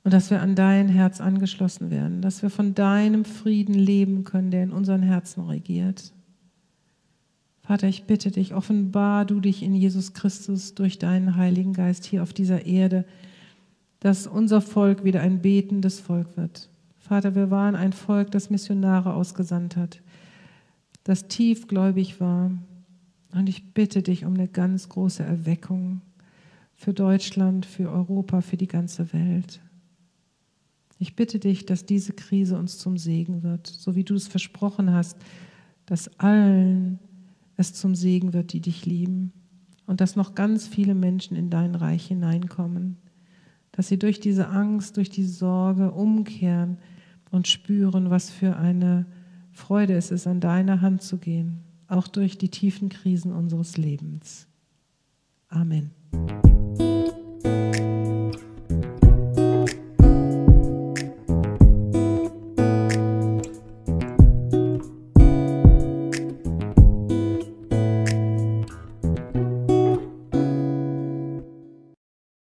und 0.03 0.13
dass 0.13 0.29
wir 0.29 0.41
an 0.41 0.55
dein 0.55 0.87
Herz 0.87 1.21
angeschlossen 1.21 1.89
werden, 1.89 2.21
dass 2.21 2.41
wir 2.41 2.49
von 2.49 2.75
deinem 2.75 3.25
Frieden 3.25 3.73
leben 3.73 4.23
können, 4.23 4.51
der 4.51 4.63
in 4.63 4.71
unseren 4.71 5.01
Herzen 5.01 5.43
regiert. 5.43 6.13
Vater, 7.61 7.87
ich 7.87 8.05
bitte 8.05 8.31
dich, 8.31 8.55
offenbar 8.55 9.25
du 9.25 9.39
dich 9.39 9.61
in 9.61 9.75
Jesus 9.75 10.13
Christus 10.13 10.73
durch 10.73 10.97
deinen 10.97 11.35
Heiligen 11.35 11.73
Geist 11.73 12.05
hier 12.05 12.23
auf 12.23 12.33
dieser 12.33 12.65
Erde, 12.65 13.05
dass 13.99 14.25
unser 14.25 14.61
Volk 14.61 15.03
wieder 15.03 15.21
ein 15.21 15.41
betendes 15.41 15.99
Volk 15.99 16.37
wird. 16.37 16.69
Vater, 17.09 17.33
wir 17.33 17.49
waren 17.49 17.75
ein 17.75 17.91
Volk, 17.91 18.29
das 18.29 18.51
Missionare 18.51 19.15
ausgesandt 19.15 19.75
hat, 19.75 20.03
das 21.03 21.27
tiefgläubig 21.27 22.21
war. 22.21 22.51
Und 23.33 23.49
ich 23.49 23.73
bitte 23.73 24.03
dich 24.03 24.25
um 24.25 24.35
eine 24.35 24.47
ganz 24.47 24.89
große 24.89 25.23
Erweckung 25.23 26.01
für 26.75 26.93
Deutschland, 26.93 27.65
für 27.65 27.89
Europa, 27.89 28.41
für 28.41 28.57
die 28.57 28.67
ganze 28.67 29.11
Welt. 29.11 29.59
Ich 30.99 31.15
bitte 31.15 31.39
dich, 31.39 31.65
dass 31.65 31.83
diese 31.83 32.13
Krise 32.13 32.59
uns 32.59 32.77
zum 32.77 32.95
Segen 32.95 33.41
wird, 33.41 33.65
so 33.65 33.95
wie 33.95 34.03
du 34.03 34.13
es 34.13 34.27
versprochen 34.27 34.93
hast, 34.93 35.17
dass 35.87 36.19
allen 36.19 36.99
es 37.57 37.73
zum 37.73 37.95
Segen 37.95 38.33
wird, 38.33 38.53
die 38.53 38.61
dich 38.61 38.85
lieben 38.85 39.33
und 39.87 39.99
dass 39.99 40.15
noch 40.15 40.35
ganz 40.35 40.67
viele 40.67 40.93
Menschen 40.93 41.35
in 41.35 41.49
dein 41.49 41.73
Reich 41.73 42.05
hineinkommen, 42.05 42.97
dass 43.71 43.87
sie 43.87 43.97
durch 43.97 44.19
diese 44.19 44.49
Angst, 44.49 44.95
durch 44.97 45.09
die 45.09 45.25
Sorge 45.25 45.89
umkehren 45.89 46.77
und 47.31 47.47
spüren, 47.47 48.09
was 48.09 48.29
für 48.29 48.57
eine 48.57 49.05
Freude 49.51 49.93
es 49.93 50.11
ist, 50.11 50.27
an 50.27 50.39
deiner 50.39 50.81
Hand 50.81 51.01
zu 51.01 51.17
gehen, 51.17 51.63
auch 51.87 52.07
durch 52.07 52.37
die 52.37 52.49
tiefen 52.49 52.89
Krisen 52.89 53.31
unseres 53.31 53.77
Lebens. 53.77 54.47
Amen. 55.49 55.91